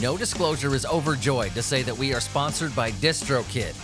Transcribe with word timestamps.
No 0.00 0.18
Disclosure 0.18 0.74
is 0.74 0.84
overjoyed 0.84 1.54
to 1.54 1.62
say 1.62 1.82
that 1.82 1.96
we 1.96 2.12
are 2.12 2.20
sponsored 2.20 2.76
by 2.76 2.90
DistroKid. 2.92 3.74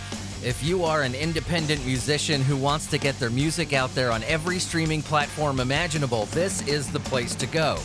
If 0.45 0.61
you 0.63 0.83
are 0.83 1.01
an 1.01 1.15
independent 1.15 1.83
musician 1.87 2.43
who 2.43 2.55
wants 2.55 2.85
to 2.87 2.99
get 2.99 3.17
their 3.19 3.31
music 3.31 3.73
out 3.73 3.93
there 3.95 4.11
on 4.11 4.21
every 4.25 4.59
streaming 4.59 5.01
platform 5.01 5.59
imaginable, 5.59 6.25
this 6.27 6.61
is 6.67 6.91
the 6.91 6.99
place 6.99 7.33
to 7.35 7.47
go. 7.47 7.79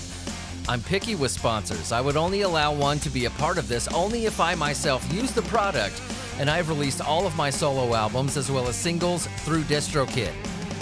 I'm 0.68 0.82
picky 0.82 1.14
with 1.14 1.30
sponsors. 1.30 1.90
I 1.90 2.02
would 2.02 2.18
only 2.18 2.42
allow 2.42 2.74
one 2.74 2.98
to 2.98 3.08
be 3.08 3.24
a 3.24 3.30
part 3.30 3.56
of 3.56 3.66
this 3.66 3.88
only 3.88 4.26
if 4.26 4.40
I 4.40 4.54
myself 4.54 5.10
use 5.10 5.32
the 5.32 5.42
product, 5.42 6.02
and 6.38 6.50
I've 6.50 6.68
released 6.68 7.00
all 7.00 7.26
of 7.26 7.34
my 7.34 7.48
solo 7.48 7.94
albums 7.94 8.36
as 8.36 8.50
well 8.50 8.68
as 8.68 8.76
singles 8.76 9.26
through 9.38 9.62
DistroKid. 9.62 10.34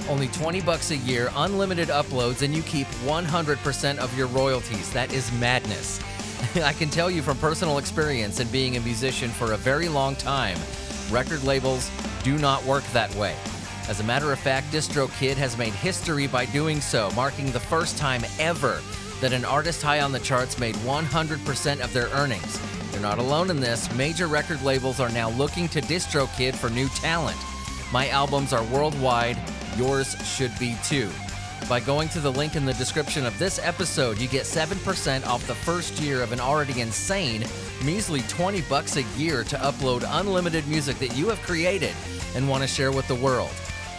Only 0.09 0.27
20 0.29 0.63
bucks 0.63 0.91
a 0.91 0.97
year, 0.97 1.31
unlimited 1.37 1.89
uploads, 1.89 2.43
and 2.43 2.53
you 2.53 2.63
keep 2.63 2.89
100% 3.05 3.99
of 3.99 4.19
your 4.19 4.27
royalties. 4.29 4.93
That 4.93 5.13
is 5.13 5.31
madness. 5.33 6.01
I 6.63 6.73
can 6.73 6.91
tell 6.91 7.11
you 7.11 7.23
from 7.23 7.39
personal 7.39 7.79
experience 7.79 8.41
and 8.41 8.51
being 8.51 8.77
a 8.77 8.81
musician 8.81 9.31
for 9.31 9.53
a 9.53 9.57
very 9.57 9.89
long 9.89 10.17
time, 10.17 10.59
record 11.11 11.43
labels 11.45 11.91
do 12.23 12.39
not 12.39 12.65
work 12.65 12.85
that 12.93 13.15
way. 13.15 13.37
As 13.89 14.01
a 14.01 14.05
matter 14.05 14.33
of 14.33 14.39
fact, 14.39 14.73
DistroKid 14.73 15.37
has 15.37 15.57
made 15.57 15.73
history 15.73 16.27
by 16.27 16.47
doing 16.47 16.81
so, 16.81 17.11
marking 17.13 17.53
the 17.53 17.61
first 17.61 17.97
time 17.97 18.23
ever 18.39 18.81
that 19.21 19.33
an 19.33 19.45
artist 19.45 19.81
high 19.81 20.01
on 20.01 20.13
the 20.13 20.19
charts 20.19 20.59
made 20.59 20.75
100% 20.77 21.81
of 21.81 21.93
their 21.93 22.09
earnings. 22.09 22.61
They're 22.91 23.01
not 23.01 23.19
alone 23.19 23.51
in 23.51 23.61
this. 23.61 23.93
Major 23.95 24.27
record 24.27 24.63
labels 24.63 25.01
are 25.01 25.11
now 25.11 25.31
looking 25.31 25.69
to 25.69 25.81
DistroKid 25.81 26.55
for 26.55 26.69
new 26.69 26.89
talent. 26.89 27.39
My 27.93 28.09
albums 28.09 28.53
are 28.53 28.65
worldwide. 28.65 29.39
Yours 29.77 30.17
should 30.25 30.57
be 30.59 30.77
too. 30.85 31.11
By 31.69 31.81
going 31.81 32.09
to 32.11 32.21
the 32.21 32.31
link 32.31 32.55
in 32.55 32.65
the 32.65 32.75
description 32.75 33.27
of 33.27 33.37
this 33.41 33.59
episode, 33.59 34.19
you 34.19 34.29
get 34.29 34.45
7% 34.45 35.27
off 35.27 35.45
the 35.49 35.55
first 35.55 35.99
year 36.01 36.23
of 36.23 36.31
an 36.31 36.39
already 36.39 36.81
insane, 36.81 37.45
measly 37.85 38.21
20 38.23 38.61
bucks 38.63 38.97
a 38.97 39.03
year 39.19 39.43
to 39.45 39.57
upload 39.57 40.05
unlimited 40.07 40.69
music 40.69 40.99
that 41.01 41.17
you 41.17 41.29
have 41.29 41.43
created 41.43 41.93
and 42.37 42.49
want 42.49 42.63
to 42.63 42.69
share 42.69 42.93
with 42.93 43.09
the 43.09 43.17
world. 43.17 43.51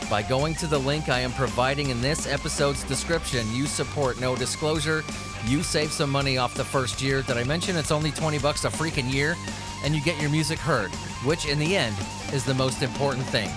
By 0.09 0.23
going 0.23 0.56
to 0.56 0.67
the 0.67 0.80
link 0.80 1.09
I 1.09 1.20
am 1.20 1.34
providing 1.34 1.90
in 1.90 2.02
this 2.02 2.26
episode's 2.26 2.86
description, 2.86 3.45
you 3.54 3.66
support 3.66 4.22
no 4.22 4.38
disclosure, 4.38 5.04
you 5.45 5.62
save 5.62 5.92
some 5.92 6.10
money 6.10 6.38
off 6.38 6.54
the 6.54 6.64
first 6.64 7.02
year. 7.02 7.22
Did 7.22 7.36
I 7.36 7.44
mention 7.44 7.76
it's 7.76 7.92
only 7.92 8.12
20 8.12 8.39
bucks 8.39 8.64
a 8.64 8.70
freaking 8.70 9.12
year? 9.12 9.36
And 9.84 9.94
you 9.94 10.02
get 10.02 10.20
your 10.22 10.30
music 10.30 10.60
heard, 10.60 10.92
which 11.26 11.45
in 11.45 11.60
the 11.60 11.76
end 11.76 11.95
is 12.32 12.45
the 12.45 12.54
most 12.54 12.82
important 12.82 13.26
thing. 13.26 13.50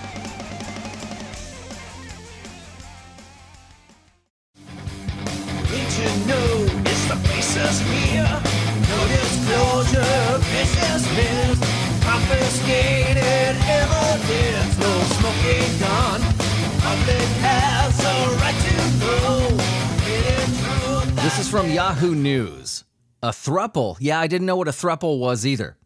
From 21.51 21.69
Yahoo 21.69 22.15
News. 22.15 22.85
A 23.25 23.31
thruple. 23.31 23.97
Yeah, 23.99 24.21
I 24.21 24.29
didn't 24.29 24.47
know 24.47 24.55
what 24.55 24.69
a 24.69 24.73
thruple 24.73 25.19
was 25.19 25.45
either. 25.45 25.77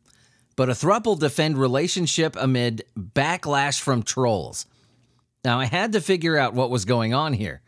But 0.57 0.69
a 0.69 0.73
thruple 0.73 1.19
defend 1.19 1.57
relationship 1.57 2.37
amid 2.39 2.85
backlash 2.99 3.81
from 3.81 4.03
trolls. 4.03 4.67
Now, 5.43 5.59
I 5.59 5.65
had 5.65 5.93
to 5.93 6.03
figure 6.03 6.37
out 6.37 6.53
what 6.53 6.69
was 6.69 6.85
going 6.85 7.15
on 7.15 7.33
here. 7.33 7.63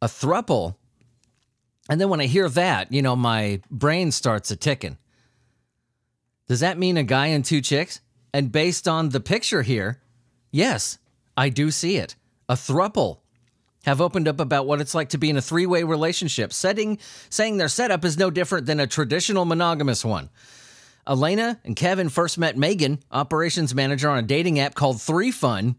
A 0.00 0.06
thruple, 0.06 0.76
and 1.90 2.00
then 2.00 2.08
when 2.08 2.20
I 2.20 2.26
hear 2.26 2.48
that, 2.50 2.92
you 2.92 3.02
know, 3.02 3.16
my 3.16 3.62
brain 3.68 4.12
starts 4.12 4.52
a 4.52 4.56
ticking. 4.56 4.96
Does 6.46 6.60
that 6.60 6.78
mean 6.78 6.96
a 6.96 7.02
guy 7.02 7.26
and 7.26 7.44
two 7.44 7.60
chicks? 7.60 8.00
And 8.32 8.52
based 8.52 8.86
on 8.86 9.08
the 9.08 9.20
picture 9.20 9.62
here, 9.62 10.00
yes, 10.52 10.98
I 11.36 11.48
do 11.48 11.72
see 11.72 11.96
it. 11.96 12.14
A 12.48 12.54
thruple 12.54 13.18
have 13.88 14.00
opened 14.00 14.28
up 14.28 14.38
about 14.40 14.66
what 14.66 14.80
it's 14.80 14.94
like 14.94 15.08
to 15.10 15.18
be 15.18 15.30
in 15.30 15.36
a 15.36 15.42
three-way 15.42 15.82
relationship, 15.82 16.52
setting, 16.52 16.98
saying 17.30 17.56
their 17.56 17.68
setup 17.68 18.04
is 18.04 18.16
no 18.16 18.30
different 18.30 18.66
than 18.66 18.80
a 18.80 18.86
traditional 18.86 19.44
monogamous 19.44 20.04
one. 20.04 20.30
Elena 21.08 21.58
and 21.64 21.74
Kevin 21.74 22.08
first 22.08 22.38
met 22.38 22.56
Megan, 22.56 23.00
operations 23.10 23.74
manager 23.74 24.10
on 24.10 24.18
a 24.18 24.22
dating 24.22 24.58
app 24.60 24.74
called 24.74 25.00
Three 25.00 25.30
Fun, 25.30 25.76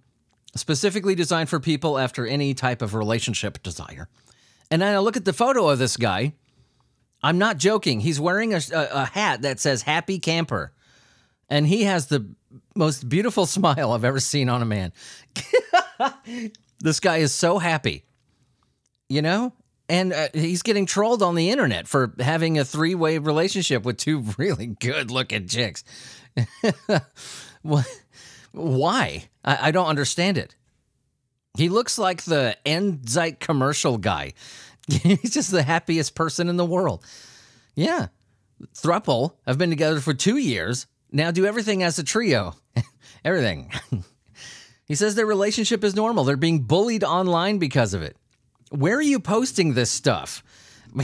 specifically 0.56 1.14
designed 1.14 1.50
for 1.50 1.60
people 1.60 2.00
after 2.00 2.26
any 2.26 2.54
type 2.54 2.82
of 2.82 2.96
relationship 2.96 3.62
desire. 3.62 4.10
And 4.72 4.82
then 4.82 4.94
I 4.94 5.00
look 5.00 5.18
at 5.18 5.26
the 5.26 5.34
photo 5.34 5.70
of 5.70 5.80
this 5.80 5.98
guy. 5.98 6.34
I'm 7.22 7.38
not 7.38 7.58
joking. 7.58 8.00
He's 8.00 8.20
wearing 8.20 8.54
a, 8.54 8.62
a, 8.74 8.88
a 8.92 9.06
hat 9.06 9.44
that 9.44 9.60
says 9.60 9.84
Happy 9.84 10.20
Camper. 10.20 10.74
And 11.50 11.68
he 11.68 11.84
has 11.84 12.08
the 12.08 12.28
most 12.76 13.08
beautiful 13.08 13.46
smile 13.58 13.92
I've 13.92 14.06
ever 14.06 14.20
seen 14.20 14.50
on 14.50 14.62
a 14.62 14.66
man. 14.66 14.94
this 16.80 17.00
guy 17.00 17.18
is 17.18 17.34
so 17.34 17.58
happy, 17.60 18.04
you 19.08 19.22
know? 19.22 19.54
And 19.88 20.14
uh, 20.14 20.28
he's 20.34 20.62
getting 20.62 20.86
trolled 20.86 21.24
on 21.24 21.34
the 21.34 21.50
internet 21.50 21.88
for 21.88 22.14
having 22.20 22.60
a 22.60 22.66
three 22.66 22.94
way 22.96 23.18
relationship 23.18 23.84
with 23.84 23.98
two 23.98 24.20
really 24.38 24.68
good 24.68 25.12
looking 25.12 25.48
chicks. 25.48 25.84
Why? 28.52 29.30
I, 29.44 29.68
I 29.68 29.72
don't 29.72 29.88
understand 29.88 30.38
it. 30.38 30.56
He 31.58 31.70
looks 31.70 31.98
like 31.98 32.24
the 32.24 32.56
Enzyte 32.66 33.40
commercial 33.40 33.98
guy. 33.98 34.34
He's 34.88 35.34
just 35.34 35.52
the 35.52 35.64
happiest 35.64 36.16
person 36.16 36.48
in 36.48 36.58
the 36.58 36.66
world. 36.66 37.04
Yeah. 37.76 38.08
Thruple 38.76 39.34
have 39.48 39.58
been 39.58 39.70
together 39.70 40.00
for 40.00 40.14
two 40.14 40.38
years. 40.38 40.86
Now 41.12 41.32
do 41.32 41.46
everything 41.46 41.82
as 41.82 41.98
a 41.98 42.04
trio. 42.04 42.56
everything. 43.26 43.72
He 44.90 44.96
says 44.96 45.16
their 45.16 45.26
relationship 45.26 45.86
is 45.86 45.96
normal. 45.96 46.26
They're 46.26 46.36
being 46.36 46.64
bullied 46.64 47.06
online 47.06 47.60
because 47.60 47.94
of 47.94 48.02
it. 48.02 48.18
Where 48.72 48.98
are 48.98 49.02
you 49.02 49.22
posting 49.22 49.74
this 49.74 49.90
stuff? 49.90 50.44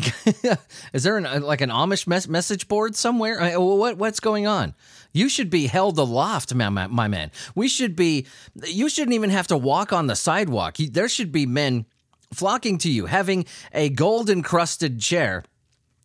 is 0.94 1.04
there 1.04 1.16
an, 1.18 1.26
uh, 1.26 1.40
like 1.42 1.62
an 1.62 1.70
Amish 1.70 2.08
mes- 2.08 2.28
message 2.28 2.68
board 2.68 2.96
somewhere? 2.96 3.40
I- 3.42 3.56
What 3.58 3.98
what's 3.98 4.20
going 4.20 4.48
on? 4.48 4.74
You 5.14 5.30
should 5.30 5.50
be 5.50 5.68
held 5.68 5.98
aloft, 5.98 6.54
my, 6.54 6.68
my, 6.70 6.88
my 6.88 7.08
man. 7.08 7.32
We 7.54 7.68
should 7.70 7.96
be. 7.96 8.26
You 8.66 8.90
shouldn't 8.90 9.14
even 9.14 9.30
have 9.30 9.48
to 9.48 9.58
walk 9.58 9.94
on 9.94 10.08
the 10.08 10.16
sidewalk. 10.16 10.80
You- 10.80 10.90
There 10.90 11.08
should 11.08 11.32
be 11.32 11.46
men 11.46 11.86
flocking 12.34 12.78
to 12.80 12.90
you, 12.92 13.06
having 13.06 13.46
a 13.74 13.90
gold 13.90 14.30
encrusted 14.30 15.00
chair 15.00 15.44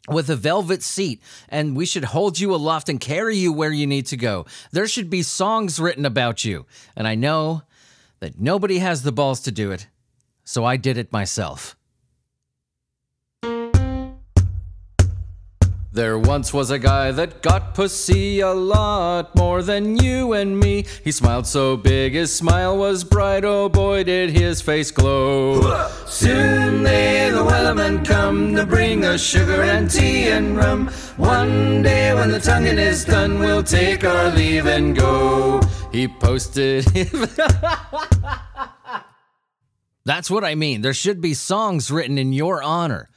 with 0.09 0.29
a 0.29 0.37
velvet 0.37 0.83
seat, 0.83 1.23
and 1.49 1.77
we 1.77 1.87
should 1.87 2.05
hold 2.05 2.39
you 2.39 2.55
aloft 2.55 2.89
and 2.89 3.01
carry 3.01 3.37
you 3.37 3.53
where 3.53 3.73
you 3.73 3.87
need 3.87 4.07
to 4.07 4.17
go. 4.17 4.45
There 4.73 4.87
should 4.87 5.09
be 5.09 5.23
songs 5.23 5.81
written 5.81 6.05
about 6.05 6.45
you. 6.45 6.67
And 6.97 7.07
I 7.09 7.15
know 7.15 7.63
that 8.21 8.39
nobody 8.39 8.79
has 8.79 9.03
the 9.03 9.13
balls 9.13 9.41
to 9.41 9.51
do 9.51 9.73
it, 9.73 9.89
so 10.45 10.65
I 10.65 10.77
did 10.77 10.97
it 10.97 11.13
myself. 11.13 11.77
There 15.93 16.17
once 16.17 16.55
was 16.55 16.71
a 16.71 16.79
guy 16.79 17.11
that 17.11 17.43
got 17.43 17.75
pussy 17.75 18.39
a 18.39 18.53
lot 18.53 19.35
more 19.35 19.61
than 19.61 19.97
you 19.97 20.35
and 20.35 20.57
me. 20.57 20.87
He 21.03 21.11
smiled 21.11 21.49
so 21.49 21.77
big, 21.77 22.13
his 22.13 22.33
smile 22.33 22.79
was 22.79 23.03
bright. 23.03 23.45
Oh 23.45 23.69
boy, 23.69 24.05
did 24.05 24.31
his 24.31 24.61
face 24.61 24.93
glow. 24.93 25.89
Soon 26.07 26.85
may 26.85 27.31
the 27.31 27.43
wellerman 27.43 28.05
come 28.05 28.55
to 28.55 28.65
bring 28.65 29.05
us 29.05 29.21
sugar 29.21 29.63
and 29.63 29.91
tea 29.91 30.29
and 30.29 30.57
rum. 30.57 30.87
One 31.17 31.83
day 31.83 32.15
when 32.15 32.31
the 32.31 32.39
tonguing 32.39 32.79
is 32.79 33.05
done, 33.05 33.41
we'll 33.41 33.65
take 33.65 34.05
our 34.05 34.31
leave 34.31 34.67
and 34.67 34.97
go. 34.97 35.61
He 35.93 36.07
posted. 36.07 36.85
That's 40.05 40.31
what 40.31 40.45
I 40.45 40.55
mean. 40.55 40.83
There 40.83 40.95
should 40.95 41.21
be 41.21 41.35
songs 41.35 41.91
written 41.91 42.19
in 42.19 42.33
your 42.33 42.63
honor 42.63 43.09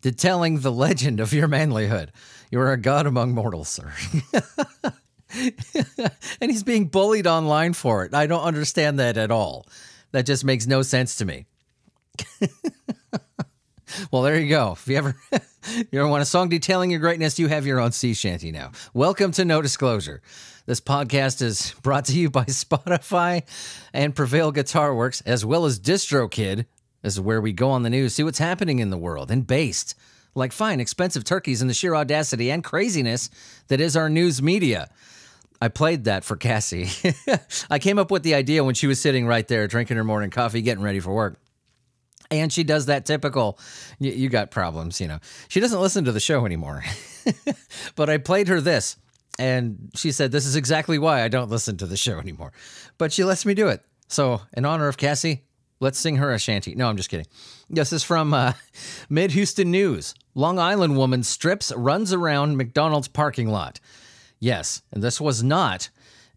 detailing 0.00 0.60
the 0.60 0.72
legend 0.72 1.20
of 1.20 1.32
your 1.32 1.48
manlyhood. 1.48 2.10
You 2.50 2.60
are 2.60 2.72
a 2.72 2.76
god 2.76 3.06
among 3.06 3.32
mortals, 3.32 3.68
sir. 3.68 3.92
and 6.40 6.50
he's 6.50 6.62
being 6.62 6.86
bullied 6.86 7.26
online 7.26 7.72
for 7.72 8.04
it. 8.04 8.14
I 8.14 8.26
don't 8.26 8.42
understand 8.42 8.98
that 8.98 9.16
at 9.16 9.30
all. 9.30 9.66
That 10.12 10.26
just 10.26 10.44
makes 10.44 10.66
no 10.66 10.82
sense 10.82 11.16
to 11.16 11.24
me. 11.24 11.46
well, 14.10 14.22
there 14.22 14.38
you 14.38 14.48
go. 14.48 14.72
If 14.72 14.86
you 14.88 14.96
ever 14.96 15.16
you 15.90 16.00
ever 16.00 16.08
want 16.08 16.22
a 16.22 16.26
song 16.26 16.48
detailing 16.48 16.90
your 16.90 17.00
greatness, 17.00 17.38
you 17.38 17.48
have 17.48 17.66
your 17.66 17.80
own 17.80 17.92
sea 17.92 18.14
shanty 18.14 18.52
now. 18.52 18.72
Welcome 18.94 19.32
to 19.32 19.44
No 19.44 19.62
Disclosure. 19.62 20.22
This 20.66 20.80
podcast 20.80 21.42
is 21.42 21.74
brought 21.82 22.06
to 22.06 22.18
you 22.18 22.30
by 22.30 22.44
Spotify 22.46 23.42
and 23.92 24.14
Prevail 24.14 24.52
Guitar 24.52 24.94
Works, 24.94 25.20
as 25.22 25.44
well 25.44 25.64
as 25.64 25.78
DistroKid. 25.78 26.66
This 27.02 27.14
is 27.14 27.20
where 27.20 27.40
we 27.40 27.52
go 27.52 27.70
on 27.70 27.82
the 27.82 27.90
news, 27.90 28.14
see 28.14 28.24
what's 28.24 28.38
happening 28.38 28.78
in 28.80 28.90
the 28.90 28.98
world, 28.98 29.30
and 29.30 29.46
based 29.46 29.94
like 30.34 30.52
fine, 30.52 30.80
expensive 30.80 31.24
turkeys 31.24 31.60
and 31.60 31.70
the 31.70 31.74
sheer 31.74 31.94
audacity 31.94 32.50
and 32.50 32.62
craziness 32.62 33.30
that 33.68 33.80
is 33.80 33.96
our 33.96 34.10
news 34.10 34.42
media. 34.42 34.90
I 35.60 35.68
played 35.68 36.04
that 36.04 36.24
for 36.24 36.36
Cassie. 36.36 36.88
I 37.70 37.78
came 37.78 37.98
up 37.98 38.10
with 38.10 38.22
the 38.22 38.34
idea 38.34 38.62
when 38.62 38.74
she 38.74 38.86
was 38.86 39.00
sitting 39.00 39.26
right 39.26 39.48
there 39.48 39.66
drinking 39.66 39.96
her 39.96 40.04
morning 40.04 40.28
coffee, 40.30 40.60
getting 40.60 40.84
ready 40.84 41.00
for 41.00 41.14
work. 41.14 41.38
And 42.30 42.52
she 42.52 42.64
does 42.64 42.86
that 42.86 43.06
typical, 43.06 43.58
you, 43.98 44.12
you 44.12 44.28
got 44.28 44.50
problems, 44.50 45.00
you 45.00 45.08
know. 45.08 45.18
She 45.48 45.60
doesn't 45.60 45.80
listen 45.80 46.04
to 46.04 46.12
the 46.12 46.20
show 46.20 46.44
anymore. 46.44 46.82
but 47.96 48.10
I 48.10 48.18
played 48.18 48.48
her 48.48 48.60
this, 48.60 48.96
and 49.38 49.90
she 49.94 50.12
said, 50.12 50.32
This 50.32 50.46
is 50.46 50.56
exactly 50.56 50.98
why 50.98 51.22
I 51.22 51.28
don't 51.28 51.50
listen 51.50 51.76
to 51.78 51.86
the 51.86 51.96
show 51.96 52.18
anymore. 52.18 52.52
But 52.98 53.12
she 53.12 53.24
lets 53.24 53.46
me 53.46 53.54
do 53.54 53.68
it. 53.68 53.84
So, 54.08 54.40
in 54.56 54.64
honor 54.64 54.88
of 54.88 54.96
Cassie, 54.96 55.44
let's 55.80 55.98
sing 55.98 56.16
her 56.16 56.32
a 56.32 56.38
shanty. 56.38 56.74
No, 56.74 56.88
I'm 56.88 56.96
just 56.96 57.10
kidding. 57.10 57.26
This 57.68 57.92
is 57.92 58.02
from 58.02 58.32
uh, 58.32 58.52
Mid 59.08 59.32
Hudson 59.32 59.70
News. 59.70 60.14
Long 60.34 60.58
Island 60.58 60.96
woman 60.96 61.22
strips, 61.22 61.72
runs 61.74 62.12
around 62.12 62.56
McDonald's 62.56 63.08
parking 63.08 63.48
lot. 63.48 63.80
Yes, 64.38 64.82
and 64.92 65.02
this 65.02 65.20
was 65.20 65.42
not 65.42 65.88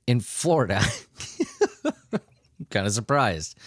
in 0.07 0.19
Florida. 0.19 0.81
kind 2.69 2.88
of 2.88 2.94
surprised. 2.94 3.57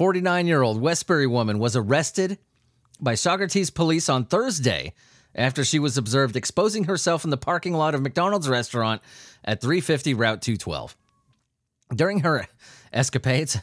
49 0.00 0.46
year 0.46 0.62
old 0.62 0.80
Westbury 0.80 1.26
woman 1.26 1.58
was 1.58 1.76
arrested 1.76 2.38
by 3.02 3.12
Saugerties 3.12 3.74
police 3.74 4.08
on 4.08 4.24
Thursday 4.24 4.94
after 5.34 5.62
she 5.62 5.78
was 5.78 5.98
observed 5.98 6.36
exposing 6.36 6.84
herself 6.84 7.22
in 7.22 7.28
the 7.28 7.36
parking 7.36 7.74
lot 7.74 7.94
of 7.94 8.00
McDonald's 8.00 8.48
restaurant 8.48 9.02
at 9.44 9.60
350 9.60 10.14
Route 10.14 10.40
212. 10.40 10.96
During 11.94 12.20
her 12.20 12.48
escapades, 12.94 13.58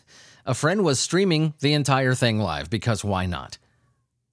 a 0.46 0.54
friend 0.54 0.84
was 0.84 1.00
streaming 1.00 1.56
the 1.60 1.74
entire 1.74 2.14
thing 2.14 2.38
live 2.38 2.70
because 2.70 3.04
why 3.04 3.26
not? 3.26 3.58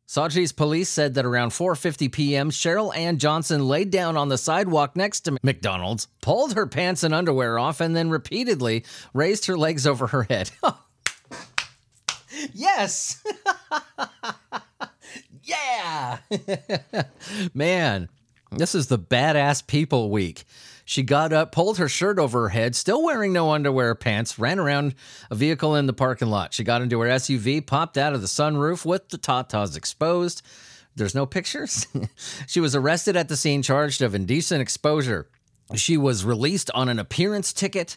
Saugerties 0.06 0.54
police 0.54 0.90
said 0.90 1.14
that 1.14 1.24
around 1.24 1.52
4:50 1.52 2.12
p.m., 2.12 2.50
Cheryl 2.50 2.94
Ann 2.94 3.16
Johnson 3.16 3.66
laid 3.66 3.90
down 3.90 4.18
on 4.18 4.28
the 4.28 4.36
sidewalk 4.36 4.94
next 4.94 5.20
to 5.20 5.38
McDonald's, 5.42 6.08
pulled 6.20 6.52
her 6.52 6.66
pants 6.66 7.02
and 7.02 7.14
underwear 7.14 7.58
off, 7.58 7.80
and 7.80 7.96
then 7.96 8.10
repeatedly 8.10 8.84
raised 9.14 9.46
her 9.46 9.56
legs 9.56 9.86
over 9.86 10.08
her 10.08 10.24
head. 10.24 10.50
yes. 12.52 13.22
yeah. 15.42 16.18
Man, 17.54 18.08
this 18.52 18.74
is 18.74 18.88
the 18.88 18.98
badass 18.98 19.66
people 19.66 20.10
week. 20.10 20.44
She 20.84 21.02
got 21.02 21.32
up, 21.32 21.52
pulled 21.52 21.78
her 21.78 21.88
shirt 21.88 22.18
over 22.18 22.42
her 22.42 22.48
head, 22.50 22.76
still 22.76 23.02
wearing 23.02 23.32
no 23.32 23.52
underwear 23.52 23.94
pants, 23.94 24.38
ran 24.38 24.58
around 24.58 24.94
a 25.30 25.34
vehicle 25.34 25.74
in 25.74 25.86
the 25.86 25.94
parking 25.94 26.28
lot. 26.28 26.52
She 26.52 26.62
got 26.62 26.82
into 26.82 27.00
her 27.00 27.08
SUV, 27.08 27.66
popped 27.66 27.96
out 27.96 28.12
of 28.12 28.20
the 28.20 28.26
sunroof 28.26 28.84
with 28.84 29.08
the 29.08 29.16
tatas 29.16 29.76
exposed. 29.76 30.42
There's 30.94 31.14
no 31.14 31.24
pictures. 31.24 31.86
she 32.46 32.60
was 32.60 32.76
arrested 32.76 33.16
at 33.16 33.28
the 33.28 33.36
scene, 33.36 33.62
charged 33.62 34.02
of 34.02 34.14
indecent 34.14 34.60
exposure. 34.60 35.28
She 35.74 35.96
was 35.96 36.24
released 36.24 36.70
on 36.74 36.90
an 36.90 36.98
appearance 36.98 37.52
ticket. 37.52 37.96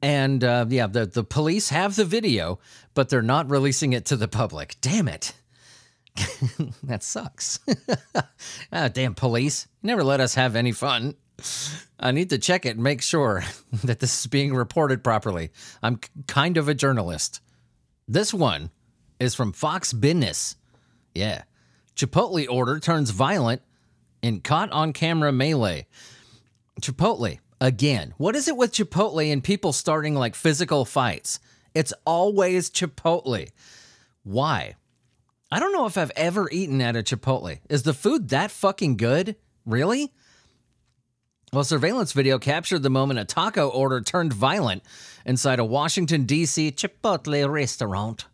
And 0.00 0.44
uh, 0.44 0.66
yeah, 0.68 0.86
the, 0.86 1.06
the 1.06 1.24
police 1.24 1.70
have 1.70 1.96
the 1.96 2.04
video, 2.04 2.60
but 2.94 3.08
they're 3.08 3.22
not 3.22 3.50
releasing 3.50 3.92
it 3.92 4.04
to 4.06 4.16
the 4.16 4.28
public. 4.28 4.76
Damn 4.80 5.08
it. 5.08 5.34
that 6.82 7.02
sucks. 7.02 7.60
ah, 8.72 8.88
damn 8.88 9.14
police. 9.14 9.66
never 9.82 10.04
let 10.04 10.20
us 10.20 10.34
have 10.34 10.56
any 10.56 10.72
fun. 10.72 11.14
I 12.00 12.10
need 12.12 12.30
to 12.30 12.38
check 12.38 12.66
it 12.66 12.76
and 12.76 12.82
make 12.82 13.02
sure 13.02 13.44
that 13.84 14.00
this 14.00 14.20
is 14.20 14.26
being 14.26 14.54
reported 14.54 15.02
properly. 15.04 15.50
I'm 15.82 16.00
kind 16.26 16.56
of 16.56 16.68
a 16.68 16.74
journalist. 16.74 17.40
This 18.06 18.32
one 18.32 18.70
is 19.20 19.34
from 19.34 19.52
Fox 19.52 19.92
Business. 19.92 20.56
Yeah. 21.14 21.42
Chipotle 21.96 22.48
order 22.48 22.78
turns 22.78 23.10
violent 23.10 23.62
in 24.22 24.40
caught 24.40 24.70
on 24.70 24.92
camera 24.92 25.32
melee. 25.32 25.86
Chipotle, 26.80 27.38
again. 27.60 28.14
What 28.16 28.36
is 28.36 28.48
it 28.48 28.56
with 28.56 28.72
Chipotle 28.72 29.32
and 29.32 29.42
people 29.42 29.72
starting 29.72 30.14
like 30.14 30.34
physical 30.34 30.84
fights? 30.84 31.40
It's 31.74 31.92
always 32.04 32.70
Chipotle. 32.70 33.50
Why? 34.22 34.74
I 35.50 35.60
don't 35.60 35.72
know 35.72 35.86
if 35.86 35.96
I've 35.96 36.12
ever 36.16 36.48
eaten 36.50 36.80
at 36.80 36.96
a 36.96 37.02
Chipotle. 37.02 37.60
Is 37.68 37.82
the 37.82 37.94
food 37.94 38.28
that 38.28 38.50
fucking 38.50 38.96
good? 38.96 39.36
Really? 39.64 40.12
Well, 41.52 41.64
surveillance 41.64 42.12
video 42.12 42.38
captured 42.38 42.82
the 42.82 42.90
moment 42.90 43.20
a 43.20 43.24
taco 43.24 43.68
order 43.68 44.02
turned 44.02 44.34
violent 44.34 44.82
inside 45.24 45.58
a 45.58 45.64
Washington, 45.64 46.24
D.C. 46.24 46.72
Chipotle 46.72 47.50
restaurant. 47.50 48.26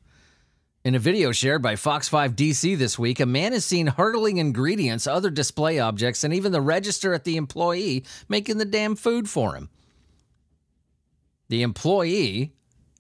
In 0.85 0.95
a 0.95 0.99
video 0.99 1.33
shared 1.33 1.63
by 1.63 1.77
Fox 1.77 2.11
5 2.11 2.37
DC 2.37 2.77
this 2.77 2.99
week, 2.99 3.19
a 3.19 3.25
man 3.25 3.55
is 3.55 3.65
seen 3.65 3.87
hurtling 3.87 4.37
ingredients, 4.37 5.07
other 5.07 5.31
display 5.31 5.79
objects, 5.79 6.25
and 6.25 6.35
even 6.35 6.53
the 6.53 6.61
register 6.61 7.15
at 7.15 7.25
the 7.25 7.39
employee 7.39 8.05
making 8.29 8.59
the 8.59 8.67
damn 8.67 8.95
food 8.95 9.27
for 9.27 9.57
him. 9.57 9.71
The 11.49 11.63
employee, 11.63 12.53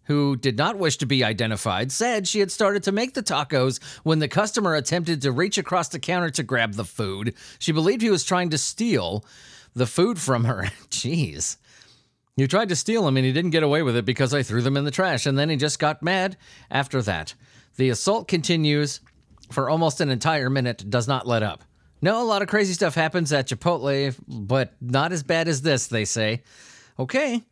who 0.04 0.34
did 0.34 0.56
not 0.56 0.78
wish 0.78 0.96
to 0.96 1.04
be 1.04 1.22
identified, 1.22 1.92
said 1.92 2.26
she 2.26 2.40
had 2.40 2.50
started 2.50 2.84
to 2.84 2.92
make 2.92 3.12
the 3.12 3.22
tacos 3.22 3.82
when 4.02 4.18
the 4.18 4.28
customer 4.28 4.74
attempted 4.74 5.20
to 5.20 5.30
reach 5.30 5.58
across 5.58 5.88
the 5.88 5.98
counter 5.98 6.30
to 6.30 6.42
grab 6.42 6.72
the 6.72 6.86
food. 6.86 7.34
She 7.58 7.70
believed 7.70 8.00
he 8.00 8.08
was 8.08 8.24
trying 8.24 8.48
to 8.48 8.58
steal 8.58 9.26
the 9.74 9.86
food 9.86 10.18
from 10.18 10.44
her. 10.44 10.62
Jeez. 10.88 11.58
You 12.34 12.48
tried 12.48 12.70
to 12.70 12.76
steal 12.76 13.04
them 13.04 13.18
and 13.18 13.26
he 13.26 13.32
didn't 13.32 13.50
get 13.50 13.62
away 13.62 13.82
with 13.82 13.94
it 13.94 14.06
because 14.06 14.32
I 14.32 14.42
threw 14.42 14.62
them 14.62 14.78
in 14.78 14.86
the 14.86 14.90
trash, 14.90 15.26
and 15.26 15.36
then 15.36 15.50
he 15.50 15.56
just 15.56 15.78
got 15.78 16.02
mad 16.02 16.38
after 16.70 17.02
that. 17.02 17.34
The 17.76 17.90
assault 17.90 18.28
continues 18.28 19.00
for 19.50 19.68
almost 19.68 20.00
an 20.00 20.10
entire 20.10 20.50
minute, 20.50 20.88
does 20.88 21.08
not 21.08 21.26
let 21.26 21.42
up. 21.42 21.64
No, 22.02 22.22
a 22.22 22.24
lot 22.24 22.42
of 22.42 22.48
crazy 22.48 22.74
stuff 22.74 22.94
happens 22.94 23.32
at 23.32 23.48
Chipotle, 23.48 24.14
but 24.28 24.74
not 24.80 25.12
as 25.12 25.22
bad 25.22 25.48
as 25.48 25.62
this, 25.62 25.86
they 25.86 26.04
say. 26.04 26.42
Okay. 26.98 27.42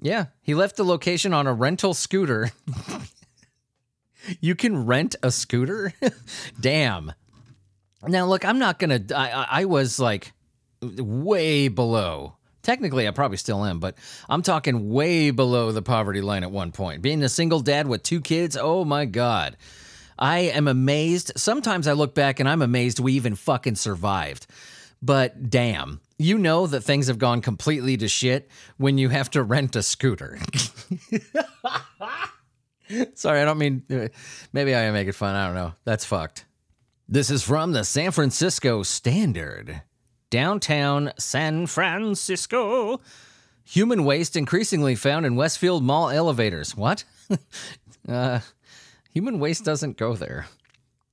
Yeah, 0.00 0.26
he 0.42 0.54
left 0.54 0.76
the 0.76 0.84
location 0.84 1.32
on 1.32 1.46
a 1.46 1.54
rental 1.54 1.94
scooter. 1.94 2.50
you 4.40 4.54
can 4.54 4.84
rent 4.84 5.16
a 5.22 5.30
scooter? 5.30 5.94
Damn. 6.60 7.12
Now, 8.06 8.26
look, 8.26 8.44
I'm 8.44 8.58
not 8.58 8.78
going 8.78 9.06
to. 9.06 9.16
I, 9.16 9.60
I 9.62 9.64
was 9.64 9.98
like 9.98 10.32
way 10.82 11.68
below. 11.68 12.35
Technically, 12.66 13.06
I 13.06 13.12
probably 13.12 13.36
still 13.36 13.64
am, 13.64 13.78
but 13.78 13.96
I'm 14.28 14.42
talking 14.42 14.90
way 14.90 15.30
below 15.30 15.70
the 15.70 15.82
poverty 15.82 16.20
line 16.20 16.42
at 16.42 16.50
one 16.50 16.72
point. 16.72 17.00
Being 17.00 17.22
a 17.22 17.28
single 17.28 17.60
dad 17.60 17.86
with 17.86 18.02
two 18.02 18.20
kids, 18.20 18.56
oh 18.60 18.84
my 18.84 19.04
God. 19.04 19.56
I 20.18 20.40
am 20.40 20.66
amazed. 20.66 21.30
Sometimes 21.36 21.86
I 21.86 21.92
look 21.92 22.12
back 22.12 22.40
and 22.40 22.48
I'm 22.48 22.62
amazed 22.62 22.98
we 22.98 23.12
even 23.12 23.36
fucking 23.36 23.76
survived. 23.76 24.48
But 25.00 25.48
damn, 25.48 26.00
you 26.18 26.38
know 26.38 26.66
that 26.66 26.80
things 26.80 27.06
have 27.06 27.20
gone 27.20 27.40
completely 27.40 27.96
to 27.98 28.08
shit 28.08 28.50
when 28.78 28.98
you 28.98 29.10
have 29.10 29.30
to 29.30 29.44
rent 29.44 29.76
a 29.76 29.82
scooter. 29.84 30.36
Sorry, 33.14 33.42
I 33.42 33.44
don't 33.44 33.58
mean. 33.58 33.84
Maybe 34.52 34.74
I 34.74 34.90
make 34.90 35.06
it 35.06 35.14
fun. 35.14 35.36
I 35.36 35.46
don't 35.46 35.54
know. 35.54 35.74
That's 35.84 36.04
fucked. 36.04 36.46
This 37.08 37.30
is 37.30 37.44
from 37.44 37.70
the 37.70 37.84
San 37.84 38.10
Francisco 38.10 38.82
Standard 38.82 39.82
downtown 40.30 41.12
San 41.18 41.66
Francisco. 41.66 43.00
Human 43.64 44.04
waste 44.04 44.36
increasingly 44.36 44.94
found 44.94 45.26
in 45.26 45.36
Westfield 45.36 45.82
Mall 45.82 46.10
elevators. 46.10 46.76
What? 46.76 47.04
uh, 48.08 48.40
human 49.10 49.38
waste 49.38 49.64
doesn't 49.64 49.96
go 49.96 50.14
there. 50.14 50.46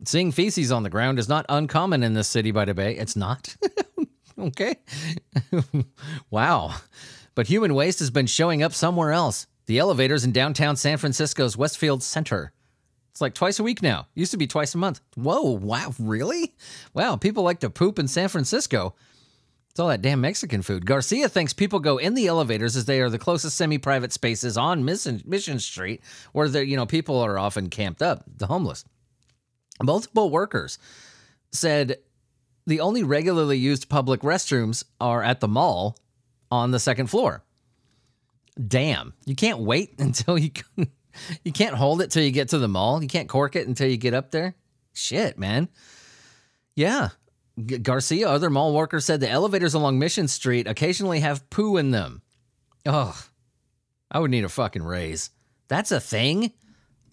Seeing 0.05 0.31
feces 0.31 0.71
on 0.71 0.83
the 0.83 0.89
ground 0.89 1.17
is 1.17 1.29
not 1.29 1.45
uncommon 1.49 2.03
in 2.03 2.13
this 2.13 2.27
city 2.27 2.51
by 2.51 2.65
the 2.65 2.73
bay. 2.73 2.95
It's 2.95 3.15
not? 3.15 3.55
okay. 4.39 4.75
wow. 6.29 6.75
But 7.35 7.47
human 7.47 7.73
waste 7.73 7.99
has 7.99 8.11
been 8.11 8.27
showing 8.27 8.61
up 8.61 8.73
somewhere 8.73 9.11
else. 9.11 9.47
The 9.65 9.79
elevators 9.79 10.25
in 10.25 10.33
downtown 10.33 10.75
San 10.75 10.97
Francisco's 10.97 11.55
Westfield 11.55 12.03
Center. 12.03 12.51
It's 13.13 13.21
like 13.21 13.35
twice 13.35 13.59
a 13.59 13.63
week 13.63 13.83
now. 13.83 14.07
Used 14.15 14.31
to 14.31 14.37
be 14.37 14.47
twice 14.47 14.73
a 14.73 14.79
month. 14.79 14.99
Whoa, 15.13 15.51
wow, 15.51 15.93
really? 15.99 16.55
Wow, 16.95 17.15
people 17.15 17.43
like 17.43 17.59
to 17.59 17.69
poop 17.69 17.99
in 17.99 18.07
San 18.07 18.27
Francisco. 18.27 18.95
It's 19.69 19.79
all 19.79 19.89
that 19.89 20.01
damn 20.01 20.19
Mexican 20.19 20.63
food. 20.63 20.87
Garcia 20.87 21.29
thinks 21.29 21.53
people 21.53 21.79
go 21.79 21.97
in 21.97 22.15
the 22.15 22.25
elevators 22.25 22.75
as 22.75 22.85
they 22.85 23.01
are 23.01 23.11
the 23.11 23.19
closest 23.19 23.55
semi-private 23.55 24.11
spaces 24.11 24.57
on 24.57 24.83
Mission, 24.83 25.59
Street, 25.59 26.01
where 26.31 26.49
the 26.49 26.65
you 26.65 26.75
know 26.75 26.87
people 26.87 27.19
are 27.19 27.37
often 27.37 27.69
camped 27.69 28.01
up, 28.01 28.23
the 28.37 28.47
homeless. 28.47 28.83
Multiple 29.79 30.31
workers 30.31 30.79
said 31.51 31.97
the 32.65 32.79
only 32.79 33.03
regularly 33.03 33.59
used 33.59 33.89
public 33.89 34.21
restrooms 34.21 34.83
are 34.99 35.21
at 35.21 35.39
the 35.39 35.47
mall 35.47 35.99
on 36.49 36.71
the 36.71 36.79
second 36.79 37.07
floor. 37.11 37.43
Damn, 38.67 39.13
you 39.23 39.35
can't 39.35 39.59
wait 39.59 39.93
until 39.99 40.39
you 40.39 40.49
you 41.43 41.51
can't 41.51 41.75
hold 41.75 42.01
it 42.01 42.11
till 42.11 42.23
you 42.23 42.31
get 42.31 42.49
to 42.49 42.57
the 42.57 42.67
mall. 42.67 43.01
You 43.01 43.07
can't 43.07 43.29
cork 43.29 43.55
it 43.55 43.67
until 43.67 43.87
you 43.87 43.97
get 43.97 44.13
up 44.13 44.31
there. 44.31 44.55
Shit, 44.93 45.37
man. 45.37 45.69
Yeah. 46.75 47.09
G- 47.63 47.77
Garcia, 47.77 48.29
other 48.29 48.49
mall 48.49 48.73
workers 48.73 49.05
said 49.05 49.19
the 49.19 49.29
elevators 49.29 49.73
along 49.73 49.99
Mission 49.99 50.27
Street 50.27 50.67
occasionally 50.67 51.19
have 51.19 51.49
poo 51.49 51.77
in 51.77 51.91
them. 51.91 52.21
Oh, 52.85 53.17
I 54.11 54.19
would 54.19 54.31
need 54.31 54.43
a 54.43 54.49
fucking 54.49 54.83
raise. 54.83 55.29
That's 55.67 55.91
a 55.91 55.99
thing? 55.99 56.51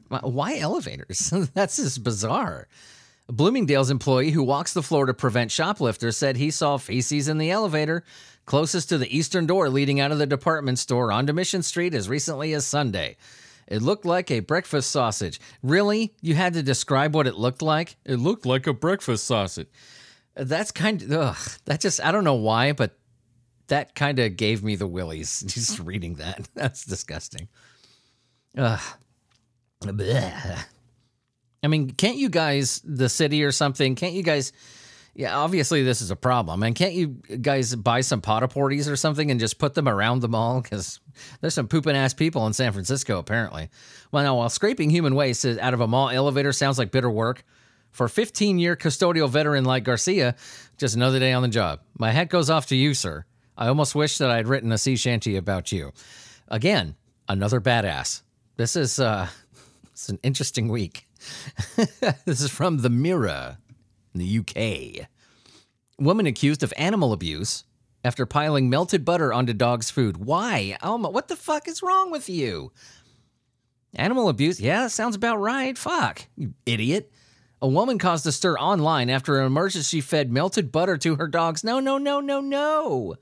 Why 0.09 0.59
elevators? 0.59 1.31
That's 1.55 1.77
just 1.77 2.03
bizarre. 2.03 2.69
A 3.29 3.33
Bloomingdale's 3.33 3.91
employee 3.91 4.33
who 4.33 4.43
walks 4.43 4.73
the 4.73 4.83
floor 4.83 5.07
to 5.07 5.15
prevent 5.15 5.53
shoplifters 5.53 6.17
said 6.17 6.37
he 6.37 6.51
saw 6.51 6.79
feces 6.79 7.29
in 7.29 7.39
the 7.39 7.51
elevator 7.51 8.03
closest 8.45 8.89
to 8.89 8.99
the 8.99 9.17
eastern 9.17 9.47
door 9.47 9.69
leading 9.69 10.01
out 10.01 10.11
of 10.11 10.19
the 10.19 10.27
department 10.27 10.81
store 10.81 11.13
onto 11.13 11.33
Mission 11.33 11.63
Street 11.63 11.95
as 11.95 12.09
recently 12.09 12.53
as 12.53 12.67
Sunday. 12.67 13.17
It 13.71 13.83
looked 13.83 14.05
like 14.05 14.33
a 14.33 14.41
breakfast 14.41 14.91
sausage. 14.91 15.41
Really? 15.63 16.13
You 16.21 16.35
had 16.35 16.55
to 16.55 16.63
describe 16.63 17.15
what 17.15 17.29
it 17.29 17.37
looked 17.37 17.63
like? 17.63 17.97
It 18.05 18.17
looked 18.17 18.45
like 18.45 18.67
a 18.67 18.73
breakfast 18.73 19.25
sausage. 19.25 19.69
That's 20.35 20.73
kind 20.73 21.01
of, 21.03 21.13
ugh, 21.13 21.51
that 21.67 21.81
just, 21.81 22.05
I 22.05 22.11
don't 22.11 22.25
know 22.25 22.35
why, 22.35 22.73
but 22.73 22.99
that 23.69 23.95
kind 23.95 24.19
of 24.19 24.37
gave 24.37 24.65
me 24.65 24.75
the 24.75 24.89
willies 24.89 25.41
just 25.47 25.79
reading 25.79 26.15
that. 26.15 26.49
That's 26.55 26.85
disgusting. 26.85 27.49
Ugh. 28.59 28.81
Blech. 29.83 30.65
I 31.63 31.69
mean, 31.69 31.91
can't 31.91 32.17
you 32.17 32.29
guys, 32.29 32.83
the 32.85 33.09
city 33.09 33.45
or 33.45 33.53
something, 33.53 33.95
can't 33.95 34.15
you 34.15 34.23
guys, 34.23 34.53
yeah, 35.15 35.37
obviously 35.37 35.83
this 35.83 36.01
is 36.01 36.11
a 36.11 36.17
problem. 36.17 36.63
And 36.63 36.75
can't 36.75 36.95
you 36.95 37.09
guys 37.41 37.75
buy 37.75 38.01
some 38.01 38.21
porta-potties 38.21 38.91
or 38.91 38.97
something 38.97 39.31
and 39.31 39.41
just 39.41 39.59
put 39.59 39.75
them 39.75 39.89
around 39.89 40.21
the 40.21 40.29
mall? 40.29 40.61
Because 40.61 41.01
there's 41.41 41.55
some 41.55 41.69
pooping 41.69 41.97
ass 41.97 42.15
people 42.15 42.47
in 42.47 42.53
San 42.53 42.73
Francisco, 42.73 43.19
apparently. 43.19 43.69
Well, 44.13 44.25
now, 44.25 44.37
while 44.37 44.49
scraping 44.49 44.91
human 44.91 45.15
waste 45.15 45.45
out 45.45 45.75
of 45.75 45.81
a 45.81 45.87
mall 45.87 46.11
elevator 46.11 46.53
sounds 46.53 46.79
like 46.79 46.91
bitter 46.91 47.11
work, 47.11 47.45
for 47.91 48.09
15 48.09 48.59
year 48.59 48.77
custodial 48.77 49.29
veteran 49.29 49.65
like 49.65 49.85
Garcia, 49.85 50.37
just 50.77 50.95
another 50.95 51.19
day 51.19 51.33
on 51.33 51.43
the 51.43 51.49
job. 51.49 51.81
My 51.99 52.13
hat 52.13 52.29
goes 52.29 52.51
off 52.51 52.67
to 52.67 52.77
you, 52.77 52.95
sir. 52.95 53.25
I 53.57 53.69
almost 53.69 53.95
wish 53.95 54.19
that 54.19 54.31
I'd 54.31 54.49
written 54.49 54.73
a 54.73 54.79
sea 54.79 54.97
shanty 54.97 55.37
about 55.37 55.73
you. 55.73 55.93
Again, 56.49 56.97
another 57.29 57.61
badass. 57.61 58.23
This 58.57 58.77
is 58.77 58.99
uh 58.99 59.29
it's 59.93 60.09
an 60.09 60.19
interesting 60.23 60.69
week. 60.69 61.07
this 62.25 62.41
is 62.41 62.51
from 62.51 62.79
the 62.79 62.91
Mirror 62.91 63.59
in 64.15 64.21
the 64.21 64.39
UK. 64.39 65.09
Woman 65.99 66.27
accused 66.27 66.63
of 66.63 66.73
animal 66.77 67.13
abuse 67.13 67.65
after 68.05 68.27
piling 68.27 68.71
melted 68.71 69.05
butter 69.05 69.33
onto 69.33 69.53
dog's 69.53 69.91
food. 69.91 70.17
Why? 70.17 70.77
Alma, 70.83 71.11
what 71.11 71.29
the 71.29 71.37
fuck 71.37 71.69
is 71.69 71.83
wrong 71.83 72.11
with 72.11 72.29
you? 72.29 72.73
Animal 73.95 74.29
abuse? 74.29 74.61
Yeah, 74.61 74.87
sounds 74.87 75.17
about 75.17 75.41
right. 75.41 75.77
Fuck, 75.77 76.27
you 76.37 76.55
idiot. 76.65 77.13
A 77.63 77.69
woman 77.69 77.99
caused 77.99 78.27
a 78.27 78.33
stir 78.33 78.57
online 78.57 79.11
after 79.11 79.39
an 79.39 79.47
emergency 79.47 80.01
fed 80.01 80.33
melted 80.33 80.73
butter 80.73 80.97
to 80.99 81.17
her 81.17 81.29
dogs. 81.29 81.63
No, 81.63 81.79
no, 81.81 81.99
no, 81.99 82.21
no, 82.21 82.41
no. 82.41 83.17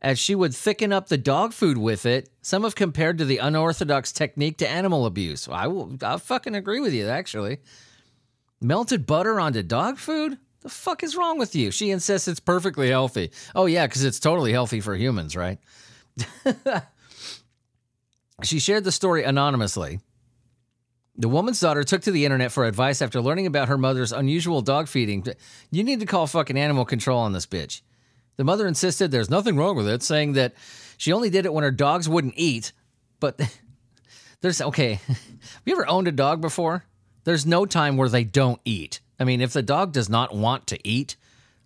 As 0.00 0.18
she 0.18 0.34
would 0.34 0.54
thicken 0.54 0.94
up 0.94 1.08
the 1.08 1.18
dog 1.18 1.52
food 1.52 1.76
with 1.76 2.06
it, 2.06 2.30
some 2.40 2.62
have 2.62 2.74
compared 2.74 3.18
to 3.18 3.26
the 3.26 3.36
unorthodox 3.36 4.12
technique 4.12 4.56
to 4.58 4.68
animal 4.68 5.04
abuse. 5.04 5.46
I 5.46 5.66
will, 5.66 5.94
I 6.02 6.16
fucking 6.16 6.54
agree 6.54 6.80
with 6.80 6.94
you, 6.94 7.08
actually. 7.08 7.58
Melted 8.60 9.06
butter 9.06 9.40
onto 9.40 9.62
dog 9.62 9.98
food? 9.98 10.38
The 10.60 10.68
fuck 10.68 11.02
is 11.02 11.16
wrong 11.16 11.38
with 11.38 11.54
you? 11.54 11.70
She 11.70 11.90
insists 11.90 12.28
it's 12.28 12.40
perfectly 12.40 12.90
healthy. 12.90 13.30
Oh, 13.54 13.66
yeah, 13.66 13.86
because 13.86 14.04
it's 14.04 14.20
totally 14.20 14.52
healthy 14.52 14.80
for 14.80 14.94
humans, 14.94 15.34
right? 15.34 15.58
she 18.42 18.58
shared 18.58 18.84
the 18.84 18.92
story 18.92 19.24
anonymously 19.24 20.00
the 21.20 21.28
woman's 21.28 21.60
daughter 21.60 21.84
took 21.84 22.00
to 22.02 22.10
the 22.10 22.24
internet 22.24 22.50
for 22.50 22.64
advice 22.64 23.02
after 23.02 23.20
learning 23.20 23.46
about 23.46 23.68
her 23.68 23.76
mother's 23.76 24.10
unusual 24.10 24.62
dog 24.62 24.88
feeding. 24.88 25.22
You 25.70 25.84
need 25.84 26.00
to 26.00 26.06
call 26.06 26.26
fucking 26.26 26.56
animal 26.56 26.86
control 26.86 27.20
on 27.20 27.32
this 27.32 27.44
bitch. 27.44 27.82
The 28.36 28.44
mother 28.44 28.66
insisted 28.66 29.10
there's 29.10 29.28
nothing 29.28 29.56
wrong 29.56 29.76
with 29.76 29.86
it, 29.86 30.02
saying 30.02 30.32
that 30.32 30.54
she 30.96 31.12
only 31.12 31.28
did 31.28 31.44
it 31.44 31.52
when 31.52 31.62
her 31.62 31.70
dogs 31.70 32.08
wouldn't 32.08 32.34
eat. 32.38 32.72
But 33.20 33.38
there's 34.40 34.62
okay. 34.62 34.94
Have 35.06 35.62
you 35.66 35.74
ever 35.74 35.86
owned 35.86 36.08
a 36.08 36.12
dog 36.12 36.40
before? 36.40 36.84
There's 37.30 37.46
no 37.46 37.64
time 37.64 37.96
where 37.96 38.08
they 38.08 38.24
don't 38.24 38.60
eat. 38.64 38.98
I 39.20 39.22
mean, 39.22 39.40
if 39.40 39.52
the 39.52 39.62
dog 39.62 39.92
does 39.92 40.08
not 40.08 40.34
want 40.34 40.66
to 40.66 40.78
eat, 40.82 41.14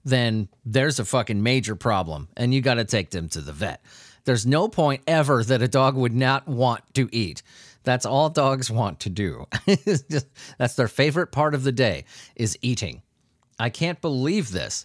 then 0.04 0.50
there's 0.66 0.99
a 0.99 1.06
fucking 1.06 1.42
major 1.42 1.75
problem, 1.75 2.28
and 2.37 2.52
you 2.52 2.61
got 2.61 2.75
to 2.75 2.85
take 2.85 3.09
them 3.09 3.30
to 3.30 3.40
the 3.40 3.54
vet. 3.54 3.83
There's 4.26 4.44
no 4.44 4.68
point 4.68 5.00
ever 5.06 5.42
that 5.42 5.62
a 5.62 5.66
dog 5.66 5.97
would 5.97 6.12
not 6.12 6.47
want 6.47 6.83
to 6.97 7.09
eat. 7.12 7.42
That's 7.83 8.04
all 8.04 8.28
dogs 8.28 8.71
want 8.71 9.00
to 9.00 9.09
do. 9.09 9.47
Just, 9.66 10.26
that's 10.59 10.75
their 10.75 10.87
favorite 10.87 11.33
part 11.33 11.54
of 11.54 11.64
the 11.64 11.73
day 11.73 12.04
is 12.37 12.59
eating. 12.61 13.00
I 13.59 13.71
can't 13.71 14.02
believe 14.02 14.52
this. 14.52 14.85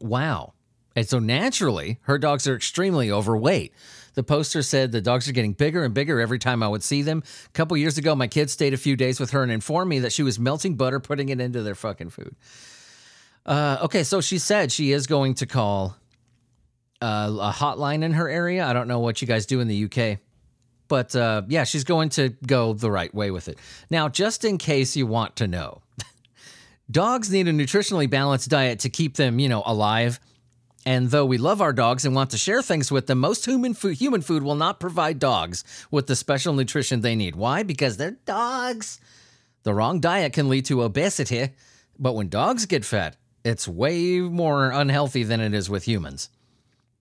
Wow. 0.00 0.54
And 0.96 1.06
so 1.06 1.18
naturally, 1.18 1.98
her 2.04 2.16
dogs 2.16 2.48
are 2.48 2.56
extremely 2.56 3.12
overweight. 3.12 3.74
The 4.14 4.22
poster 4.22 4.62
said 4.62 4.92
the 4.92 5.00
dogs 5.00 5.28
are 5.28 5.32
getting 5.32 5.52
bigger 5.52 5.84
and 5.84 5.94
bigger 5.94 6.20
every 6.20 6.38
time 6.38 6.62
I 6.62 6.68
would 6.68 6.82
see 6.82 7.02
them. 7.02 7.22
A 7.46 7.48
couple 7.50 7.76
years 7.76 7.98
ago, 7.98 8.14
my 8.14 8.26
kids 8.26 8.52
stayed 8.52 8.74
a 8.74 8.78
few 8.78 8.96
days 8.96 9.20
with 9.20 9.30
her 9.30 9.42
and 9.42 9.52
informed 9.52 9.88
me 9.88 10.00
that 10.00 10.12
she 10.12 10.22
was 10.22 10.38
melting 10.38 10.76
butter, 10.76 11.00
putting 11.00 11.28
it 11.28 11.40
into 11.40 11.62
their 11.62 11.74
fucking 11.74 12.10
food. 12.10 12.34
Uh, 13.46 13.78
okay, 13.82 14.02
so 14.02 14.20
she 14.20 14.38
said 14.38 14.70
she 14.72 14.92
is 14.92 15.06
going 15.06 15.34
to 15.34 15.46
call 15.46 15.96
uh, 17.00 17.30
a 17.40 17.52
hotline 17.52 18.02
in 18.02 18.12
her 18.12 18.28
area. 18.28 18.64
I 18.64 18.72
don't 18.72 18.88
know 18.88 19.00
what 19.00 19.22
you 19.22 19.28
guys 19.28 19.46
do 19.46 19.60
in 19.60 19.68
the 19.68 19.84
UK. 19.84 20.18
But 20.90 21.14
uh, 21.14 21.42
yeah, 21.46 21.62
she's 21.64 21.84
going 21.84 22.08
to 22.10 22.30
go 22.44 22.72
the 22.72 22.90
right 22.90 23.14
way 23.14 23.30
with 23.30 23.48
it. 23.48 23.58
Now, 23.90 24.08
just 24.08 24.44
in 24.44 24.58
case 24.58 24.96
you 24.96 25.06
want 25.06 25.36
to 25.36 25.46
know, 25.46 25.82
dogs 26.90 27.30
need 27.30 27.46
a 27.46 27.52
nutritionally 27.52 28.10
balanced 28.10 28.50
diet 28.50 28.80
to 28.80 28.90
keep 28.90 29.14
them, 29.14 29.38
you 29.38 29.48
know, 29.48 29.62
alive. 29.64 30.18
And 30.86 31.10
though 31.10 31.26
we 31.26 31.36
love 31.36 31.60
our 31.60 31.72
dogs 31.72 32.04
and 32.04 32.14
want 32.14 32.30
to 32.30 32.38
share 32.38 32.62
things 32.62 32.90
with 32.90 33.06
them, 33.06 33.18
most 33.18 33.44
human 33.44 33.74
food, 33.74 33.98
human 33.98 34.22
food 34.22 34.42
will 34.42 34.54
not 34.54 34.80
provide 34.80 35.18
dogs 35.18 35.62
with 35.90 36.06
the 36.06 36.16
special 36.16 36.54
nutrition 36.54 37.00
they 37.00 37.14
need. 37.14 37.36
Why? 37.36 37.62
Because 37.62 37.96
they're 37.96 38.16
dogs. 38.24 38.98
The 39.62 39.74
wrong 39.74 40.00
diet 40.00 40.32
can 40.32 40.48
lead 40.48 40.64
to 40.66 40.82
obesity, 40.82 41.50
but 41.98 42.14
when 42.14 42.30
dogs 42.30 42.64
get 42.64 42.84
fat, 42.84 43.16
it's 43.44 43.68
way 43.68 44.20
more 44.20 44.70
unhealthy 44.70 45.22
than 45.22 45.40
it 45.40 45.52
is 45.52 45.68
with 45.68 45.84
humans. 45.84 46.30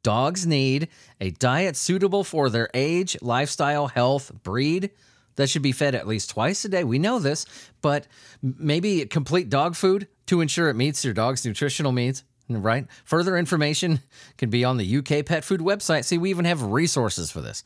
Dogs 0.03 0.45
need 0.45 0.89
a 1.19 1.31
diet 1.31 1.75
suitable 1.75 2.23
for 2.23 2.49
their 2.49 2.69
age, 2.73 3.17
lifestyle, 3.21 3.87
health, 3.87 4.31
breed 4.43 4.91
that 5.35 5.49
should 5.49 5.61
be 5.61 5.71
fed 5.71 5.95
at 5.95 6.07
least 6.07 6.29
twice 6.29 6.63
a 6.65 6.69
day. 6.69 6.83
We 6.83 6.99
know 6.99 7.19
this, 7.19 7.45
but 7.81 8.07
maybe 8.41 9.05
complete 9.05 9.49
dog 9.49 9.75
food 9.75 10.07
to 10.27 10.41
ensure 10.41 10.69
it 10.69 10.75
meets 10.75 11.03
your 11.03 11.13
dog's 11.13 11.45
nutritional 11.45 11.91
needs. 11.93 12.23
Right? 12.49 12.87
Further 13.05 13.37
information 13.37 14.01
can 14.37 14.49
be 14.49 14.63
on 14.63 14.77
the 14.77 14.97
UK 14.97 15.25
pet 15.25 15.43
food 15.43 15.61
website. 15.61 16.05
See, 16.05 16.17
we 16.17 16.31
even 16.31 16.45
have 16.45 16.63
resources 16.63 17.29
for 17.29 17.41
this. 17.41 17.63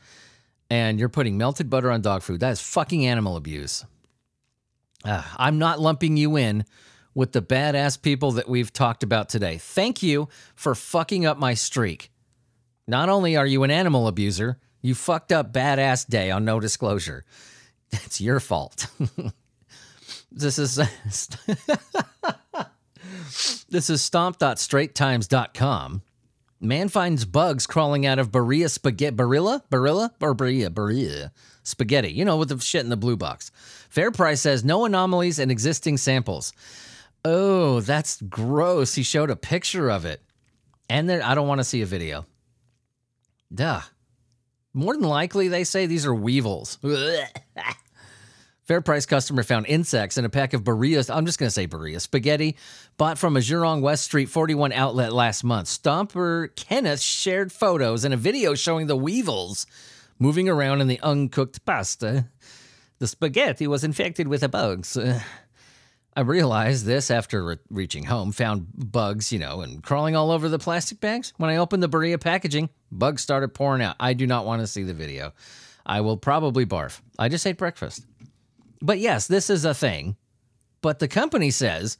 And 0.70 1.00
you're 1.00 1.10
putting 1.10 1.38
melted 1.38 1.70
butter 1.70 1.92
on 1.92 2.02
dog 2.02 2.22
food. 2.22 2.40
That 2.40 2.52
is 2.52 2.60
fucking 2.60 3.06
animal 3.06 3.38
abuse. 3.38 3.86
Uh, 5.06 5.24
I'm 5.38 5.58
not 5.60 5.80
lumping 5.80 6.18
you 6.18 6.38
in 6.38 6.66
with 7.13 7.32
the 7.32 7.42
badass 7.42 8.02
people 8.02 8.32
that 8.34 8.50
we've 8.50 8.74
talked 8.74 9.04
about 9.04 9.30
today. 9.30 9.58
Thank 9.58 10.02
you 10.02 10.30
for 10.56 10.74
fucking 10.74 11.25
up 11.25 11.38
my 11.38 11.54
streak. 11.54 12.12
Not 12.88 13.10
only 13.10 13.38
are 13.38 13.46
you 13.46 13.63
an 13.63 13.72
animal 13.72 14.08
abuser, 14.08 14.60
you 14.82 14.96
fucked 14.96 15.32
up 15.32 15.54
badass 15.54 16.08
day 16.08 16.32
on 16.32 16.46
no 16.46 16.60
disclosure. 16.60 17.24
It's 18.06 18.20
your 18.20 18.40
fault. 18.40 18.88
this 20.32 20.58
is 20.58 20.80
This 23.70 23.89
is 23.89 24.01
stomp.straitstimes.com. 24.01 26.01
Man 26.60 26.88
finds 26.88 27.25
bugs 27.25 27.68
crawling 27.68 28.06
out 28.06 28.20
of 28.20 28.32
Barilla 28.32 28.70
spaghetti. 28.70 29.15
Barilla? 29.15 29.62
Barilla? 29.70 30.12
Or 30.22 30.34
Barilla? 30.34 30.70
Barilla. 30.70 31.32
Spaghetti. 31.63 32.12
You 32.12 32.24
know, 32.24 32.38
with 32.38 32.50
the 32.50 32.60
shit 32.60 32.84
in 32.84 32.89
the 32.89 32.96
blue 32.96 33.18
box. 33.18 33.51
Fair 33.89 34.12
Price 34.12 34.42
says 34.42 34.63
no 34.63 34.86
anomalies 34.86 35.39
in 35.39 35.51
existing 35.51 35.98
samples. 35.98 36.53
Oh, 37.25 37.82
that's 37.82 38.22
gross. 38.22 38.96
He 38.96 39.03
showed 39.03 39.30
a 39.30 39.36
picture 39.36 39.89
of 39.89 40.06
it. 40.06 40.22
And 40.89 41.10
there, 41.10 41.24
I 41.24 41.36
don't 41.36 41.48
want 41.48 41.60
to 41.60 41.65
see 41.65 41.82
a 41.82 41.86
video. 41.86 42.25
Duh. 43.53 43.82
More 44.74 44.94
than 44.94 45.03
likely, 45.03 45.50
they 45.50 45.65
say 45.65 45.86
these 45.86 46.06
are 46.06 46.15
weevils. 46.15 46.77
Fair 48.63 48.79
price 48.79 49.05
customer 49.05 49.43
found 49.43 49.65
insects 49.67 50.17
in 50.17 50.24
a 50.24 50.29
pack 50.29 50.53
of 50.53 50.63
Barilla. 50.63 51.13
I'm 51.13 51.25
just 51.25 51.38
going 51.38 51.48
to 51.48 51.53
say 51.53 51.67
Barilla 51.67 52.00
spaghetti 52.00 52.55
bought 52.96 53.17
from 53.17 53.36
a 53.36 53.41
Jurong 53.41 53.82
West 53.82 54.05
Street 54.05 54.29
41 54.29 54.72
outlet 54.72 55.12
last 55.12 55.43
month. 55.43 55.67
Stomper 55.67 56.55
Kenneth 56.55 57.01
shared 57.01 57.51
photos 57.51 58.05
and 58.05 58.13
a 58.13 58.17
video 58.17 58.55
showing 58.55 58.88
the 58.88 58.96
weevils 58.96 59.65
moving 60.17 60.48
around 60.48 60.79
in 60.79 60.88
the 60.88 61.01
uncooked 61.01 61.65
pasta. 61.65 62.29
The 63.00 63.08
spaghetti 63.08 63.67
was 63.67 63.84
infected 63.84 64.29
with 64.29 64.39
the 64.41 64.50
bugs. 64.50 64.98
I 66.15 66.22
realized 66.22 66.86
this 66.86 67.12
after 67.12 67.43
re- 67.43 67.58
reaching 67.70 68.05
home, 68.05 68.32
found 68.32 68.67
bugs, 68.74 69.34
you 69.34 69.39
know, 69.39 69.60
and 69.60 69.84
crawling 69.84 70.15
all 70.15 70.32
over 70.32 70.48
the 70.48 70.60
plastic 70.60 71.01
bags. 71.01 71.34
When 71.36 71.50
I 71.50 71.58
opened 71.58 71.84
the 71.84 71.89
Barilla 71.89 72.22
packaging, 72.22 72.70
bugs 72.91 73.22
started 73.22 73.53
pouring 73.53 73.82
out. 73.82 73.98
I 74.00 74.13
do 74.13 74.25
not 74.25 74.46
want 74.46 74.62
to 74.62 74.67
see 74.67 74.84
the 74.84 74.93
video. 74.93 75.34
I 75.86 76.00
will 76.00 76.15
probably 76.15 76.65
barf. 76.65 77.01
I 77.20 77.27
just 77.27 77.46
ate 77.46 77.58
breakfast. 77.58 78.05
But 78.84 79.00
yes, 79.00 79.28
this 79.28 79.50
is 79.50 79.66
a 79.66 79.74
thing. 79.74 80.18
But 80.82 81.00
the 81.00 81.08
company 81.08 81.50
says 81.50 81.98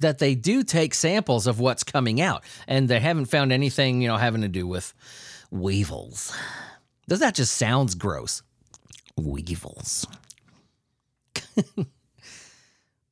that 0.00 0.18
they 0.18 0.34
do 0.34 0.64
take 0.64 0.92
samples 0.92 1.46
of 1.46 1.60
what's 1.60 1.84
coming 1.84 2.20
out, 2.20 2.42
and 2.66 2.88
they 2.88 2.98
haven't 3.00 3.26
found 3.26 3.52
anything, 3.52 4.02
you 4.02 4.08
know, 4.08 4.16
having 4.16 4.42
to 4.42 4.48
do 4.48 4.66
with 4.66 4.92
weevils. 5.50 6.36
Does 7.08 7.20
that 7.20 7.36
just 7.36 7.56
sounds 7.56 7.94
gross? 7.94 8.42
Weevils. 9.16 10.06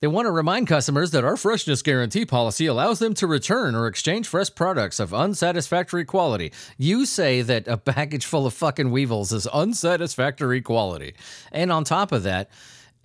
They 0.03 0.09
want 0.09 0.27
to 0.27 0.31
remind 0.31 0.67
customers 0.67 1.13
that 1.13 1.25
our 1.25 1.39
freshness 1.39 1.81
guarantee 1.81 2.27
policy 2.27 2.67
allows 2.67 2.99
them 2.99 3.15
to 3.15 3.27
return 3.27 3.75
or 3.75 3.87
exchange 3.87 4.29
fresh 4.29 4.55
products 4.55 5.01
of 5.01 5.15
unsatisfactory 5.15 6.05
quality. 6.05 6.53
You 6.77 7.07
say 7.07 7.41
that 7.41 7.67
a 7.67 7.79
package 7.79 8.27
full 8.27 8.47
of 8.47 8.53
fucking 8.53 8.91
weevils 8.91 9.33
is 9.33 9.47
unsatisfactory 9.47 10.61
quality. 10.61 11.15
And 11.51 11.73
on 11.73 11.85
top 11.85 12.13
of 12.13 12.25
that, 12.25 12.51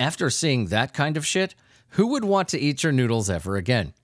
after 0.02 0.28
seeing 0.30 0.66
that 0.66 0.92
kind 0.92 1.16
of 1.16 1.24
shit, 1.24 1.54
who 1.90 2.08
would 2.08 2.24
want 2.24 2.48
to 2.48 2.58
eat 2.58 2.82
your 2.82 2.92
noodles 2.92 3.30
ever 3.30 3.56
again? 3.56 3.94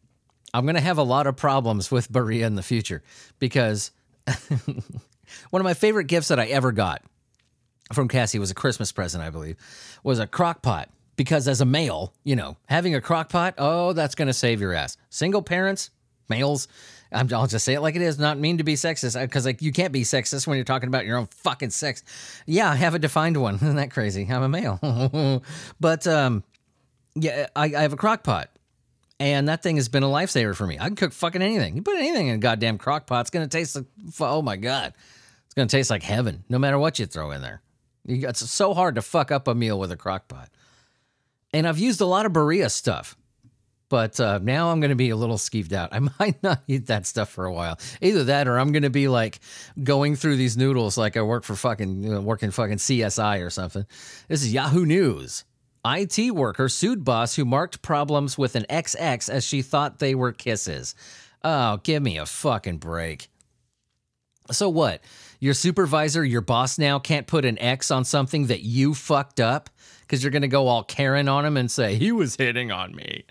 I'm 0.54 0.64
going 0.64 0.76
to 0.76 0.80
have 0.80 0.96
a 0.96 1.02
lot 1.02 1.26
of 1.26 1.36
problems 1.36 1.90
with 1.90 2.10
Berea 2.10 2.46
in 2.46 2.54
the 2.54 2.62
future 2.62 3.02
because 3.40 3.90
one 5.50 5.60
of 5.60 5.64
my 5.64 5.74
favorite 5.74 6.04
gifts 6.04 6.28
that 6.28 6.38
I 6.38 6.46
ever 6.46 6.70
got 6.70 7.02
from 7.92 8.06
Cassie 8.06 8.38
was 8.38 8.50
a 8.50 8.54
Christmas 8.54 8.92
present, 8.92 9.24
I 9.24 9.30
believe, 9.30 9.56
was 10.04 10.20
a 10.20 10.26
crock 10.26 10.62
pot. 10.62 10.88
Because 11.16 11.48
as 11.48 11.60
a 11.60 11.64
male, 11.64 12.14
you 12.22 12.36
know, 12.36 12.56
having 12.66 12.94
a 12.94 13.00
crock 13.00 13.28
pot, 13.28 13.54
oh, 13.58 13.92
that's 13.92 14.14
going 14.14 14.28
to 14.28 14.32
save 14.32 14.60
your 14.60 14.72
ass. 14.72 14.96
Single 15.10 15.42
parents, 15.42 15.90
males, 16.28 16.68
I'm, 17.10 17.32
I'll 17.32 17.46
just 17.46 17.64
say 17.64 17.74
it 17.74 17.80
like 17.80 17.96
it 17.96 18.02
is, 18.02 18.18
not 18.18 18.38
mean 18.38 18.58
to 18.58 18.64
be 18.64 18.74
sexist, 18.74 19.20
because 19.20 19.46
like 19.46 19.62
you 19.62 19.72
can't 19.72 19.92
be 19.92 20.02
sexist 20.02 20.46
when 20.46 20.56
you're 20.56 20.64
talking 20.64 20.88
about 20.88 21.06
your 21.06 21.16
own 21.16 21.26
fucking 21.26 21.70
sex. 21.70 22.02
Yeah, 22.46 22.70
I 22.70 22.76
have 22.76 22.94
a 22.94 22.98
defined 22.98 23.36
one. 23.36 23.54
Isn't 23.56 23.76
that 23.76 23.90
crazy? 23.90 24.26
I'm 24.30 24.42
a 24.42 24.48
male. 24.48 25.42
but 25.80 26.06
um, 26.06 26.44
yeah, 27.14 27.46
I, 27.56 27.64
I 27.64 27.82
have 27.82 27.92
a 27.92 27.96
crock 27.96 28.22
pot. 28.22 28.50
And 29.20 29.48
that 29.48 29.62
thing 29.62 29.76
has 29.76 29.88
been 29.88 30.04
a 30.04 30.08
lifesaver 30.08 30.54
for 30.54 30.66
me. 30.66 30.78
I 30.78 30.86
can 30.86 30.94
cook 30.94 31.12
fucking 31.12 31.42
anything. 31.42 31.74
You 31.74 31.82
put 31.82 31.96
anything 31.96 32.28
in 32.28 32.36
a 32.36 32.38
goddamn 32.38 32.78
crock 32.78 33.06
pot, 33.06 33.22
it's 33.22 33.30
gonna 33.30 33.48
taste 33.48 33.74
like 33.74 33.86
oh 34.20 34.42
my 34.42 34.56
god. 34.56 34.94
It's 35.46 35.54
gonna 35.54 35.68
taste 35.68 35.90
like 35.90 36.02
heaven, 36.02 36.44
no 36.48 36.58
matter 36.58 36.78
what 36.78 36.98
you 36.98 37.06
throw 37.06 37.32
in 37.32 37.42
there. 37.42 37.62
It's 38.06 38.48
so 38.48 38.74
hard 38.74 38.94
to 38.94 39.02
fuck 39.02 39.32
up 39.32 39.48
a 39.48 39.54
meal 39.54 39.78
with 39.78 39.90
a 39.90 39.96
crock 39.96 40.28
pot. 40.28 40.50
And 41.52 41.66
I've 41.66 41.78
used 41.78 42.00
a 42.00 42.06
lot 42.06 42.26
of 42.26 42.32
Berea 42.32 42.70
stuff. 42.70 43.16
But 43.88 44.20
uh, 44.20 44.38
now 44.42 44.70
I'm 44.70 44.80
going 44.80 44.90
to 44.90 44.96
be 44.96 45.10
a 45.10 45.16
little 45.16 45.36
skeeved 45.36 45.72
out. 45.72 45.90
I 45.92 45.98
might 46.18 46.42
not 46.42 46.62
eat 46.66 46.86
that 46.86 47.06
stuff 47.06 47.30
for 47.30 47.46
a 47.46 47.52
while. 47.52 47.78
Either 48.02 48.24
that, 48.24 48.48
or 48.48 48.58
I'm 48.58 48.72
going 48.72 48.82
to 48.82 48.90
be 48.90 49.08
like 49.08 49.40
going 49.82 50.16
through 50.16 50.36
these 50.36 50.56
noodles 50.56 50.98
like 50.98 51.16
I 51.16 51.22
work 51.22 51.44
for 51.44 51.56
fucking 51.56 52.02
you 52.02 52.10
know, 52.10 52.20
working 52.20 52.50
fucking 52.50 52.76
CSI 52.76 53.44
or 53.44 53.50
something. 53.50 53.86
This 54.28 54.42
is 54.42 54.52
Yahoo 54.52 54.84
News. 54.84 55.44
IT 55.86 56.34
worker 56.34 56.68
sued 56.68 57.04
boss 57.04 57.36
who 57.36 57.44
marked 57.44 57.82
problems 57.82 58.36
with 58.36 58.56
an 58.56 58.66
XX 58.68 59.30
as 59.30 59.44
she 59.44 59.62
thought 59.62 59.98
they 59.98 60.14
were 60.14 60.32
kisses. 60.32 60.94
Oh, 61.42 61.78
give 61.82 62.02
me 62.02 62.18
a 62.18 62.26
fucking 62.26 62.78
break. 62.78 63.28
So 64.50 64.68
what? 64.68 65.02
Your 65.40 65.54
supervisor, 65.54 66.24
your 66.24 66.40
boss 66.40 66.78
now 66.78 66.98
can't 66.98 67.26
put 67.26 67.44
an 67.44 67.58
X 67.58 67.90
on 67.90 68.04
something 68.04 68.46
that 68.46 68.62
you 68.62 68.92
fucked 68.92 69.40
up 69.40 69.70
because 70.00 70.22
you're 70.22 70.32
going 70.32 70.42
to 70.42 70.48
go 70.48 70.66
all 70.66 70.82
Karen 70.82 71.28
on 71.28 71.44
him 71.44 71.56
and 71.56 71.70
say, 71.70 71.94
he 71.94 72.10
was 72.10 72.34
hitting 72.34 72.72
on 72.72 72.94
me. 72.94 73.24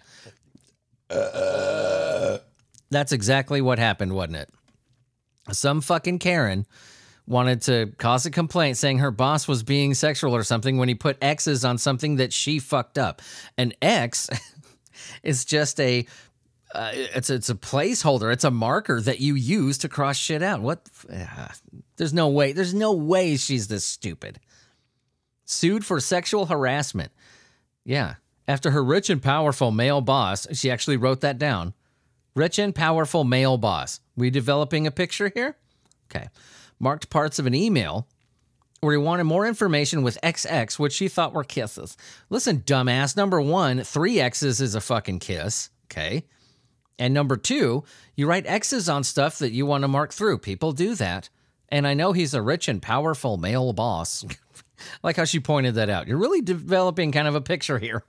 That's 2.90 3.12
exactly 3.12 3.62
what 3.62 3.80
happened, 3.80 4.14
wasn't 4.14 4.38
it? 4.38 4.50
Some 5.52 5.82
fucking 5.82 6.20
Karen 6.20 6.66
wanted 7.26 7.62
to 7.64 7.92
cause 7.98 8.26
a 8.26 8.32
complaint 8.32 8.78
saying 8.78 9.00
her 9.00 9.12
boss 9.12 9.48
was 9.48 9.64
being 9.64 9.94
sexual 9.94 10.36
or 10.36 10.44
something 10.44 10.78
when 10.78 10.88
he 10.88 10.96
put 10.96 11.18
X's 11.22 11.66
on 11.66 11.78
something 11.78 12.16
that 12.18 12.32
she 12.34 12.60
fucked 12.60 12.98
up. 12.98 13.22
An 13.58 13.74
X 13.82 14.30
is 15.24 15.46
just 15.46 15.80
a 15.80 16.06
uh, 16.74 16.92
it's 16.94 17.30
it's 17.30 17.50
a 17.50 17.56
placeholder. 17.56 18.32
It's 18.32 18.44
a 18.44 18.52
marker 18.52 19.00
that 19.02 19.20
you 19.20 19.36
use 19.36 19.78
to 19.80 19.90
cross 19.90 20.18
shit 20.18 20.44
out. 20.44 20.62
What? 20.62 20.88
Uh, 21.12 21.48
there's 21.96 22.14
no 22.14 22.28
way. 22.28 22.52
There's 22.52 22.74
no 22.74 22.94
way 22.94 23.38
she's 23.38 23.68
this 23.68 23.86
stupid. 23.86 24.40
Sued 25.46 25.86
for 25.86 26.00
sexual 26.02 26.48
harassment. 26.48 27.12
Yeah, 27.86 28.16
after 28.48 28.72
her 28.72 28.84
rich 28.84 29.10
and 29.10 29.22
powerful 29.22 29.72
male 29.72 30.01
boss, 30.01 30.48
she 30.54 30.72
actually 30.72 30.98
wrote 30.98 31.22
that 31.22 31.38
down. 31.38 31.74
Rich 32.36 32.60
and 32.60 32.74
powerful 32.74 33.24
male 33.24 33.58
boss. 33.58 34.00
We 34.16 34.30
developing 34.30 34.88
a 34.88 34.92
picture 34.92 35.32
here? 35.34 35.58
Okay. 36.10 36.30
Marked 36.80 37.10
parts 37.10 37.39
of 37.39 37.46
an 37.46 37.56
email 37.56 38.08
where 38.80 38.94
he 38.94 38.98
wanted 38.98 39.24
more 39.24 39.48
information 39.48 40.04
with 40.04 40.20
XX, 40.22 40.77
which 40.77 40.94
she 40.94 41.08
thought 41.08 41.34
were 41.34 41.44
kisses. 41.44 41.98
Listen, 42.30 42.62
dumbass. 42.62 43.18
Number 43.18 43.42
one, 43.42 43.84
three 43.84 44.20
X's 44.20 44.62
is 44.62 44.75
a 44.75 44.82
fucking 44.82 45.20
kiss. 45.20 45.70
Okay. 45.86 46.25
And 47.00 47.13
number 47.13 47.38
two, 47.38 47.84
you 48.16 48.27
write 48.27 48.46
X's 48.46 48.88
on 48.89 49.04
stuff 49.04 49.39
that 49.39 49.51
you 49.51 49.66
want 49.66 49.84
to 49.84 49.88
mark 49.88 50.13
through. 50.13 50.39
People 50.39 50.72
do 50.72 50.96
that. 50.96 51.30
And 51.70 51.88
I 51.88 51.94
know 51.94 52.12
he's 52.12 52.34
a 52.34 52.42
rich 52.42 52.68
and 52.68 52.82
powerful 52.82 53.38
male 53.38 53.74
boss. 53.74 54.25
like 55.03 55.18
how 55.18 55.25
she 55.25 55.40
pointed 55.40 55.75
that 55.75 55.90
out. 55.90 56.07
You're 56.07 56.18
really 56.18 56.42
developing 56.42 57.12
kind 57.12 57.27
of 57.27 57.36
a 57.36 57.42
picture 57.42 57.79
here. 57.79 58.03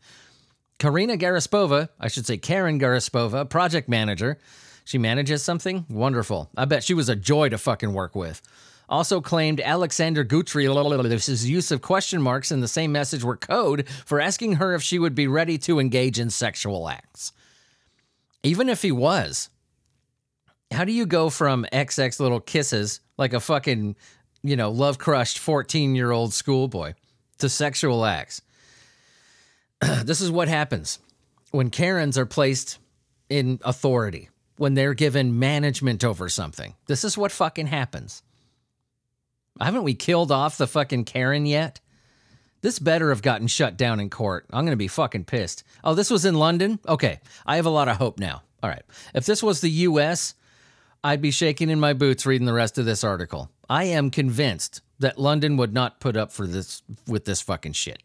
Karina 0.78 1.16
Garaspova, 1.16 1.88
I 1.98 2.06
should 2.06 2.24
say 2.24 2.38
Karen 2.38 2.78
Garaspova, 2.78 3.48
project 3.50 3.88
manager. 3.88 4.38
She 4.84 4.96
manages 4.96 5.42
something? 5.42 5.84
Wonderful. 5.88 6.50
I 6.56 6.66
bet 6.66 6.84
she 6.84 6.94
was 6.94 7.08
a 7.08 7.16
joy 7.16 7.48
to 7.48 7.58
fucking 7.58 7.92
work 7.92 8.14
with. 8.14 8.40
Also 8.88 9.20
claimed 9.20 9.60
Alexander 9.60 10.24
his 10.24 11.50
use 11.50 11.70
of 11.72 11.82
question 11.82 12.22
marks 12.22 12.52
in 12.52 12.60
the 12.60 12.68
same 12.68 12.92
message 12.92 13.24
were 13.24 13.36
code 13.36 13.88
for 14.06 14.20
asking 14.20 14.54
her 14.54 14.72
if 14.72 14.82
she 14.82 14.98
would 14.98 15.14
be 15.14 15.26
ready 15.26 15.58
to 15.58 15.80
engage 15.80 16.18
in 16.18 16.30
sexual 16.30 16.88
acts. 16.88 17.32
Even 18.42 18.68
if 18.68 18.80
he 18.80 18.92
was, 18.92 19.50
how 20.70 20.84
do 20.84 20.92
you 20.92 21.06
go 21.06 21.28
from 21.28 21.66
XX 21.72 22.20
little 22.20 22.40
kisses 22.40 23.00
like 23.18 23.32
a 23.32 23.40
fucking, 23.40 23.96
you 24.42 24.56
know, 24.56 24.70
love 24.70 24.96
crushed 24.96 25.38
14 25.40 25.96
year 25.96 26.12
old 26.12 26.32
schoolboy 26.32 26.94
to 27.38 27.48
sexual 27.48 28.06
acts? 28.06 28.40
this 30.04 30.20
is 30.20 30.30
what 30.30 30.48
happens 30.48 30.98
when 31.50 31.70
Karens 31.70 32.18
are 32.18 32.26
placed 32.26 32.78
in 33.28 33.60
authority, 33.64 34.28
when 34.56 34.74
they're 34.74 34.94
given 34.94 35.38
management 35.38 36.04
over 36.04 36.28
something. 36.28 36.74
This 36.86 37.04
is 37.04 37.16
what 37.16 37.32
fucking 37.32 37.68
happens. 37.68 38.22
Haven't 39.60 39.82
we 39.82 39.94
killed 39.94 40.30
off 40.30 40.58
the 40.58 40.66
fucking 40.66 41.04
Karen 41.04 41.46
yet? 41.46 41.80
This 42.60 42.78
better 42.78 43.10
have 43.10 43.22
gotten 43.22 43.46
shut 43.46 43.76
down 43.76 44.00
in 44.00 44.10
court. 44.10 44.46
I'm 44.50 44.64
going 44.64 44.72
to 44.72 44.76
be 44.76 44.88
fucking 44.88 45.24
pissed. 45.24 45.62
Oh, 45.84 45.94
this 45.94 46.10
was 46.10 46.24
in 46.24 46.34
London? 46.34 46.80
Okay. 46.88 47.20
I 47.46 47.56
have 47.56 47.66
a 47.66 47.70
lot 47.70 47.88
of 47.88 47.96
hope 47.96 48.18
now. 48.18 48.42
All 48.62 48.70
right. 48.70 48.82
If 49.14 49.26
this 49.26 49.42
was 49.42 49.60
the 49.60 49.70
US, 49.70 50.34
I'd 51.04 51.22
be 51.22 51.30
shaking 51.30 51.70
in 51.70 51.78
my 51.78 51.92
boots 51.92 52.26
reading 52.26 52.46
the 52.46 52.52
rest 52.52 52.78
of 52.78 52.84
this 52.84 53.04
article. 53.04 53.50
I 53.70 53.84
am 53.84 54.10
convinced 54.10 54.80
that 54.98 55.18
London 55.18 55.56
would 55.56 55.72
not 55.72 56.00
put 56.00 56.16
up 56.16 56.32
for 56.32 56.46
this 56.46 56.82
with 57.06 57.24
this 57.24 57.40
fucking 57.40 57.72
shit. 57.72 58.02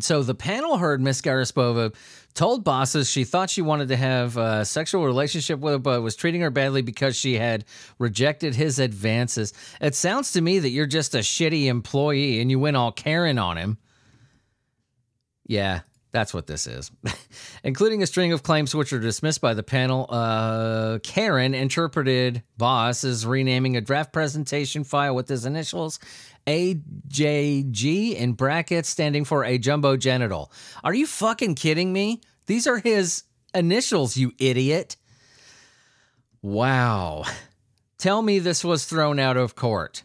So 0.00 0.22
the 0.22 0.34
panel 0.34 0.78
heard 0.78 1.00
Miss 1.00 1.20
Garaspova 1.20 1.94
told 2.34 2.62
bosses 2.62 3.10
she 3.10 3.24
thought 3.24 3.50
she 3.50 3.62
wanted 3.62 3.88
to 3.88 3.96
have 3.96 4.36
a 4.36 4.64
sexual 4.64 5.04
relationship 5.04 5.58
with, 5.58 5.72
her, 5.72 5.78
but 5.78 6.02
was 6.02 6.14
treating 6.14 6.40
her 6.42 6.50
badly 6.50 6.82
because 6.82 7.16
she 7.16 7.34
had 7.34 7.64
rejected 7.98 8.54
his 8.54 8.78
advances. 8.78 9.52
It 9.80 9.96
sounds 9.96 10.32
to 10.32 10.40
me 10.40 10.60
that 10.60 10.70
you're 10.70 10.86
just 10.86 11.16
a 11.16 11.18
shitty 11.18 11.66
employee 11.66 12.40
and 12.40 12.48
you 12.48 12.60
went 12.60 12.76
all 12.76 12.92
Karen 12.92 13.38
on 13.38 13.56
him. 13.56 13.78
Yeah, 15.46 15.80
that's 16.10 16.32
what 16.32 16.46
this 16.46 16.66
is. 16.66 16.90
Including 17.64 18.02
a 18.02 18.06
string 18.06 18.32
of 18.32 18.42
claims 18.42 18.74
which 18.74 18.92
are 18.92 18.98
dismissed 18.98 19.40
by 19.40 19.54
the 19.54 19.62
panel. 19.62 20.06
Uh, 20.08 20.98
Karen 21.02 21.54
interpreted 21.54 22.42
boss 22.56 23.04
as 23.04 23.26
renaming 23.26 23.76
a 23.76 23.80
draft 23.80 24.12
presentation 24.12 24.84
file 24.84 25.14
with 25.14 25.28
his 25.28 25.44
initials 25.44 25.98
AJG 26.46 28.14
in 28.14 28.32
brackets 28.32 28.88
standing 28.88 29.24
for 29.24 29.44
a 29.44 29.58
jumbo 29.58 29.96
genital. 29.98 30.50
Are 30.82 30.94
you 30.94 31.06
fucking 31.06 31.56
kidding 31.56 31.92
me? 31.92 32.22
These 32.46 32.66
are 32.66 32.78
his 32.78 33.24
initials, 33.54 34.16
you 34.16 34.32
idiot. 34.38 34.96
Wow. 36.40 37.24
Tell 37.98 38.22
me 38.22 38.38
this 38.38 38.64
was 38.64 38.86
thrown 38.86 39.18
out 39.18 39.36
of 39.36 39.56
court. 39.56 40.04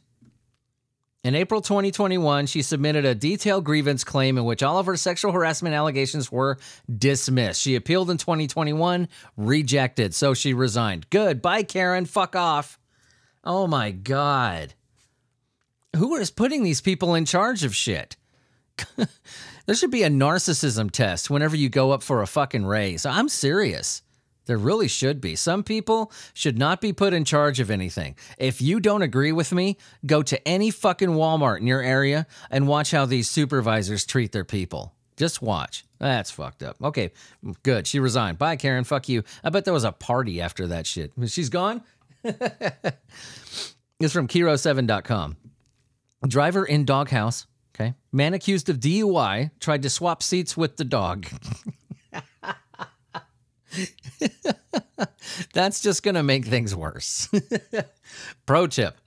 In 1.24 1.36
April 1.36 1.62
2021, 1.62 2.48
she 2.48 2.62
submitted 2.62 3.06
a 3.06 3.16
detailed 3.16 3.64
grievance 3.64 4.04
claim 4.04 4.38
in 4.38 4.44
which 4.44 4.62
all 4.62 4.78
of 4.78 4.88
her 4.88 4.98
sexual 4.98 5.32
harassment 5.32 5.74
allegations 5.74 6.30
were 6.30 6.58
dismissed. 6.94 7.62
She 7.62 7.76
appealed 7.76 8.10
in 8.10 8.18
2021, 8.18 9.08
rejected, 9.38 10.14
so 10.14 10.34
she 10.34 10.54
resigned. 10.54 11.10
Good. 11.10 11.42
Bye, 11.42 11.64
Karen. 11.64 12.06
Fuck 12.06 12.36
off. 12.36 12.78
Oh 13.42 13.68
my 13.68 13.92
God. 13.92 14.74
Who 15.96 16.18
is 16.18 16.30
putting 16.30 16.64
these 16.64 16.82
people 16.82 17.16
in 17.16 17.24
charge 17.24 17.64
of 17.64 17.74
shit? 17.74 18.18
there 18.98 19.76
should 19.76 19.92
be 19.92 20.04
a 20.04 20.10
narcissism 20.10 20.92
test 20.92 21.30
whenever 21.30 21.56
you 21.56 21.70
go 21.70 21.92
up 21.92 22.04
for 22.04 22.22
a 22.22 22.28
fucking 22.28 22.66
raise. 22.66 23.06
I'm 23.06 23.30
serious. 23.30 24.02
There 24.46 24.58
really 24.58 24.88
should 24.88 25.22
be. 25.22 25.36
Some 25.36 25.64
people 25.64 26.12
should 26.34 26.58
not 26.58 26.82
be 26.82 26.92
put 26.92 27.14
in 27.14 27.24
charge 27.24 27.60
of 27.60 27.72
anything. 27.72 28.16
If 28.38 28.62
you 28.62 28.80
don't 28.80 29.02
agree 29.02 29.32
with 29.32 29.52
me, 29.54 29.78
go 30.06 30.22
to 30.24 30.48
any 30.48 30.70
fucking 30.70 31.10
Walmart 31.10 31.60
in 31.60 31.68
your 31.68 31.82
area 31.82 32.28
and 32.52 32.68
watch 32.68 32.92
how 32.92 33.06
these 33.06 33.30
supervisors 33.30 34.06
treat 34.06 34.32
their 34.32 34.44
people. 34.44 34.94
Just 35.16 35.42
watch. 35.42 35.86
That's 36.00 36.32
fucked 36.32 36.64
up. 36.64 36.76
Okay, 36.84 37.12
good. 37.62 37.88
She 37.88 38.00
resigned. 38.00 38.38
Bye, 38.38 38.58
Karen. 38.58 38.84
Fuck 38.84 39.08
you. 39.08 39.24
I 39.44 39.50
bet 39.50 39.64
there 39.64 39.74
was 39.74 39.86
a 39.86 39.92
party 39.92 40.42
after 40.42 40.68
that 40.68 40.86
shit. 40.86 41.14
She's 41.28 41.50
gone? 41.50 41.82
it's 42.24 44.12
from 44.12 44.28
Kiro7.com. 44.28 45.38
Driver 46.28 46.66
in 46.66 46.86
doghouse. 46.86 47.48
Okay. 47.76 47.94
Man 48.12 48.34
accused 48.34 48.70
of 48.70 48.80
DUI 48.80 49.52
tried 49.60 49.82
to 49.84 49.90
swap 49.90 50.22
seats 50.22 50.56
with 50.56 50.78
the 50.78 50.86
dog. 50.86 51.28
That's 55.54 55.82
just 55.82 56.04
going 56.04 56.16
to 56.16 56.24
make 56.24 56.46
things 56.46 56.76
worse. 56.76 57.30
Pro 58.46 58.68
tip. 58.68 58.98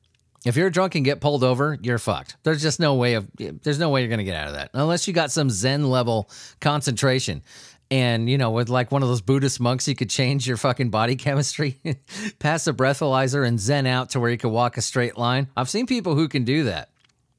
If 0.44 0.56
you're 0.56 0.70
drunk 0.70 0.94
and 0.94 1.04
get 1.04 1.20
pulled 1.20 1.42
over, 1.42 1.76
you're 1.82 1.98
fucked. 1.98 2.36
There's 2.44 2.62
just 2.62 2.78
no 2.78 2.94
way 2.94 3.14
of 3.14 3.28
there's 3.36 3.80
no 3.80 3.90
way 3.90 4.00
you're 4.00 4.08
going 4.08 4.18
to 4.18 4.24
get 4.24 4.36
out 4.36 4.48
of 4.48 4.54
that. 4.54 4.70
Unless 4.74 5.08
you 5.08 5.14
got 5.14 5.32
some 5.32 5.50
zen 5.50 5.90
level 5.90 6.30
concentration. 6.60 7.42
And, 7.90 8.28
you 8.28 8.36
know, 8.36 8.50
with 8.50 8.68
like 8.68 8.90
one 8.90 9.02
of 9.02 9.08
those 9.08 9.20
Buddhist 9.20 9.60
monks, 9.60 9.86
you 9.86 9.94
could 9.94 10.10
change 10.10 10.46
your 10.46 10.56
fucking 10.56 10.90
body 10.90 11.14
chemistry, 11.14 11.80
pass 12.38 12.66
a 12.66 12.72
breathalyzer, 12.72 13.46
and 13.46 13.60
zen 13.60 13.86
out 13.86 14.10
to 14.10 14.20
where 14.20 14.30
you 14.30 14.38
could 14.38 14.50
walk 14.50 14.76
a 14.76 14.82
straight 14.82 15.16
line. 15.16 15.48
I've 15.56 15.68
seen 15.68 15.86
people 15.86 16.16
who 16.16 16.28
can 16.28 16.44
do 16.44 16.64
that, 16.64 16.90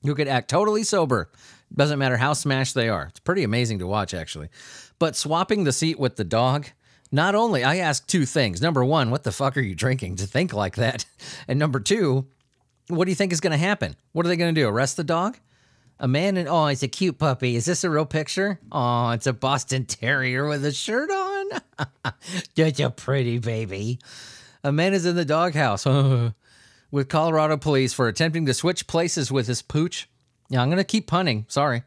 who 0.04 0.16
could 0.16 0.30
act 0.30 0.50
totally 0.50 0.84
sober. 0.84 1.30
Doesn't 1.76 2.00
matter 2.00 2.16
how 2.16 2.32
smashed 2.32 2.76
they 2.76 2.88
are. 2.88 3.08
It's 3.10 3.20
pretty 3.20 3.44
amazing 3.44 3.80
to 3.80 3.88
watch, 3.88 4.14
actually. 4.14 4.48
But 5.00 5.18
swapping 5.18 5.66
the 5.66 5.74
seat 5.74 6.00
with 6.00 6.16
the 6.16 6.24
dog, 6.24 6.68
not 7.12 7.36
only, 7.36 7.64
I 7.64 7.78
ask 7.78 8.06
two 8.08 8.26
things. 8.26 8.62
Number 8.62 8.84
one, 8.84 9.12
what 9.12 9.24
the 9.24 9.32
fuck 9.32 9.58
are 9.58 9.62
you 9.62 9.76
drinking 9.76 10.18
to 10.18 10.28
think 10.28 10.54
like 10.54 10.76
that? 10.76 11.06
And 11.48 11.60
number 11.60 11.80
two, 11.80 12.28
what 12.88 13.06
do 13.06 13.12
you 13.12 13.16
think 13.16 13.32
is 13.32 13.40
going 13.40 13.52
to 13.52 13.58
happen? 13.58 13.96
What 14.12 14.26
are 14.26 14.30
they 14.30 14.36
going 14.36 14.54
to 14.54 14.62
do? 14.62 14.68
Arrest 14.68 14.98
the 14.98 15.04
dog? 15.04 15.38
A 16.00 16.08
man 16.08 16.38
and 16.38 16.48
oh, 16.48 16.68
it's 16.68 16.84
a 16.84 16.88
cute 16.88 17.18
puppy. 17.18 17.56
Is 17.56 17.66
this 17.66 17.84
a 17.84 17.90
real 17.90 18.06
picture? 18.06 18.60
Oh, 18.72 19.12
it's 19.12 19.28
a 19.28 19.34
Boston 19.34 19.86
Terrier 19.86 20.48
with 20.48 20.64
a 20.64 20.72
shirt 20.72 21.10
on. 21.10 21.62
Such 22.56 22.80
a 22.80 22.90
pretty 22.90 23.40
baby. 23.40 24.00
A 24.64 24.72
man 24.72 24.94
is 24.94 25.06
in 25.06 25.16
the 25.16 25.26
doghouse 25.26 25.86
with 26.92 27.10
Colorado 27.10 27.58
police 27.58 27.94
for 27.94 28.08
attempting 28.08 28.46
to 28.46 28.54
switch 28.54 28.88
places 28.88 29.32
with 29.32 29.48
his 29.48 29.62
pooch. 29.62 30.08
Yeah, 30.50 30.62
I'm 30.62 30.70
going 30.70 30.78
to 30.78 30.84
keep 30.84 31.08
punning. 31.08 31.46
Sorry. 31.48 31.84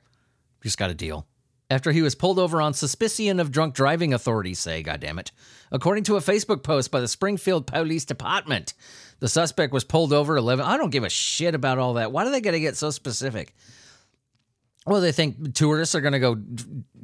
Just 0.62 0.78
got 0.78 0.90
a 0.90 0.94
deal. 0.94 1.26
After 1.70 1.92
he 1.92 2.02
was 2.02 2.16
pulled 2.16 2.40
over 2.40 2.60
on 2.60 2.74
suspicion 2.74 3.38
of 3.38 3.52
drunk 3.52 3.74
driving, 3.74 4.12
authorities 4.12 4.58
say, 4.58 4.82
goddammit. 4.82 5.30
According 5.70 6.02
to 6.04 6.16
a 6.16 6.20
Facebook 6.20 6.64
post 6.64 6.90
by 6.90 7.00
the 7.00 7.06
Springfield 7.06 7.68
Police 7.68 8.04
Department, 8.04 8.74
the 9.20 9.28
suspect 9.28 9.72
was 9.72 9.84
pulled 9.84 10.12
over 10.12 10.36
11. 10.36 10.64
I 10.64 10.76
don't 10.76 10.90
give 10.90 11.04
a 11.04 11.08
shit 11.08 11.54
about 11.54 11.78
all 11.78 11.94
that. 11.94 12.10
Why 12.10 12.24
do 12.24 12.32
they 12.32 12.40
got 12.40 12.50
to 12.50 12.60
get 12.60 12.76
so 12.76 12.90
specific? 12.90 13.54
Well, 14.84 15.00
they 15.00 15.12
think 15.12 15.54
tourists 15.54 15.94
are 15.94 16.00
going 16.00 16.14
to 16.14 16.18
go, 16.18 16.36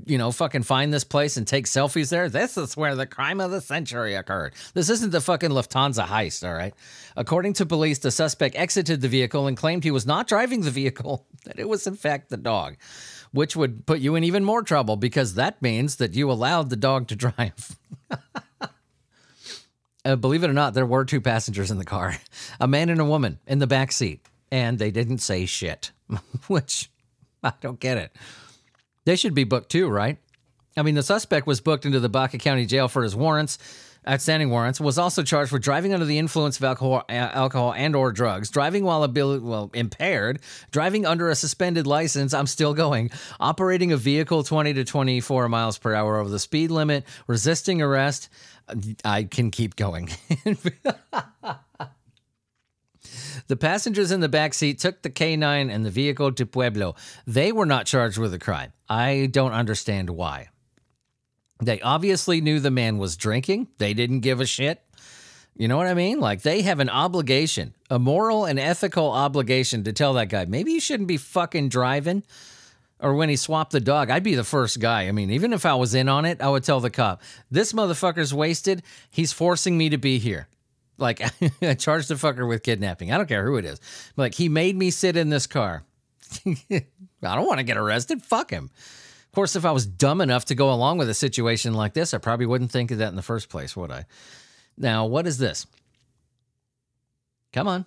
you 0.07 0.19
know, 0.19 0.31
fucking 0.31 0.63
find 0.63 0.95
this 0.95 1.05
place 1.05 1.37
and 1.37 1.47
take 1.47 1.67
selfies 1.67 2.11
there. 2.11 2.29
This 2.29 2.57
is 2.57 2.77
where 2.77 2.95
the 2.95 3.07
crime 3.07 3.41
of 3.41 3.51
the 3.51 3.61
century 3.61 4.15
occurred. 4.15 4.55
This 4.73 4.89
isn't 4.89 5.11
the 5.11 5.21
fucking 5.21 5.51
Lufthansa 5.51 6.07
heist, 6.07 6.47
all 6.47 6.55
right? 6.55 6.73
According 7.17 7.55
to 7.55 7.67
police, 7.67 7.99
the 7.99 8.13
suspect 8.13 8.55
exited 8.55 9.01
the 9.01 9.09
vehicle 9.09 9.49
and 9.49 9.57
claimed 9.57 9.83
he 9.83 9.91
was 9.91 10.07
not 10.07 10.29
driving 10.29 10.61
the 10.61 10.71
vehicle, 10.71 11.27
that 11.45 11.59
it 11.59 11.69
was 11.69 11.87
in 11.89 11.97
fact 11.97 12.31
the 12.31 12.37
dog, 12.37 12.77
which 13.33 13.57
would 13.57 13.85
put 13.85 13.99
you 13.99 14.15
in 14.15 14.23
even 14.23 14.45
more 14.45 14.63
trouble 14.63 14.97
because 14.97 15.35
that 15.35 15.61
means 15.61 15.97
that 15.97 16.15
you 16.15 16.31
allowed 16.31 16.71
the 16.71 16.77
dog 16.77 17.09
to 17.09 17.17
drive. 17.17 17.77
uh, 20.05 20.17
believe 20.17 20.45
it 20.45 20.51
or 20.51 20.55
not, 20.55 20.73
there 20.75 20.87
were 20.87 21.05
two 21.05 21.21
passengers 21.21 21.73
in 21.73 21.79
the 21.79 21.85
car 21.85 22.15
a 22.61 22.69
man 22.69 22.91
and 22.91 23.01
a 23.01 23.05
woman 23.05 23.41
in 23.49 23.59
the 23.59 23.67
back 23.67 23.91
seat, 23.91 24.25
and 24.53 24.79
they 24.79 24.93
didn't 24.93 25.19
say 25.19 25.47
shit, 25.47 25.91
which 26.47 26.91
I 27.43 27.53
don't 27.61 27.81
get 27.81 27.99
it. 27.99 28.17
They 29.07 29.17
should 29.17 29.35
be 29.35 29.45
booked 29.45 29.71
too, 29.71 29.89
right? 29.89 30.19
I 30.77 30.83
mean, 30.83 30.95
the 30.95 31.03
suspect 31.03 31.47
was 31.47 31.63
booked 31.63 31.87
into 31.87 32.01
the 32.01 32.11
Baca 32.11 32.37
County 32.37 32.67
Jail 32.67 32.89
for 32.89 33.03
his 33.03 33.17
warrants, 33.17 33.59
outstanding 34.07 34.51
warrants. 34.51 34.79
Was 34.79 34.99
also 34.99 35.23
charged 35.23 35.51
for 35.51 35.59
driving 35.59 35.95
under 35.95 36.05
the 36.05 36.19
influence 36.19 36.59
of 36.59 36.65
alcohol, 36.65 37.05
alcohol 37.09 37.73
and/or 37.73 38.13
drugs, 38.13 38.51
driving 38.51 38.85
while 38.85 39.05
abil- 39.05 39.41
well 39.41 39.71
impaired, 39.73 40.41
driving 40.73 41.07
under 41.07 41.31
a 41.31 41.35
suspended 41.35 41.87
license. 41.87 42.35
I'm 42.35 42.47
still 42.47 42.75
going. 42.75 43.11
Operating 43.41 43.93
a 43.93 43.97
vehicle 43.97 44.43
20 44.43 44.75
to 44.75 44.85
24 44.85 45.49
miles 45.49 45.79
per 45.79 45.95
hour 45.95 46.19
over 46.19 46.29
the 46.29 46.39
speed 46.39 46.71
limit, 46.71 47.05
resisting 47.27 47.81
arrest. 47.81 48.29
I 49.05 49.23
can 49.23 49.51
keep 49.53 49.77
going. 49.77 50.11
The 53.49 53.57
passengers 53.57 54.11
in 54.11 54.21
the 54.21 54.29
back 54.29 54.55
seat 54.55 54.79
took 54.79 55.03
the 55.03 55.11
K9 55.11 55.71
and 55.71 55.85
the 55.85 55.91
vehicle 55.91 56.33
to 56.33 56.47
Pueblo. 56.47 56.95
They 57.27 57.53
were 57.53 57.67
not 57.67 57.87
charged 57.87 58.19
with 58.19 58.35
a 58.35 58.39
crime. 58.39 58.73
I 58.89 59.29
don't 59.31 59.53
understand 59.53 60.11
why. 60.11 60.49
They 61.63 61.81
obviously 61.81 62.41
knew 62.41 62.61
the 62.61 62.71
man 62.71 62.99
was 62.99 63.17
drinking. 63.17 63.69
They 63.79 63.95
didn't 63.95 64.21
give 64.21 64.41
a 64.41 64.47
shit. 64.47 64.83
You 65.57 65.69
know 65.69 65.79
what 65.79 65.87
I 65.87 65.95
mean? 65.95 66.21
Like 66.21 66.43
they 66.43 66.63
have 66.63 66.81
an 66.81 66.91
obligation, 66.91 67.75
a 67.89 67.99
moral 67.99 68.45
and 68.45 68.59
ethical 68.59 69.11
obligation 69.11 69.85
to 69.85 69.93
tell 69.93 70.15
that 70.15 70.29
guy, 70.29 70.45
maybe 70.45 70.73
you 70.73 70.81
shouldn't 70.81 71.09
be 71.09 71.17
fucking 71.17 71.71
driving. 71.71 72.23
Or 73.01 73.15
when 73.15 73.29
he 73.29 73.37
swapped 73.37 73.73
the 73.73 73.81
dog, 73.81 74.11
I'd 74.11 74.23
be 74.23 74.35
the 74.35 74.45
first 74.45 74.81
guy. 74.81 75.07
I 75.07 75.13
mean, 75.13 75.31
even 75.31 75.53
if 75.53 75.67
I 75.67 75.75
was 75.75 75.95
in 75.95 76.09
on 76.09 76.25
it, 76.25 76.41
I 76.41 76.49
would 76.49 76.65
tell 76.65 76.81
the 76.81 76.91
cop, 76.91 77.23
this 77.51 77.73
motherfucker's 77.73 78.33
wasted. 78.33 78.83
He's 79.11 79.33
forcing 79.33 79.77
me 79.77 79.89
to 79.91 79.99
be 79.99 80.19
here. 80.19 80.49
Like, 80.99 81.21
I 81.63 81.75
charged 81.75 82.09
the 82.09 82.15
fucker 82.15 82.49
with 82.49 82.63
kidnapping. 82.63 83.13
I 83.13 83.17
don't 83.17 83.29
care 83.29 83.45
who 83.45 83.57
it 83.57 83.65
is. 83.65 83.81
Like, 84.17 84.35
he 84.35 84.49
made 84.49 84.77
me 84.77 84.91
sit 84.91 85.17
in 85.17 85.29
this 85.29 85.47
car. 85.47 85.85
I 86.47 86.83
don't 87.21 87.47
want 87.47 87.59
to 87.59 87.65
get 87.65 87.77
arrested. 87.77 88.23
Fuck 88.23 88.51
him. 88.51 88.71
Of 89.27 89.33
course, 89.35 89.57
if 89.57 89.65
I 89.65 89.73
was 89.73 89.87
dumb 89.87 90.21
enough 90.21 90.47
to 90.47 90.55
go 90.55 90.73
along 90.73 90.99
with 90.99 91.11
a 91.11 91.15
situation 91.15 91.75
like 91.75 91.93
this, 91.93 92.15
I 92.15 92.19
probably 92.19 92.47
wouldn't 92.47 92.71
think 92.71 92.91
of 92.91 92.99
that 92.99 93.09
in 93.09 93.17
the 93.17 93.23
first 93.23 93.49
place, 93.49 93.77
would 93.77 93.91
I? 93.91 94.07
Now, 94.79 95.07
what 95.07 95.27
is 95.27 95.39
this? 95.39 95.67
Come 97.53 97.69
on. 97.69 97.87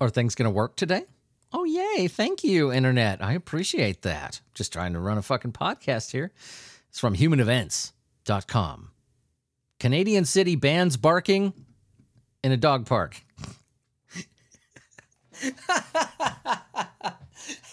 Are 0.00 0.08
things 0.10 0.34
going 0.34 0.50
to 0.50 0.54
work 0.54 0.76
today? 0.76 1.04
Oh, 1.52 1.64
yay. 1.64 2.08
Thank 2.08 2.44
you, 2.44 2.72
Internet. 2.72 3.22
I 3.22 3.32
appreciate 3.32 4.02
that. 4.02 4.40
Just 4.54 4.72
trying 4.72 4.92
to 4.92 5.00
run 5.00 5.18
a 5.18 5.22
fucking 5.22 5.52
podcast 5.52 6.12
here. 6.12 6.32
It's 6.88 6.98
from 7.00 7.16
humanevents.com. 7.16 8.90
Canadian 9.78 10.24
city 10.24 10.56
bans 10.56 10.96
barking 10.96 11.52
in 12.42 12.52
a 12.52 12.56
dog 12.56 12.86
park. 12.86 13.22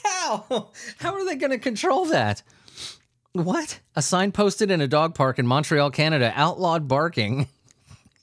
How? 0.04 0.70
How 0.98 1.14
are 1.14 1.26
they 1.26 1.36
going 1.36 1.52
to 1.52 1.58
control 1.58 2.06
that? 2.06 2.42
What? 3.34 3.80
A 3.96 4.02
sign 4.02 4.32
posted 4.32 4.72
in 4.72 4.82
a 4.82 4.88
dog 4.88 5.14
park 5.16 5.38
in 5.38 5.46
Montreal, 5.46 5.92
Canada 5.92 6.34
outlawed 6.36 6.88
barking. 6.88 7.48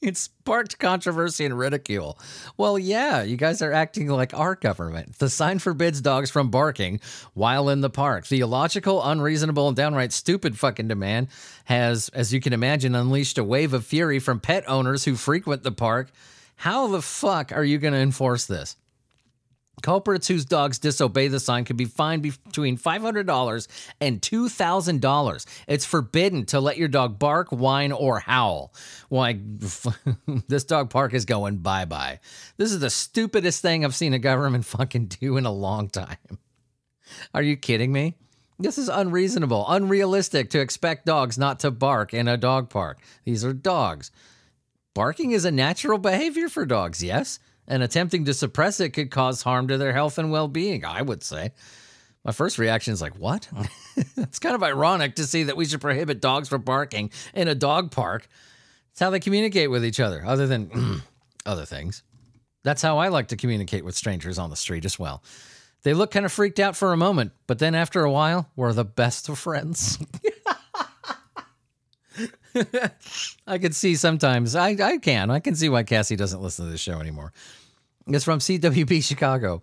It 0.05 0.19
sparked 0.19 0.79
controversy 0.79 1.47
and 1.47 1.59
ridicule. 1.59 2.19
Well, 2.59 2.79
yeah, 2.79 3.23
you 3.23 3.39
guys 3.39 3.63
are 3.63 3.73
acting 3.73 4.09
like 4.09 4.35
our 4.35 4.55
government. 4.55 5.19
The 5.19 5.31
sign 5.31 5.59
forbids 5.59 6.03
dogs 6.03 6.31
from 6.31 6.51
barking 6.51 7.01
while 7.33 7.71
in 7.71 7.81
the 7.81 7.89
park. 7.89 8.27
The 8.27 8.41
illogical, 8.41 9.03
unreasonable, 9.03 9.67
and 9.67 9.77
downright 9.77 10.13
stupid 10.13 10.59
fucking 10.59 10.89
demand 10.89 11.29
has, 11.65 12.11
as 12.11 12.35
you 12.35 12.41
can 12.41 12.53
imagine, 12.53 12.95
unleashed 12.95 13.39
a 13.39 13.45
wave 13.45 13.73
of 13.73 13.87
fury 13.87 14.19
from 14.19 14.41
pet 14.41 14.69
owners 14.69 15.05
who 15.05 15.17
frequent 15.17 15.63
the 15.63 15.73
park. 15.73 16.11
How 16.57 16.87
the 16.87 17.01
fuck 17.01 17.51
are 17.51 17.65
you 17.65 17.79
going 17.79 17.95
to 17.95 18.01
enforce 18.01 18.45
this? 18.45 18.77
Culprits 19.83 20.29
whose 20.29 20.45
dogs 20.45 20.79
disobey 20.79 21.29
the 21.29 21.41
sign 21.41 21.65
can 21.65 21.77
be 21.77 21.85
fined 21.85 22.23
between 22.23 22.79
$500 22.79 23.69
and 24.01 24.21
$2,000. 24.21 25.47
It's 25.69 25.85
forbidden 25.85 26.47
to 26.47 26.61
let 26.61 26.79
your 26.79 26.89
dog 26.89 27.19
bark, 27.19 27.49
whine, 27.51 27.93
or 27.93 28.21
howl. 28.21 28.73
Why, 29.09 29.39
this 30.49 30.65
dog 30.65 30.91
park 30.91 31.13
is 31.13 31.25
going 31.25 31.59
bye 31.59 31.85
bye. 31.85 32.21
This 32.57 32.73
is 32.73 32.81
the 32.81 32.91
stupidest 32.91 33.61
thing 33.63 33.85
I've 33.85 33.95
seen 33.95 34.15
a 34.15 34.19
government 34.19 34.65
fucking 34.65 35.07
do 35.07 35.37
in 35.37 35.47
a 35.47 35.53
long 35.53 35.89
time. 35.89 36.17
Are 37.35 37.43
you 37.43 37.57
kidding 37.57 37.93
me? 37.93 38.17
This 38.59 38.79
is 38.79 38.89
unreasonable, 38.89 39.67
unrealistic 39.69 40.51
to 40.51 40.61
expect 40.61 41.07
dogs 41.07 41.37
not 41.37 41.61
to 41.61 41.71
bark 41.71 42.15
in 42.15 42.29
a 42.29 42.37
dog 42.37 42.71
park. 42.71 43.01
These 43.25 43.45
are 43.45 43.53
dogs. 43.53 44.13
Barking 44.95 45.33
is 45.33 45.45
a 45.45 45.51
natural 45.51 45.99
behavior 45.99 46.49
for 46.49 46.65
dogs, 46.65 47.03
yes? 47.03 47.41
And 47.67 47.83
attempting 47.83 48.25
to 48.27 48.35
suppress 48.35 48.81
it 48.81 48.91
could 48.91 49.11
cause 49.11 49.43
harm 49.43 49.69
to 49.69 49.79
their 49.79 49.93
health 49.93 50.19
and 50.19 50.31
well 50.31 50.49
being, 50.49 50.85
I 50.85 51.03
would 51.03 51.23
say. 51.23 51.53
My 52.25 52.33
first 52.33 52.59
reaction 52.59 52.95
is 52.95 53.03
like, 53.03 53.19
what? 53.19 53.49
it's 54.17 54.39
kind 54.39 54.55
of 54.55 54.63
ironic 54.63 55.17
to 55.17 55.27
see 55.27 55.45
that 55.45 55.57
we 55.57 55.67
should 55.67 55.81
prohibit 55.81 56.21
dogs 56.21 56.49
from 56.49 56.63
barking 56.63 57.11
in 57.35 57.49
a 57.49 57.55
dog 57.55 57.91
park. 57.91 58.27
It's 58.93 59.01
how 59.01 59.11
they 59.11 59.21
communicate 59.21 59.71
with 59.71 59.85
each 59.85 60.01
other, 60.01 60.25
other 60.25 60.47
than 60.47 61.03
other 61.47 61.65
things. 61.65 62.03
That's 62.63 62.81
how 62.81 62.99
I 62.99 63.09
like 63.09 63.29
to 63.29 63.37
communicate 63.37 63.85
with 63.85 63.95
strangers 63.95 64.39
on 64.39 64.49
the 64.49 64.57
street 64.57 64.87
as 64.87 64.99
well. 64.99 65.23
They 65.83 65.93
look 65.93 66.11
kind 66.11 66.25
of 66.25 66.33
freaked 66.33 66.59
out 66.59 66.77
for 66.77 66.95
a 66.95 66.97
moment, 66.97 67.33
but 67.47 67.59
then 67.59 67.75
after 67.75 68.05
a 68.05 68.11
while, 68.11 68.49
we're 68.57 68.73
the 68.73 68.87
best 68.87 69.29
of 69.29 69.39
friends. 69.39 69.99
I 73.47 73.59
can 73.59 73.73
see 73.73 73.97
sometimes. 73.97 74.55
I, 74.55 74.71
I 74.71 74.99
can. 74.99 75.31
I 75.31 75.41
can 75.41 75.55
see 75.55 75.69
why 75.69 75.83
Cassie 75.83 76.17
doesn't 76.17 76.41
listen 76.41 76.67
to 76.67 76.71
this 76.71 76.81
show 76.81 77.01
anymore. 77.01 77.33
It's 78.07 78.25
from 78.25 78.39
CWB 78.39 79.03
Chicago. 79.03 79.63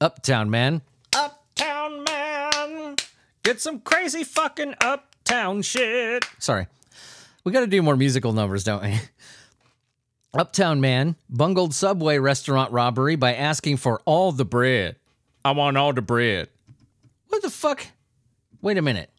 Uptown 0.00 0.50
Man. 0.50 0.82
Uptown 1.14 2.04
Man. 2.04 2.96
Get 3.42 3.60
some 3.60 3.80
crazy 3.80 4.24
fucking 4.24 4.74
uptown 4.80 5.62
shit. 5.62 6.24
Sorry. 6.38 6.66
We 7.44 7.52
got 7.52 7.60
to 7.60 7.66
do 7.66 7.82
more 7.82 7.96
musical 7.96 8.32
numbers, 8.32 8.64
don't 8.64 8.82
we? 8.82 8.98
Uptown 10.32 10.80
Man 10.80 11.14
bungled 11.30 11.74
Subway 11.74 12.18
restaurant 12.18 12.72
robbery 12.72 13.16
by 13.16 13.34
asking 13.34 13.76
for 13.76 14.00
all 14.04 14.32
the 14.32 14.44
bread. 14.44 14.96
I 15.44 15.52
want 15.52 15.76
all 15.76 15.92
the 15.92 16.02
bread. 16.02 16.48
What 17.28 17.42
the 17.42 17.50
fuck? 17.50 17.86
Wait 18.62 18.78
a 18.78 18.82
minute. 18.82 19.10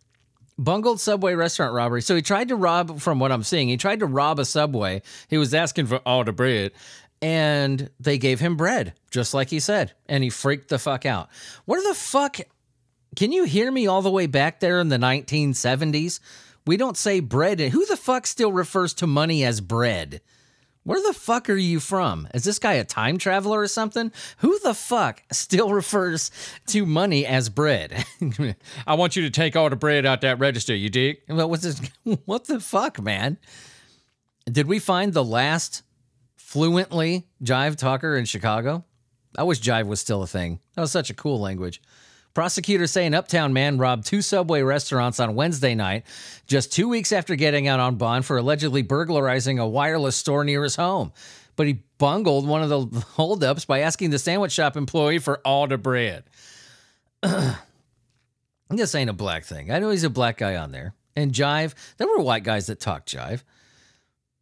Bungled 0.58 1.00
Subway 1.00 1.34
restaurant 1.34 1.74
robbery. 1.74 2.02
So 2.02 2.16
he 2.16 2.22
tried 2.22 2.50
to 2.50 2.56
rob, 2.56 3.00
from 3.00 3.20
what 3.20 3.32
I'm 3.32 3.44
seeing, 3.44 3.68
he 3.68 3.78
tried 3.78 4.00
to 4.00 4.06
rob 4.06 4.40
a 4.40 4.46
Subway. 4.46 5.02
He 5.28 5.38
was 5.38 5.54
asking 5.54 5.88
for 5.88 5.98
all 6.06 6.24
the 6.24 6.32
bread, 6.32 6.72
and 7.22 7.90
they 8.00 8.18
gave 8.18 8.40
him 8.40 8.58
bread, 8.58 8.94
just 9.12 9.34
like 9.34 9.50
he 9.50 9.60
said, 9.60 9.94
and 10.08 10.24
he 10.24 10.30
freaked 10.30 10.70
the 10.70 10.80
fuck 10.80 11.06
out. 11.06 11.30
What 11.66 11.84
the 11.88 11.96
fuck? 11.96 12.38
Can 13.16 13.32
you 13.32 13.46
hear 13.46 13.72
me 13.72 13.88
all 13.88 14.02
the 14.02 14.12
way 14.12 14.28
back 14.28 14.60
there 14.60 14.80
in 14.80 14.90
the 14.90 14.98
1970s? 14.98 16.20
We 16.68 16.78
don't 16.78 16.98
say 16.98 17.20
bread. 17.20 17.60
Who 17.60 17.86
the 17.86 17.98
fuck 17.98 18.28
still 18.28 18.52
refers 18.52 18.94
to 18.96 19.08
money 19.08 19.44
as 19.44 19.62
bread? 19.62 20.22
Where 20.86 21.02
the 21.02 21.14
fuck 21.14 21.50
are 21.50 21.56
you 21.56 21.80
from? 21.80 22.28
Is 22.36 22.44
this 22.44 22.60
guy 22.60 22.74
a 22.74 22.84
time 22.84 23.18
traveler 23.18 23.60
or 23.60 23.68
something? 23.68 24.12
Who 24.38 24.60
the 24.60 24.76
fuck 24.76 25.24
still 25.32 25.74
refers 25.74 26.30
to 26.68 26.86
money 26.86 27.26
as 27.26 27.50
bread? 27.50 28.06
I 28.88 28.94
want 28.94 29.16
you 29.16 29.24
to 29.24 29.32
take 29.32 29.56
all 29.56 29.68
the 29.68 29.76
bread 29.76 30.06
out 30.06 30.22
that 30.22 30.38
register, 30.38 30.76
you 30.76 30.90
dig? 30.90 31.18
What 31.28 31.50
was 31.50 31.64
this? 31.64 31.82
What 32.26 32.46
the 32.46 32.60
fuck, 32.60 33.02
man? 33.02 33.40
Did 34.46 34.68
we 34.68 34.78
find 34.78 35.12
the 35.12 35.24
last 35.24 35.82
fluently 36.36 37.26
jive 37.44 37.78
talker 37.78 38.16
in 38.16 38.26
Chicago? 38.26 38.86
I 39.36 39.42
wish 39.42 39.62
jive 39.62 39.88
was 39.88 40.00
still 40.00 40.22
a 40.22 40.28
thing. 40.28 40.60
That 40.76 40.82
was 40.82 40.92
such 40.92 41.10
a 41.10 41.16
cool 41.16 41.40
language. 41.40 41.82
Prosecutors 42.36 42.92
say 42.92 43.06
an 43.06 43.14
uptown 43.14 43.54
man 43.54 43.78
robbed 43.78 44.06
two 44.06 44.22
Subway 44.22 44.62
restaurants 44.62 45.22
on 45.22 45.36
Wednesday 45.36 45.74
night, 45.74 46.04
just 46.48 46.72
two 46.72 46.90
weeks 46.90 47.14
after 47.14 47.38
getting 47.38 47.70
out 47.70 47.80
on 47.80 47.96
bond 47.96 48.26
for 48.26 48.38
allegedly 48.38 48.82
burglarizing 48.82 49.58
a 49.58 49.66
wireless 49.66 50.18
store 50.18 50.44
near 50.44 50.62
his 50.62 50.76
home. 50.76 51.14
But 51.56 51.68
he 51.68 51.80
bungled 51.98 52.46
one 52.46 52.62
of 52.62 52.68
the 52.68 53.00
holdups 53.14 53.64
by 53.64 53.80
asking 53.80 54.10
the 54.10 54.20
sandwich 54.20 54.52
shop 54.52 54.76
employee 54.76 55.20
for 55.20 55.40
all 55.46 55.66
the 55.66 55.78
bread. 55.78 56.26
this 58.70 58.96
ain't 58.96 59.10
a 59.10 59.14
black 59.14 59.46
thing. 59.46 59.72
I 59.72 59.80
know 59.80 59.90
he's 59.90 60.04
a 60.04 60.10
black 60.10 60.38
guy 60.38 60.58
on 60.58 60.74
there. 60.74 60.94
And 61.16 61.32
jive, 61.32 61.74
there 61.96 62.08
were 62.08 62.22
white 62.22 62.44
guys 62.44 62.68
that 62.68 62.82
talked 62.82 63.10
jive. 63.10 63.44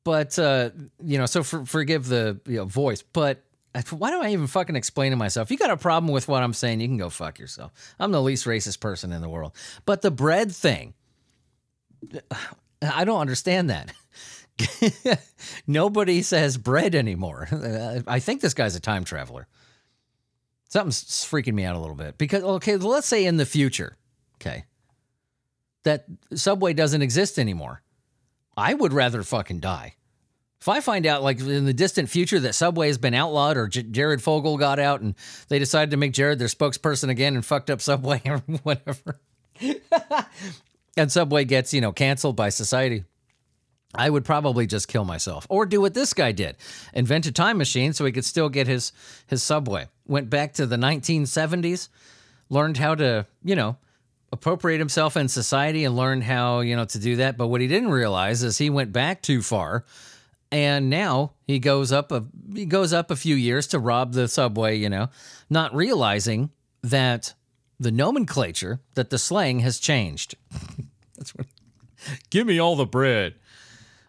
But, 0.03 0.39
uh, 0.39 0.71
you 1.05 1.19
know, 1.19 1.27
so 1.27 1.43
for, 1.43 1.63
forgive 1.63 2.07
the 2.07 2.39
you 2.47 2.57
know, 2.57 2.65
voice, 2.65 3.03
but 3.03 3.43
why 3.89 4.11
do 4.11 4.21
I 4.21 4.29
even 4.29 4.47
fucking 4.47 4.75
explain 4.75 5.11
to 5.11 5.17
myself? 5.17 5.49
You 5.49 5.57
got 5.57 5.71
a 5.71 5.77
problem 5.77 6.11
with 6.11 6.27
what 6.27 6.43
I'm 6.43 6.53
saying, 6.53 6.79
you 6.79 6.87
can 6.87 6.97
go 6.97 7.09
fuck 7.09 7.39
yourself. 7.39 7.71
I'm 7.99 8.11
the 8.11 8.21
least 8.21 8.45
racist 8.45 8.79
person 8.79 9.11
in 9.11 9.21
the 9.21 9.29
world. 9.29 9.53
But 9.85 10.01
the 10.01 10.11
bread 10.11 10.51
thing, 10.51 10.93
I 12.81 13.05
don't 13.05 13.21
understand 13.21 13.69
that. 13.69 13.93
Nobody 15.67 16.21
says 16.21 16.57
bread 16.57 16.93
anymore. 16.93 17.47
I 18.07 18.19
think 18.19 18.41
this 18.41 18.53
guy's 18.53 18.75
a 18.75 18.79
time 18.79 19.03
traveler. 19.03 19.47
Something's 20.69 21.03
freaking 21.03 21.53
me 21.53 21.65
out 21.65 21.75
a 21.75 21.79
little 21.79 21.95
bit 21.95 22.17
because, 22.17 22.43
okay, 22.43 22.77
let's 22.77 23.07
say 23.07 23.25
in 23.25 23.37
the 23.37 23.45
future, 23.45 23.95
okay, 24.37 24.65
that 25.83 26.05
Subway 26.33 26.73
doesn't 26.73 27.01
exist 27.01 27.39
anymore. 27.39 27.81
I 28.55 28.73
would 28.73 28.93
rather 28.93 29.23
fucking 29.23 29.59
die. 29.59 29.95
If 30.63 30.69
I 30.69 30.79
find 30.79 31.05
out, 31.05 31.23
like 31.23 31.41
in 31.41 31.65
the 31.65 31.73
distant 31.73 32.07
future, 32.07 32.39
that 32.39 32.55
Subway 32.55 32.87
has 32.87 32.97
been 32.97 33.13
outlawed 33.13 33.57
or 33.57 33.67
J- 33.67 33.83
Jared 33.83 34.21
Fogle 34.21 34.57
got 34.57 34.79
out 34.79 35.01
and 35.01 35.13
they 35.49 35.59
decided 35.59 35.91
to 35.91 35.97
make 35.97 36.13
Jared 36.13 36.39
their 36.39 36.47
spokesperson 36.47 37.09
again 37.09 37.35
and 37.35 37.45
fucked 37.45 37.69
up 37.69 37.81
Subway 37.81 38.21
or 38.25 38.37
whatever, 38.63 39.19
and 40.95 41.11
Subway 41.11 41.43
gets, 41.43 41.73
you 41.73 41.81
know, 41.81 41.91
canceled 41.91 42.37
by 42.37 42.47
society, 42.47 43.03
I 43.93 44.09
would 44.09 44.23
probably 44.23 44.65
just 44.65 44.87
kill 44.87 45.03
myself 45.03 45.45
or 45.49 45.65
do 45.65 45.81
what 45.81 45.95
this 45.95 46.13
guy 46.13 46.31
did 46.31 46.55
invent 46.93 47.25
a 47.25 47.33
time 47.33 47.57
machine 47.57 47.91
so 47.91 48.05
he 48.05 48.13
could 48.13 48.23
still 48.23 48.47
get 48.47 48.65
his, 48.65 48.93
his 49.27 49.43
Subway. 49.43 49.89
Went 50.07 50.29
back 50.29 50.53
to 50.53 50.65
the 50.65 50.77
1970s, 50.77 51.89
learned 52.49 52.77
how 52.77 52.95
to, 52.95 53.25
you 53.43 53.57
know, 53.57 53.75
appropriate 54.31 54.79
himself 54.79 55.17
in 55.17 55.27
society 55.27 55.83
and 55.83 55.97
learned 55.97 56.23
how, 56.23 56.61
you 56.61 56.77
know, 56.77 56.85
to 56.85 56.99
do 56.99 57.17
that. 57.17 57.35
But 57.35 57.47
what 57.47 57.59
he 57.59 57.67
didn't 57.67 57.91
realize 57.91 58.43
is 58.43 58.57
he 58.57 58.69
went 58.69 58.93
back 58.93 59.21
too 59.21 59.41
far 59.41 59.83
and 60.53 60.87
now 60.87 61.33
he 61.47 61.57
goes 61.57 61.91
up 61.91 62.11
a 62.11 62.23
he 62.53 62.65
goes 62.65 62.93
up 62.93 63.09
a 63.09 63.15
few 63.15 63.35
years 63.35 63.65
to 63.67 63.79
rob 63.79 64.13
the 64.13 64.27
subway, 64.27 64.77
you 64.77 64.87
know, 64.87 65.09
not 65.49 65.73
realizing 65.73 66.51
that 66.83 67.33
the 67.79 67.91
nomenclature, 67.91 68.79
that 68.93 69.09
the 69.09 69.17
slang 69.17 69.59
has 69.59 69.79
changed. 69.79 70.35
that's 71.17 71.33
what. 71.33 71.47
Give 72.29 72.45
me 72.45 72.59
all 72.59 72.75
the 72.75 72.85
bread. 72.85 73.33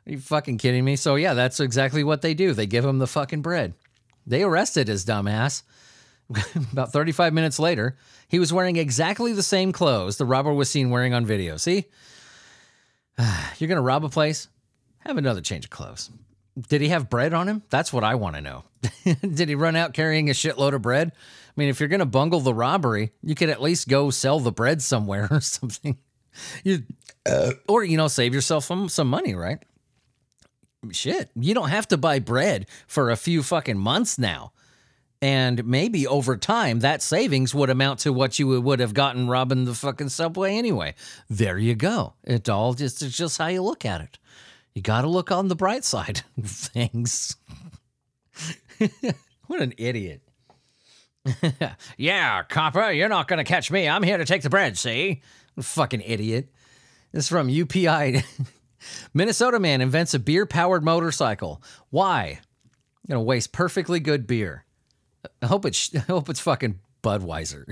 Are 0.06 0.12
you 0.12 0.18
fucking 0.18 0.58
kidding 0.58 0.84
me? 0.84 0.96
So 0.96 1.14
yeah, 1.14 1.32
that's 1.32 1.60
exactly 1.60 2.04
what 2.04 2.20
they 2.20 2.34
do. 2.34 2.52
They 2.52 2.66
give 2.66 2.84
him 2.84 2.98
the 2.98 3.06
fucking 3.06 3.40
bread. 3.40 3.72
They 4.26 4.42
arrested 4.42 4.88
his 4.88 5.06
dumbass. 5.06 5.62
About 6.72 6.92
35 6.92 7.32
minutes 7.32 7.58
later, 7.58 7.96
he 8.28 8.38
was 8.38 8.52
wearing 8.52 8.76
exactly 8.76 9.32
the 9.32 9.42
same 9.42 9.72
clothes 9.72 10.18
the 10.18 10.26
robber 10.26 10.52
was 10.52 10.68
seen 10.68 10.90
wearing 10.90 11.14
on 11.14 11.24
video. 11.24 11.56
See? 11.56 11.86
You're 13.58 13.68
going 13.68 13.76
to 13.76 13.82
rob 13.82 14.04
a 14.04 14.10
place? 14.10 14.48
Have 15.00 15.16
another 15.16 15.40
change 15.40 15.64
of 15.64 15.70
clothes. 15.70 16.10
Did 16.68 16.80
he 16.80 16.88
have 16.88 17.10
bread 17.10 17.34
on 17.34 17.48
him? 17.48 17.62
That's 17.70 17.92
what 17.92 18.04
I 18.04 18.14
want 18.14 18.36
to 18.36 18.42
know. 18.42 18.64
Did 19.20 19.48
he 19.48 19.54
run 19.54 19.76
out 19.76 19.92
carrying 19.92 20.30
a 20.30 20.34
shitload 20.34 20.72
of 20.72 20.82
bread? 20.82 21.10
I 21.14 21.52
mean, 21.56 21.68
if 21.68 21.80
you're 21.80 21.88
going 21.88 22.00
to 22.00 22.06
bungle 22.06 22.40
the 22.40 22.54
robbery, 22.54 23.12
you 23.22 23.34
could 23.34 23.48
at 23.48 23.62
least 23.62 23.88
go 23.88 24.10
sell 24.10 24.40
the 24.40 24.52
bread 24.52 24.82
somewhere 24.82 25.28
or 25.30 25.40
something. 25.40 25.98
You, 26.62 26.84
uh, 27.26 27.52
or, 27.68 27.84
you 27.84 27.96
know, 27.96 28.08
save 28.08 28.34
yourself 28.34 28.64
some, 28.64 28.88
some 28.88 29.08
money, 29.08 29.34
right? 29.34 29.58
Shit, 30.90 31.30
you 31.34 31.54
don't 31.54 31.70
have 31.70 31.88
to 31.88 31.96
buy 31.96 32.18
bread 32.18 32.66
for 32.86 33.10
a 33.10 33.16
few 33.16 33.42
fucking 33.42 33.78
months 33.78 34.18
now. 34.18 34.52
And 35.22 35.64
maybe 35.64 36.06
over 36.06 36.36
time, 36.36 36.80
that 36.80 37.00
savings 37.00 37.54
would 37.54 37.70
amount 37.70 38.00
to 38.00 38.12
what 38.12 38.38
you 38.38 38.60
would 38.60 38.80
have 38.80 38.92
gotten 38.92 39.26
robbing 39.26 39.64
the 39.64 39.74
fucking 39.74 40.10
subway 40.10 40.56
anyway. 40.56 40.94
There 41.30 41.56
you 41.56 41.74
go. 41.74 42.12
It 42.24 42.48
all 42.48 42.74
just, 42.74 43.00
it's 43.00 43.16
just 43.16 43.38
how 43.38 43.46
you 43.46 43.62
look 43.62 43.86
at 43.86 44.02
it 44.02 44.18
you 44.74 44.82
got 44.82 45.02
to 45.02 45.08
look 45.08 45.30
on 45.30 45.48
the 45.48 45.56
bright 45.56 45.84
side 45.84 46.22
of 46.38 46.50
things. 46.50 47.36
what 49.46 49.62
an 49.62 49.74
idiot. 49.78 50.22
yeah, 51.96 52.42
copper, 52.42 52.90
you're 52.90 53.08
not 53.08 53.28
going 53.28 53.38
to 53.38 53.44
catch 53.44 53.70
me. 53.70 53.88
I'm 53.88 54.02
here 54.02 54.18
to 54.18 54.26
take 54.26 54.42
the 54.42 54.50
bread, 54.50 54.76
see? 54.76 55.22
Fucking 55.58 56.02
idiot. 56.02 56.52
This 57.12 57.24
is 57.24 57.28
from 57.28 57.48
UPI. 57.48 58.24
Minnesota 59.14 59.58
man 59.58 59.80
invents 59.80 60.14
a 60.14 60.18
beer 60.18 60.46
powered 60.46 60.84
motorcycle. 60.84 61.62
Why? 61.90 62.40
You're 63.06 63.16
Gonna 63.16 63.22
waste 63.22 63.52
perfectly 63.52 64.00
good 64.00 64.26
beer. 64.26 64.64
I 65.40 65.46
hope 65.46 65.64
it's 65.64 65.94
I 65.94 66.00
hope 66.00 66.28
it's 66.28 66.40
fucking 66.40 66.80
Budweiser 67.02 67.64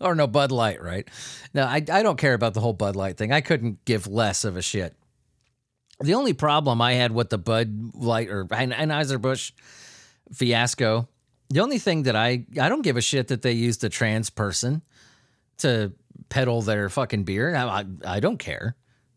or 0.00 0.14
no 0.14 0.26
Bud 0.26 0.52
Light, 0.52 0.82
right? 0.82 1.08
No, 1.54 1.64
I 1.64 1.76
I 1.90 2.02
don't 2.02 2.18
care 2.18 2.34
about 2.34 2.54
the 2.54 2.60
whole 2.60 2.72
Bud 2.72 2.94
Light 2.96 3.16
thing. 3.16 3.32
I 3.32 3.40
couldn't 3.40 3.84
give 3.84 4.06
less 4.06 4.44
of 4.44 4.56
a 4.56 4.62
shit. 4.62 4.94
The 6.00 6.14
only 6.14 6.32
problem 6.32 6.80
I 6.80 6.94
had 6.94 7.12
with 7.12 7.30
the 7.30 7.38
Bud 7.38 7.92
Light 7.94 8.28
or 8.28 8.44
Anheuser-Busch 8.44 9.52
fiasco, 10.32 11.08
the 11.50 11.60
only 11.60 11.78
thing 11.78 12.04
that 12.04 12.14
I 12.14 12.44
I 12.60 12.68
don't 12.68 12.82
give 12.82 12.96
a 12.96 13.00
shit 13.00 13.28
that 13.28 13.42
they 13.42 13.52
used 13.52 13.82
a 13.82 13.88
trans 13.88 14.30
person 14.30 14.82
to 15.58 15.92
peddle 16.28 16.62
their 16.62 16.88
fucking 16.88 17.24
beer. 17.24 17.54
I, 17.54 17.80
I, 17.80 17.84
I 18.04 18.20
don't 18.20 18.38
care. 18.38 18.76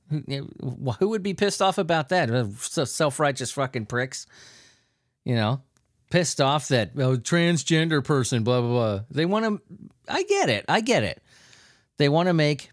Who 0.09 1.09
would 1.09 1.23
be 1.23 1.33
pissed 1.33 1.61
off 1.61 1.77
about 1.77 2.09
that? 2.09 2.29
Self 2.59 3.19
righteous 3.19 3.51
fucking 3.51 3.85
pricks. 3.85 4.25
You 5.23 5.35
know, 5.35 5.61
pissed 6.09 6.41
off 6.41 6.67
that 6.67 6.91
oh, 6.97 7.17
transgender 7.17 8.03
person, 8.03 8.43
blah, 8.43 8.61
blah, 8.61 8.69
blah. 8.69 8.99
They 9.09 9.25
want 9.25 9.45
to, 9.45 9.61
I 10.07 10.23
get 10.23 10.49
it. 10.49 10.65
I 10.67 10.81
get 10.81 11.03
it. 11.03 11.23
They 11.97 12.09
want 12.09 12.27
to 12.27 12.33
make 12.33 12.71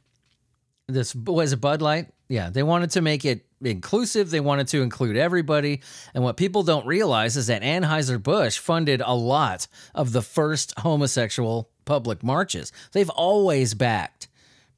this, 0.88 1.14
was 1.14 1.52
it 1.52 1.60
Bud 1.60 1.80
Light? 1.80 2.08
Yeah, 2.28 2.50
they 2.50 2.62
wanted 2.62 2.90
to 2.92 3.00
make 3.00 3.24
it 3.24 3.46
inclusive. 3.62 4.30
They 4.30 4.40
wanted 4.40 4.68
to 4.68 4.82
include 4.82 5.16
everybody. 5.16 5.80
And 6.14 6.22
what 6.24 6.36
people 6.36 6.62
don't 6.62 6.86
realize 6.86 7.36
is 7.36 7.48
that 7.48 7.62
Anheuser-Busch 7.62 8.58
funded 8.58 9.02
a 9.04 9.14
lot 9.14 9.66
of 9.94 10.12
the 10.12 10.22
first 10.22 10.78
homosexual 10.78 11.70
public 11.84 12.22
marches. 12.22 12.72
They've 12.92 13.10
always 13.10 13.74
backed 13.74 14.28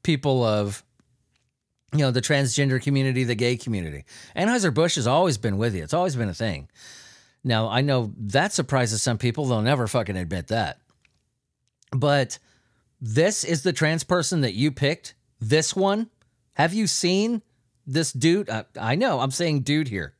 people 0.03 0.43
of 0.43 0.83
you 1.93 1.99
know 1.99 2.11
the 2.11 2.21
transgender 2.21 2.81
community, 2.81 3.23
the 3.23 3.35
gay 3.35 3.57
community. 3.57 4.05
Anheuser-Busch 4.35 4.95
has 4.95 5.07
always 5.07 5.37
been 5.37 5.57
with 5.57 5.75
you. 5.75 5.83
It's 5.83 5.93
always 5.93 6.15
been 6.15 6.29
a 6.29 6.33
thing. 6.33 6.69
Now, 7.43 7.69
I 7.69 7.81
know 7.81 8.13
that 8.17 8.53
surprises 8.53 9.01
some 9.01 9.17
people. 9.17 9.45
They'll 9.45 9.61
never 9.61 9.87
fucking 9.87 10.15
admit 10.15 10.47
that. 10.47 10.79
But 11.91 12.39
this 13.01 13.43
is 13.43 13.63
the 13.63 13.73
trans 13.73 14.03
person 14.03 14.41
that 14.41 14.53
you 14.53 14.71
picked. 14.71 15.15
This 15.39 15.75
one. 15.75 16.09
Have 16.53 16.73
you 16.73 16.85
seen 16.85 17.41
this 17.91 18.11
dude, 18.11 18.49
uh, 18.49 18.63
I 18.79 18.95
know, 18.95 19.19
I'm 19.19 19.31
saying 19.31 19.61
dude 19.61 19.87
here. 19.87 20.15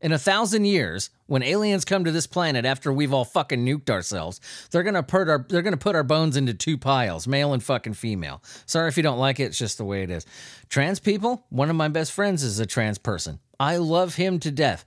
In 0.00 0.12
a 0.12 0.18
thousand 0.18 0.64
years, 0.64 1.10
when 1.26 1.42
aliens 1.42 1.84
come 1.84 2.04
to 2.04 2.12
this 2.12 2.28
planet 2.28 2.64
after 2.64 2.92
we've 2.92 3.12
all 3.12 3.24
fucking 3.24 3.66
nuked 3.66 3.90
ourselves, 3.90 4.40
they're 4.70 4.84
gonna 4.84 5.02
put 5.02 5.28
our 5.28 5.44
they're 5.48 5.62
gonna 5.62 5.76
put 5.76 5.96
our 5.96 6.04
bones 6.04 6.36
into 6.36 6.54
two 6.54 6.78
piles, 6.78 7.26
male 7.26 7.52
and 7.52 7.62
fucking 7.62 7.94
female. 7.94 8.40
Sorry 8.66 8.88
if 8.88 8.96
you 8.96 9.02
don't 9.02 9.18
like 9.18 9.40
it, 9.40 9.44
it's 9.44 9.58
just 9.58 9.76
the 9.76 9.84
way 9.84 10.04
it 10.04 10.10
is. 10.10 10.24
Trans 10.68 11.00
people, 11.00 11.44
one 11.50 11.68
of 11.68 11.74
my 11.74 11.88
best 11.88 12.12
friends 12.12 12.44
is 12.44 12.60
a 12.60 12.66
trans 12.66 12.98
person. 12.98 13.40
I 13.58 13.78
love 13.78 14.14
him 14.14 14.38
to 14.40 14.52
death. 14.52 14.84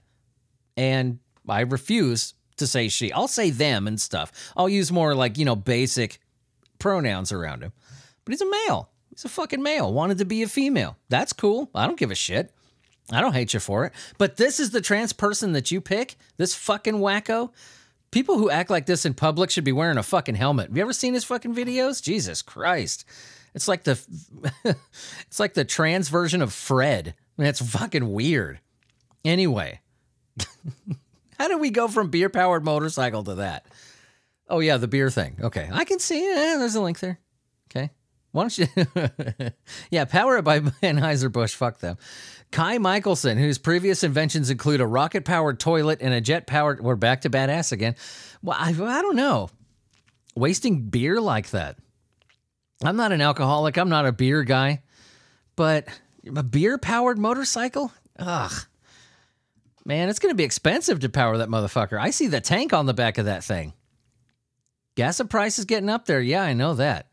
And 0.78 1.18
I 1.46 1.60
refuse 1.60 2.32
to 2.56 2.66
say 2.66 2.88
she. 2.88 3.12
I'll 3.12 3.28
say 3.28 3.50
them 3.50 3.86
and 3.86 4.00
stuff. 4.00 4.32
I'll 4.56 4.68
use 4.68 4.90
more 4.90 5.14
like, 5.14 5.36
you 5.36 5.44
know, 5.44 5.56
basic 5.56 6.20
pronouns 6.78 7.32
around 7.32 7.62
him. 7.62 7.72
But 8.24 8.32
he's 8.32 8.40
a 8.40 8.50
male. 8.50 8.88
He's 9.22 9.30
a 9.30 9.34
fucking 9.34 9.62
male, 9.62 9.92
wanted 9.92 10.18
to 10.18 10.24
be 10.24 10.42
a 10.42 10.48
female. 10.48 10.96
That's 11.08 11.32
cool. 11.32 11.70
I 11.76 11.86
don't 11.86 11.98
give 11.98 12.10
a 12.10 12.16
shit. 12.16 12.50
I 13.12 13.20
don't 13.20 13.34
hate 13.34 13.54
you 13.54 13.60
for 13.60 13.84
it. 13.84 13.92
But 14.18 14.36
this 14.36 14.58
is 14.58 14.70
the 14.70 14.80
trans 14.80 15.12
person 15.12 15.52
that 15.52 15.70
you 15.70 15.80
pick? 15.80 16.16
This 16.38 16.56
fucking 16.56 16.94
wacko? 16.94 17.52
People 18.10 18.38
who 18.38 18.50
act 18.50 18.68
like 18.68 18.86
this 18.86 19.06
in 19.06 19.14
public 19.14 19.50
should 19.50 19.62
be 19.62 19.70
wearing 19.70 19.96
a 19.96 20.02
fucking 20.02 20.34
helmet. 20.34 20.70
Have 20.70 20.76
you 20.76 20.82
ever 20.82 20.92
seen 20.92 21.14
his 21.14 21.22
fucking 21.22 21.54
videos? 21.54 22.02
Jesus 22.02 22.42
Christ. 22.42 23.04
It's 23.54 23.68
like 23.68 23.84
the 23.84 24.00
it's 25.28 25.38
like 25.38 25.54
the 25.54 25.64
trans 25.64 26.08
version 26.08 26.42
of 26.42 26.52
Fred. 26.52 27.14
I 27.38 27.42
mean, 27.42 27.48
it's 27.48 27.62
fucking 27.62 28.12
weird. 28.12 28.58
Anyway, 29.24 29.80
how 31.38 31.46
did 31.46 31.60
we 31.60 31.70
go 31.70 31.86
from 31.86 32.10
beer 32.10 32.28
powered 32.28 32.64
motorcycle 32.64 33.22
to 33.22 33.36
that? 33.36 33.66
Oh 34.48 34.58
yeah, 34.58 34.78
the 34.78 34.88
beer 34.88 35.10
thing. 35.10 35.36
Okay, 35.40 35.68
I 35.72 35.84
can 35.84 36.00
see. 36.00 36.24
it. 36.24 36.36
Eh, 36.36 36.58
there's 36.58 36.74
a 36.74 36.82
link 36.82 36.98
there. 36.98 37.20
Why 38.32 38.42
don't 38.42 38.58
you? 38.58 38.66
yeah, 39.90 40.04
power 40.06 40.38
it 40.38 40.42
by 40.42 40.60
Anheuser 40.82 41.30
Busch. 41.30 41.54
Fuck 41.54 41.78
them. 41.78 41.98
Ky 42.50 42.78
Michaelson, 42.78 43.38
whose 43.38 43.58
previous 43.58 44.02
inventions 44.02 44.50
include 44.50 44.80
a 44.80 44.86
rocket 44.86 45.24
powered 45.24 45.60
toilet 45.60 46.00
and 46.02 46.12
a 46.12 46.20
jet 46.20 46.46
powered. 46.46 46.82
We're 46.82 46.96
back 46.96 47.22
to 47.22 47.30
badass 47.30 47.72
again. 47.72 47.94
Well, 48.42 48.56
I, 48.58 48.70
I 48.70 49.02
don't 49.02 49.16
know. 49.16 49.50
Wasting 50.34 50.88
beer 50.88 51.20
like 51.20 51.50
that. 51.50 51.76
I'm 52.82 52.96
not 52.96 53.12
an 53.12 53.20
alcoholic. 53.20 53.76
I'm 53.76 53.90
not 53.90 54.06
a 54.06 54.12
beer 54.12 54.42
guy, 54.42 54.82
but 55.56 55.86
a 56.34 56.42
beer 56.42 56.78
powered 56.78 57.18
motorcycle? 57.18 57.92
Ugh. 58.18 58.52
Man, 59.84 60.08
it's 60.08 60.18
going 60.18 60.30
to 60.30 60.36
be 60.36 60.44
expensive 60.44 61.00
to 61.00 61.08
power 61.08 61.38
that 61.38 61.48
motherfucker. 61.48 62.00
I 62.00 62.10
see 62.10 62.28
the 62.28 62.40
tank 62.40 62.72
on 62.72 62.86
the 62.86 62.94
back 62.94 63.18
of 63.18 63.26
that 63.26 63.44
thing. 63.44 63.72
Gas 64.94 65.20
price 65.28 65.58
is 65.58 65.64
getting 65.64 65.88
up 65.88 66.06
there. 66.06 66.20
Yeah, 66.20 66.42
I 66.42 66.52
know 66.52 66.74
that. 66.74 67.08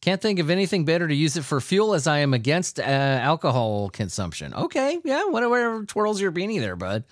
Can't 0.00 0.20
think 0.20 0.38
of 0.38 0.48
anything 0.48 0.84
better 0.84 1.08
to 1.08 1.14
use 1.14 1.36
it 1.36 1.44
for 1.44 1.60
fuel 1.60 1.94
as 1.94 2.06
I 2.06 2.18
am 2.18 2.32
against 2.32 2.78
uh, 2.78 2.82
alcohol 2.82 3.90
consumption. 3.90 4.54
Okay, 4.54 4.98
yeah, 5.04 5.24
whatever 5.24 5.84
twirls 5.84 6.20
your 6.20 6.30
beanie 6.30 6.60
there, 6.60 6.76
bud. 6.76 7.04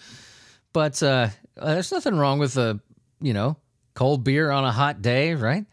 But 0.72 1.02
uh, 1.02 1.28
there's 1.56 1.90
nothing 1.90 2.16
wrong 2.16 2.38
with 2.38 2.56
a, 2.56 2.78
you 3.20 3.32
know, 3.32 3.56
cold 3.94 4.22
beer 4.22 4.50
on 4.50 4.64
a 4.64 4.70
hot 4.70 5.02
day, 5.02 5.34
right? 5.34 5.64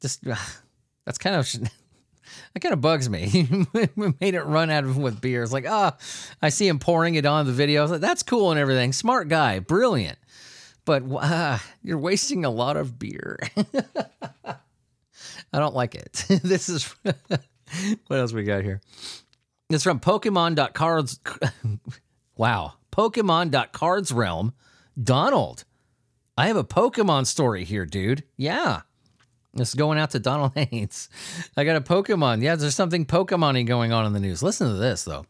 Just 0.00 0.26
uh, 0.26 0.36
that's 1.04 1.18
kind 1.18 1.36
of 1.36 1.52
that 2.54 2.60
kind 2.60 2.72
of 2.72 2.80
bugs 2.80 3.10
me. 3.10 3.48
Made 3.96 4.34
it 4.34 4.44
run 4.44 4.70
out 4.70 4.84
of 4.84 4.96
with 4.96 5.20
beer. 5.20 5.42
It's 5.42 5.52
like, 5.52 5.66
ah, 5.68 5.96
oh, 5.96 6.04
I 6.40 6.48
see 6.48 6.66
him 6.66 6.78
pouring 6.78 7.16
it 7.16 7.26
on 7.26 7.46
the 7.46 7.52
video. 7.52 7.86
Like, 7.86 8.00
that's 8.00 8.22
cool 8.22 8.50
and 8.50 8.60
everything. 8.60 8.92
Smart 8.92 9.28
guy, 9.28 9.58
brilliant. 9.58 10.18
But 10.84 11.02
uh, 11.10 11.58
you're 11.82 11.98
wasting 11.98 12.46
a 12.46 12.50
lot 12.50 12.78
of 12.78 12.98
beer. 12.98 13.38
I 15.52 15.58
don't 15.58 15.74
like 15.74 15.94
it. 15.94 16.24
this 16.42 16.68
is 16.68 16.94
what 18.06 18.18
else 18.18 18.32
we 18.32 18.44
got 18.44 18.62
here. 18.62 18.80
It's 19.70 19.84
from 19.84 20.00
Pokemon.cards. 20.00 21.20
wow. 22.36 22.74
Pokemon.cards 22.92 24.12
realm. 24.12 24.54
Donald. 25.00 25.64
I 26.36 26.46
have 26.46 26.56
a 26.56 26.64
Pokemon 26.64 27.26
story 27.26 27.64
here, 27.64 27.84
dude. 27.84 28.24
Yeah. 28.36 28.82
This 29.54 29.70
is 29.70 29.74
going 29.74 29.98
out 29.98 30.10
to 30.12 30.18
Donald 30.18 30.52
Haynes. 30.54 31.08
I 31.56 31.64
got 31.64 31.76
a 31.76 31.80
Pokemon. 31.80 32.42
Yeah, 32.42 32.56
there's 32.56 32.74
something 32.74 33.04
Pokemon 33.04 33.66
going 33.66 33.92
on 33.92 34.06
in 34.06 34.12
the 34.12 34.20
news. 34.20 34.42
Listen 34.42 34.68
to 34.68 34.74
this, 34.74 35.04
though. 35.04 35.26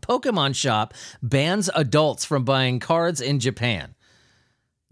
Pokemon 0.00 0.54
Shop 0.54 0.92
bans 1.22 1.70
adults 1.74 2.24
from 2.24 2.44
buying 2.44 2.80
cards 2.80 3.20
in 3.20 3.40
Japan. 3.40 3.94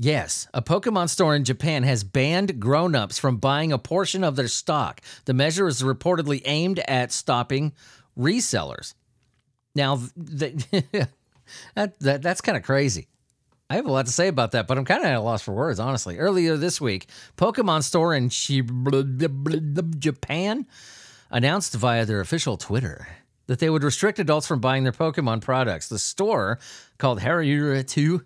Yes, 0.03 0.49
a 0.53 0.61
Pokemon 0.61 1.11
store 1.11 1.37
in 1.37 1.45
Japan 1.45 1.85
has 1.85 2.03
banned 2.03 2.59
grown 2.59 2.97
ups 2.97 3.21
from 3.21 3.37
buying 3.37 3.71
a 3.71 3.79
portion 3.79 4.25
of 4.25 4.35
their 4.35 4.49
stock. 4.49 5.01
The 5.27 5.33
measure 5.33 5.69
is 5.69 5.81
reportedly 5.81 6.43
aimed 6.45 6.81
at 6.89 7.13
stopping 7.13 7.73
resellers. 8.19 8.95
Now, 9.77 10.01
that, 10.17 11.07
that, 12.01 12.21
that's 12.21 12.41
kind 12.41 12.59
of 12.59 12.65
crazy. 12.65 13.07
I 13.71 13.77
have 13.77 13.87
a 13.87 13.93
lot 13.93 14.07
to 14.07 14.13
say 14.13 14.27
about 14.27 14.51
that, 14.51 14.67
but 14.67 14.77
I'm 14.77 14.85
kind 14.85 15.03
of 15.03 15.07
at 15.07 15.15
a 15.15 15.21
loss 15.21 15.43
for 15.43 15.53
words, 15.53 15.79
honestly. 15.79 16.19
Earlier 16.19 16.57
this 16.57 16.81
week, 16.81 17.07
Pokemon 17.37 17.85
Store 17.85 18.13
in 18.13 18.29
Japan 20.01 20.67
announced 21.31 21.75
via 21.75 22.05
their 22.05 22.21
official 22.21 22.57
Twitter 22.57 23.07
that 23.47 23.61
they 23.61 23.71
would 23.71 23.85
restrict 23.85 24.19
adults 24.19 24.47
from 24.47 24.61
buying 24.61 24.83
their 24.83 24.93
Pokemon 24.93 25.43
products. 25.43 25.89
The 25.89 25.99
store, 25.99 26.59
called 26.99 27.21
Hareruya 27.21 27.87
2, 27.87 28.25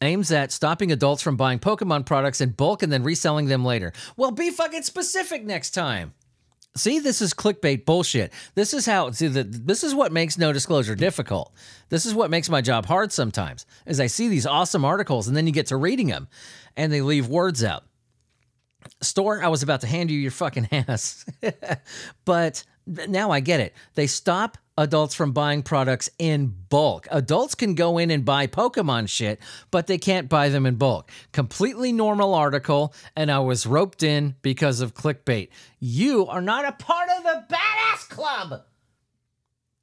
aims 0.00 0.30
at 0.32 0.52
stopping 0.52 0.92
adults 0.92 1.22
from 1.22 1.36
buying 1.36 1.58
Pokemon 1.58 2.06
products 2.06 2.40
in 2.40 2.50
bulk 2.50 2.82
and 2.82 2.92
then 2.92 3.02
reselling 3.02 3.46
them 3.46 3.64
later. 3.64 3.92
Well, 4.16 4.30
be 4.30 4.50
fucking 4.50 4.82
specific 4.82 5.44
next 5.44 5.70
time. 5.70 6.14
See, 6.76 6.98
this 6.98 7.22
is 7.22 7.32
clickbait 7.32 7.86
bullshit. 7.86 8.32
This 8.54 8.74
is 8.74 8.84
how 8.84 9.10
see 9.10 9.28
the, 9.28 9.44
this 9.44 9.82
is 9.82 9.94
what 9.94 10.12
makes 10.12 10.36
no 10.36 10.52
disclosure 10.52 10.94
difficult. 10.94 11.54
This 11.88 12.04
is 12.04 12.14
what 12.14 12.30
makes 12.30 12.50
my 12.50 12.60
job 12.60 12.84
hard 12.84 13.12
sometimes. 13.12 13.64
Is 13.86 13.98
I 13.98 14.08
see 14.08 14.28
these 14.28 14.46
awesome 14.46 14.84
articles 14.84 15.26
and 15.26 15.36
then 15.36 15.46
you 15.46 15.52
get 15.52 15.68
to 15.68 15.76
reading 15.76 16.08
them 16.08 16.28
and 16.76 16.92
they 16.92 17.00
leave 17.00 17.28
words 17.28 17.64
out. 17.64 17.84
Store, 19.00 19.42
I 19.42 19.48
was 19.48 19.62
about 19.62 19.80
to 19.80 19.86
hand 19.86 20.10
you 20.10 20.18
your 20.18 20.30
fucking 20.30 20.68
ass. 20.72 21.24
but 22.26 22.62
now 22.86 23.30
I 23.30 23.40
get 23.40 23.60
it. 23.60 23.74
They 23.94 24.06
stop 24.06 24.58
adults 24.78 25.14
from 25.14 25.32
buying 25.32 25.62
products 25.62 26.10
in 26.18 26.54
bulk. 26.68 27.08
Adults 27.10 27.54
can 27.54 27.74
go 27.74 27.98
in 27.98 28.10
and 28.10 28.24
buy 28.24 28.46
Pokemon 28.46 29.08
shit, 29.08 29.40
but 29.70 29.86
they 29.86 29.98
can't 29.98 30.28
buy 30.28 30.48
them 30.48 30.66
in 30.66 30.76
bulk. 30.76 31.10
Completely 31.32 31.92
normal 31.92 32.34
article, 32.34 32.94
and 33.16 33.30
I 33.30 33.38
was 33.40 33.66
roped 33.66 34.02
in 34.02 34.36
because 34.42 34.80
of 34.80 34.94
clickbait. 34.94 35.48
You 35.80 36.26
are 36.26 36.42
not 36.42 36.64
a 36.64 36.72
part 36.72 37.08
of 37.16 37.22
the 37.24 37.54
badass 37.54 38.08
club. 38.08 38.62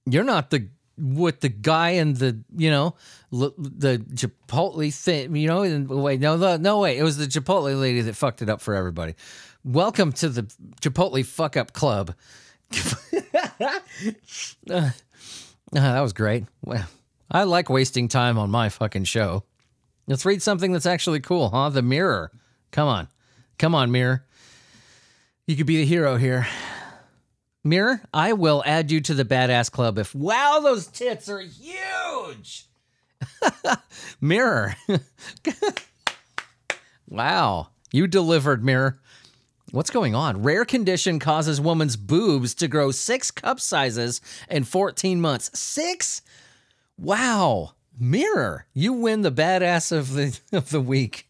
You're 0.06 0.24
not 0.24 0.50
the 0.50 0.70
with 0.96 1.40
the 1.40 1.50
guy 1.50 1.92
and 1.92 2.16
the 2.18 2.44
you 2.56 2.70
know 2.70 2.96
the 3.32 4.04
Chipotle 4.14 4.94
thing. 4.94 5.36
You 5.36 5.48
know, 5.48 5.64
and 5.64 5.90
wait, 5.90 6.20
no, 6.20 6.38
no, 6.38 6.58
no, 6.58 6.80
wait. 6.80 6.98
It 6.98 7.04
was 7.04 7.18
the 7.18 7.26
Chipotle 7.26 7.80
lady 7.80 8.02
that 8.02 8.16
fucked 8.16 8.42
it 8.42 8.50
up 8.50 8.62
for 8.62 8.76
everybody. 8.76 9.16
Welcome 9.64 10.12
to 10.14 10.30
the 10.30 10.44
Chipotle 10.82 11.26
fuck 11.26 11.58
up 11.58 11.74
club. 11.74 12.14
Uh, 14.70 14.90
that 15.72 16.02
was 16.02 16.14
great. 16.14 16.46
Well, 16.64 16.86
I 17.30 17.44
like 17.44 17.70
wasting 17.70 18.08
time 18.08 18.38
on 18.38 18.50
my 18.50 18.70
fucking 18.70 19.06
show. 19.06 19.44
Let's 20.08 20.26
read 20.26 20.42
something 20.42 20.72
that's 20.72 20.86
actually 20.86 21.22
cool, 21.22 21.50
huh? 21.50 21.70
The 21.70 21.82
Mirror. 21.82 22.32
Come 22.72 22.88
on. 22.88 23.08
Come 23.58 23.74
on, 23.74 23.92
Mirror. 23.92 24.26
You 25.48 25.56
could 25.56 25.66
be 25.66 25.78
the 25.78 25.86
hero 25.86 26.18
here. 26.18 26.48
Mirror, 27.64 28.02
I 28.14 28.34
will 28.34 28.62
add 28.66 28.92
you 28.92 29.00
to 29.02 29.14
the 29.14 29.24
badass 29.24 29.72
club 29.72 29.98
if 29.98 30.14
wow, 30.14 30.60
those 30.62 30.88
tits 30.88 31.30
are 31.30 31.40
huge. 31.40 32.66
Mirror. 34.22 34.76
wow, 37.10 37.70
you 37.92 38.08
delivered, 38.08 38.66
Mirror. 38.66 39.00
What's 39.74 39.90
going 39.90 40.14
on? 40.14 40.44
Rare 40.44 40.66
condition 40.66 41.18
causes 41.18 41.60
woman's 41.60 41.96
boobs 41.96 42.54
to 42.56 42.68
grow 42.68 42.92
six 42.92 43.32
cup 43.32 43.60
sizes 43.60 44.22
in 44.48 44.66
14 44.66 45.20
months. 45.20 45.50
Six? 45.58 46.22
Wow. 46.96 47.72
Mirror, 48.00 48.68
you 48.76 48.94
win 48.94 49.24
the 49.24 49.32
badass 49.32 49.92
of 49.92 50.14
the 50.14 50.40
of 50.56 50.70
the 50.70 50.80
week. 50.80 51.28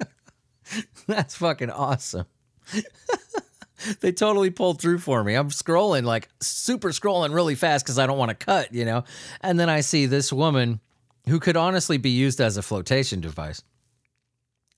That's 1.06 1.36
fucking 1.36 1.70
awesome. 1.70 2.26
they 4.00 4.10
totally 4.10 4.50
pulled 4.50 4.80
through 4.80 4.98
for 4.98 5.22
me. 5.22 5.36
I'm 5.36 5.50
scrolling 5.50 6.02
like 6.02 6.28
super 6.40 6.88
scrolling 6.88 7.32
really 7.32 7.54
fast 7.54 7.84
because 7.84 8.00
I 8.00 8.08
don't 8.08 8.18
want 8.18 8.30
to 8.30 8.46
cut, 8.46 8.74
you 8.74 8.84
know. 8.84 9.04
And 9.42 9.60
then 9.60 9.70
I 9.70 9.80
see 9.80 10.06
this 10.06 10.32
woman 10.32 10.80
who 11.28 11.38
could 11.38 11.56
honestly 11.56 11.98
be 11.98 12.10
used 12.10 12.40
as 12.40 12.56
a 12.56 12.62
flotation 12.62 13.20
device. 13.20 13.62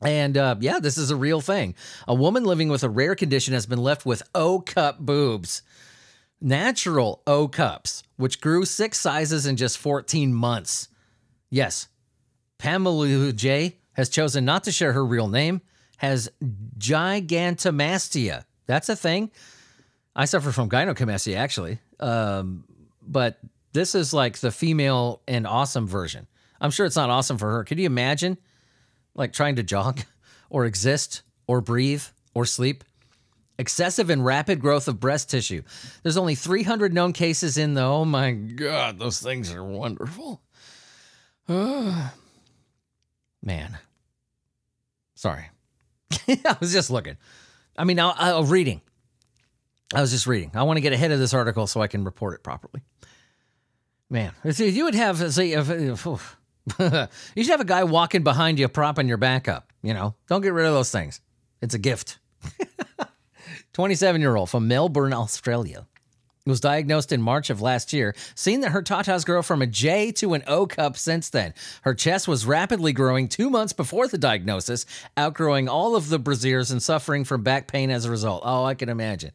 And 0.01 0.37
uh, 0.37 0.57
yeah, 0.61 0.79
this 0.79 0.97
is 0.97 1.11
a 1.11 1.17
real 1.17 1.41
thing. 1.41 1.75
A 2.07 2.15
woman 2.15 2.45
living 2.45 2.69
with 2.69 2.85
a 2.85 2.89
rare 2.89 3.15
condition 3.15 3.55
has 3.55 3.67
been 3.67 3.83
left 3.83 4.07
with 4.07 4.23
O 4.35 4.61
cup 4.61 5.01
boobs, 5.01 5.63
natural 6.41 7.23
O 7.27 7.49
cups, 7.49 8.03
which 8.17 8.41
grew 8.41 8.65
six 8.65 9.01
sizes 9.01 9.47
in 9.47 9.57
just 9.57 9.79
14 9.79 10.33
months. 10.33 10.89
Yes, 11.51 11.89
Pamela 12.59 13.33
J 13.33 13.77
has 13.95 14.09
chosen 14.09 14.45
not 14.45 14.65
to 14.65 14.73
share 14.73 14.93
her 14.93 15.05
real 15.05 15.29
name, 15.29 15.61
has 15.97 16.31
gigantomastia. 16.79 18.45
That's 18.67 18.89
a 18.89 18.97
thing. 18.97 19.31
I 20.15 20.27
suffer 20.27 20.53
from 20.53 20.69
gynecomastia, 20.69 21.37
actually. 21.37 21.81
Um, 21.99 22.65
but 23.03 23.39
this 23.73 23.95
is 23.95 24.13
like 24.13 24.39
the 24.39 24.51
female 24.51 25.23
and 25.27 25.47
awesome 25.47 25.87
version. 25.87 26.27
I'm 26.61 26.71
sure 26.71 26.87
it's 26.87 26.97
not 26.97 27.11
awesome 27.11 27.39
for 27.39 27.51
her. 27.51 27.65
Could 27.65 27.79
you 27.79 27.87
imagine? 27.87 28.39
Like 29.19 29.35
trying 29.35 29.57
to 29.57 29.63
jog 29.63 30.01
or 30.51 30.65
exist 30.65 31.21
or 31.47 31.61
breathe 31.61 32.05
or 32.33 32.47
sleep. 32.47 32.85
Excessive 33.59 34.09
and 34.09 34.25
rapid 34.25 34.61
growth 34.61 34.87
of 34.87 35.01
breast 35.01 35.29
tissue. 35.29 35.63
There's 36.05 36.17
only 36.17 36.37
300 36.37 36.95
known 36.95 37.13
cases 37.13 37.59
in 37.59 37.75
the. 37.75 37.83
Oh 37.83 38.05
my 38.05 38.31
God, 38.31 39.01
those 39.01 39.21
things 39.21 39.53
are 39.53 39.65
wonderful. 39.65 40.41
Man. 41.49 42.13
Sorry. 45.17 45.47
I 46.29 46.57
was 46.61 46.73
just 46.73 46.91
looking. 46.91 47.17
I 47.77 47.83
mean, 47.83 47.99
I, 47.99 48.11
I, 48.11 48.41
reading. 48.43 48.81
I 49.93 50.01
was 50.01 50.13
just 50.13 50.29
reading. 50.29 50.53
I 50.55 50.63
want 50.63 50.77
to 50.77 50.81
get 50.81 50.93
ahead 50.93 51.11
of 51.11 51.19
this 51.19 51.35
article 51.35 51.67
so 51.67 51.81
I 51.81 51.89
can 51.89 52.05
report 52.05 52.35
it 52.35 52.45
properly. 52.45 52.83
Man, 54.09 54.33
if 54.45 54.61
you 54.61 54.85
would 54.85 54.95
have, 54.95 55.33
say, 55.33 55.53
if, 55.53 55.69
if, 55.69 56.37
you 57.35 57.45
should 57.45 57.51
have 57.51 57.61
a 57.61 57.65
guy 57.65 57.85
walking 57.85 58.23
behind 58.23 58.59
you, 58.59 58.69
propping 58.69 59.09
your 59.09 59.17
back 59.17 59.49
up. 59.49 59.73
You 59.83 59.95
know, 59.95 60.15
don't 60.29 60.43
get 60.43 60.53
rid 60.53 60.67
of 60.67 60.75
those 60.75 60.91
things. 60.91 61.21
It's 61.61 61.75
a 61.75 61.79
gift. 61.79 62.19
27 63.73 64.21
year 64.21 64.37
old 64.37 64.51
from 64.51 64.69
Melbourne, 64.69 65.13
Australia, 65.13 65.87
was 66.47 66.61
diagnosed 66.61 67.13
in 67.13 67.21
March 67.23 67.51
of 67.51 67.61
last 67.61 67.93
year, 67.93 68.15
seeing 68.35 68.61
that 68.61 68.73
her 68.73 68.83
tatas 68.83 69.25
grow 69.25 69.43
from 69.43 69.63
a 69.63 69.67
J 69.67 70.11
to 70.13 70.35
an 70.35 70.43
O 70.47 70.67
cup 70.67 70.97
since 70.97 71.31
then. 71.31 71.55
Her 71.83 71.95
chest 71.95 72.27
was 72.27 72.47
rapidly 72.47 72.93
growing 72.93 73.29
two 73.29 73.51
months 73.51 73.73
before 73.73 74.09
the 74.09 74.19
diagnosis, 74.19 74.87
outgrowing 75.17 75.69
all 75.69 75.95
of 75.95 76.09
the 76.09 76.19
brasiers 76.19 76.73
and 76.73 76.83
suffering 76.83 77.25
from 77.25 77.43
back 77.43 77.69
pain 77.69 77.91
as 77.91 78.05
a 78.05 78.11
result. 78.11 78.43
Oh, 78.45 78.65
I 78.65 78.75
can 78.75 78.89
imagine. 78.89 79.33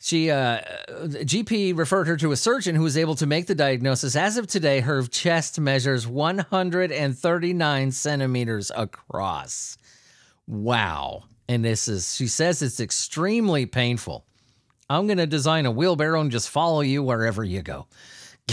She 0.00 0.30
uh, 0.30 0.60
GP 0.88 1.76
referred 1.76 2.06
her 2.06 2.16
to 2.18 2.30
a 2.30 2.36
surgeon 2.36 2.76
who 2.76 2.82
was 2.82 2.96
able 2.96 3.16
to 3.16 3.26
make 3.26 3.46
the 3.46 3.54
diagnosis. 3.54 4.14
As 4.14 4.36
of 4.36 4.46
today, 4.46 4.80
her 4.80 5.02
chest 5.02 5.58
measures 5.58 6.06
139 6.06 7.90
centimeters 7.90 8.70
across. 8.76 9.76
Wow. 10.46 11.24
And 11.48 11.64
this 11.64 11.88
is, 11.88 12.14
she 12.14 12.28
says 12.28 12.62
it's 12.62 12.78
extremely 12.78 13.66
painful. 13.66 14.24
I'm 14.88 15.06
going 15.06 15.18
to 15.18 15.26
design 15.26 15.66
a 15.66 15.70
wheelbarrow 15.70 16.20
and 16.20 16.30
just 16.30 16.48
follow 16.48 16.80
you 16.80 17.02
wherever 17.02 17.42
you 17.42 17.62
go. 17.62 17.86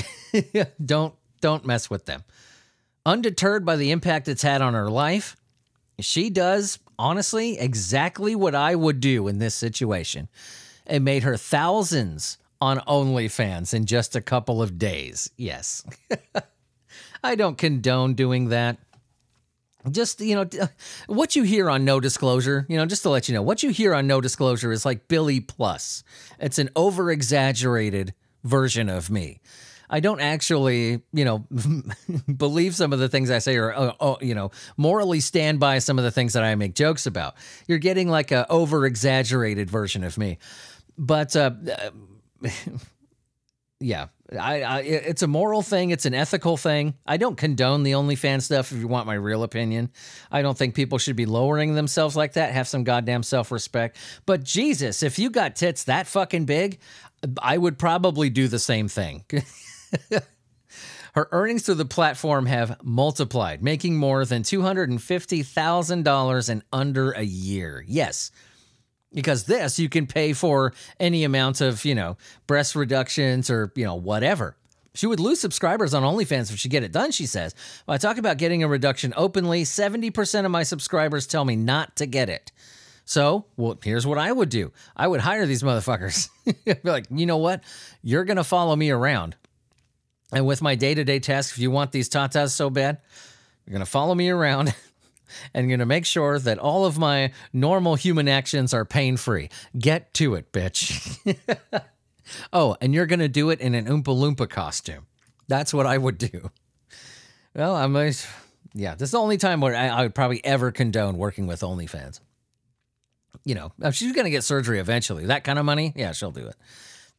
don't 0.86 1.14
don't 1.41 1.66
mess 1.66 1.89
with 1.89 2.06
them. 2.06 2.24
Undeterred 3.06 3.66
by 3.66 3.76
the 3.76 3.91
impact 3.91 4.28
it's 4.28 4.41
had 4.41 4.62
on 4.62 4.74
her 4.74 4.89
life, 4.89 5.38
she 6.00 6.30
does 6.30 6.80
honestly 6.98 7.60
exactly 7.60 8.36
what 8.36 8.56
I 8.56 8.76
would 8.76 9.00
do 9.00 9.28
in 9.28 9.38
this 9.38 9.54
situation. 9.54 10.28
It 10.88 11.01
made 11.01 11.23
her 11.23 11.38
thousands 11.38 12.38
on 12.61 12.79
OnlyFans 12.79 13.73
in 13.73 13.86
just 13.86 14.15
a 14.15 14.21
couple 14.21 14.61
of 14.61 14.77
days. 14.77 15.29
Yes. 15.38 15.83
I 17.23 17.36
don't 17.36 17.57
condone 17.57 18.13
doing 18.13 18.49
that. 18.49 18.77
Just 19.89 20.19
you 20.19 20.36
know 20.36 20.49
what 21.05 21.36
you 21.36 21.43
hear 21.43 21.69
on 21.69 21.86
no 21.86 21.99
disclosure 21.99 22.65
you 22.67 22.75
know 22.75 22.88
just 22.88 23.03
to 23.03 23.09
let 23.11 23.29
you 23.29 23.36
know 23.36 23.43
what 23.43 23.61
you 23.61 23.69
hear 23.69 23.93
on 23.93 24.07
no 24.07 24.19
disclosure 24.19 24.71
is 24.71 24.83
like 24.83 25.07
billy 25.07 25.39
plus. 25.39 26.03
It's 26.39 26.57
an 26.57 26.71
over 26.75 27.11
exaggerated 27.11 28.15
version 28.43 28.89
of 28.89 29.11
me. 29.11 29.41
I 29.88 29.99
don't 29.99 30.21
actually 30.21 31.03
you 31.13 31.25
know 31.25 31.45
believe 32.38 32.73
some 32.73 32.93
of 32.93 32.99
the 32.99 33.09
things 33.09 33.29
i 33.29 33.38
say 33.38 33.57
or 33.57 33.75
uh, 33.75 33.93
uh, 33.99 34.15
you 34.21 34.33
know 34.33 34.49
morally 34.75 35.19
stand 35.19 35.59
by 35.59 35.77
some 35.77 35.99
of 35.99 36.03
the 36.03 36.11
things 36.11 36.33
that 36.33 36.43
i 36.43 36.55
make 36.55 36.73
jokes 36.73 37.05
about. 37.05 37.36
You're 37.67 37.77
getting 37.77 38.09
like 38.09 38.31
a 38.31 38.51
over 38.51 38.88
exaggerated 38.88 39.69
version 39.69 40.03
of 40.03 40.17
me 40.17 40.39
but 40.98 41.36
uh, 41.36 41.52
yeah, 43.80 44.08
I, 44.32 44.64
I, 44.64 44.80
it's 44.82 45.22
a 45.22 45.28
moral 45.28 45.62
thing. 45.62 45.91
It's 45.91 46.06
an 46.06 46.14
ethical 46.14 46.58
thing. 46.58 46.96
I 47.06 47.18
don't 47.18 47.38
condone 47.38 47.84
the 47.84 47.91
OnlyFans 47.91 48.43
stuff. 48.43 48.72
If 48.72 48.80
you 48.80 48.88
want 48.88 49.06
my 49.06 49.14
real 49.14 49.43
opinion, 49.43 49.91
I 50.32 50.41
don't 50.41 50.58
think 50.58 50.74
people 50.74 50.98
should 50.98 51.16
be 51.16 51.26
lowering 51.26 51.76
themselves 51.76 52.16
like 52.16 52.34
that. 52.34 52.54
Have 52.54 52.68
some 52.68 52.84
goddamn 52.84 53.24
self 53.24 53.52
respect. 53.52 53.98
But 54.26 54.43
Jesus, 54.43 55.04
if 55.04 55.20
you 55.20 55.30
got 55.30 55.56
tits 55.56 55.84
that 55.86 56.08
fucking 56.08 56.46
big, 56.46 56.80
I 57.41 57.58
would 57.58 57.78
probably 57.78 58.30
do 58.30 58.48
the 58.48 58.60
same 58.60 58.88
thing. 58.88 59.26
Her 61.14 61.30
earnings 61.32 61.64
through 61.64 61.76
the 61.76 61.86
platform 61.86 62.46
have 62.48 62.84
multiplied, 62.84 63.64
making 63.64 63.96
more 63.96 64.26
than 64.26 64.43
$250,000 64.43 66.50
in 66.50 66.64
under 66.74 67.12
a 67.12 67.22
year. 67.22 67.86
Yes, 67.88 68.32
because 69.16 69.45
this 69.45 69.80
you 69.80 69.89
can 69.89 70.05
pay 70.05 70.34
for 70.34 70.74
any 70.99 71.24
amount 71.24 71.61
of 71.61 71.84
you 71.86 71.95
know 71.95 72.18
breast 72.45 72.76
reductions 72.76 73.49
or 73.49 73.72
you 73.76 73.86
know 73.86 73.95
whatever 73.95 74.55
she 74.95 75.07
would 75.07 75.20
lose 75.20 75.39
subscribers 75.39 75.93
on 75.93 76.03
OnlyFans 76.03 76.51
if 76.51 76.57
she 76.57 76.70
get 76.70 76.84
it 76.84 76.91
done, 76.91 77.11
she 77.11 77.26
says. 77.26 77.53
When 77.84 77.95
I 77.95 77.97
talk 77.97 78.18
about 78.18 78.38
getting 78.38 78.63
a 78.63 78.68
reduction 78.68 79.13
openly, 79.18 79.63
70% 79.63 80.45
of 80.45 80.51
my 80.51 80.63
subscribers 80.63 81.28
tell 81.28 81.43
me 81.43 81.55
not 81.55 81.97
to 81.97 82.05
get 82.05 82.30
it. 82.30 82.51
So, 83.03 83.45
well, 83.55 83.78
here's 83.84 84.07
what 84.07 84.18
I 84.18 84.32
would 84.32 84.49
do. 84.49 84.72
I 84.95 85.07
would 85.07 85.20
hire 85.20 85.45
these 85.45 85.63
motherfuckers. 85.63 86.30
Be 86.66 86.76
like, 86.84 87.05
you 87.11 87.26
know 87.26 87.38
what? 87.38 87.63
You're 88.01 88.24
to 88.38 88.43
follow 88.43 88.76
me 88.76 88.89
around. 88.89 89.36
And 90.32 90.47
with 90.47 90.61
my 90.61 90.76
day 90.76 90.95
to 90.95 91.03
day 91.03 91.20
tasks, 91.20 91.55
if 91.55 91.59
you 91.59 91.70
want 91.70 91.91
these 91.91 92.09
tatas 92.09 92.51
so 92.51 92.70
bad, 92.70 92.99
you're 93.66 93.74
to 93.86 93.86
follow 93.86 94.16
me 94.16 94.30
around 94.30 94.74
and 95.53 95.67
going 95.67 95.80
to 95.80 95.86
make 95.86 96.05
sure 96.05 96.39
that 96.39 96.59
all 96.59 96.86
of 96.86 96.97
my 96.97 97.32
normal 97.53 97.95
human 97.95 98.28
actions 98.28 98.73
are 98.73 98.86
pain 98.86 99.17
free. 99.17 99.49
Get 99.78 100.13
to 100.15 100.36
it, 100.36 100.51
bitch. 100.51 101.17
oh, 102.53 102.76
and 102.82 102.93
you're 102.93 103.05
going 103.05 103.19
to 103.19 103.28
do 103.28 103.49
it 103.49 103.59
in 103.59 103.76
an 103.76 103.86
Oompa 103.86 104.05
Loompa 104.05 104.49
costume. 104.49 105.05
That's 105.47 105.73
what 105.73 105.86
I 105.86 105.97
would 105.97 106.17
do. 106.17 106.49
Well, 107.55 107.76
I'm 107.76 107.95
a, 107.95 108.11
yeah, 108.73 108.95
this 108.95 109.07
is 109.07 109.11
the 109.11 109.19
only 109.19 109.38
time 109.38 109.61
where 109.61 109.76
I, 109.76 109.88
I 109.88 110.01
would 110.03 110.15
probably 110.15 110.43
ever 110.43 110.71
condone 110.71 111.17
working 111.17 111.47
with 111.47 111.61
OnlyFans. 111.61 112.19
You 113.43 113.55
know, 113.55 113.71
uh, 113.82 113.91
she's 113.91 114.13
going 114.13 114.26
to 114.26 114.32
get 114.32 114.43
surgery 114.43 114.80
eventually. 114.80 115.28
That 115.28 115.43
kind 115.43 115.59
of 115.59 115.65
money, 115.65 115.93
yeah, 115.95 116.11
she'll 116.11 116.32
do 116.32 116.47
it. 116.47 116.55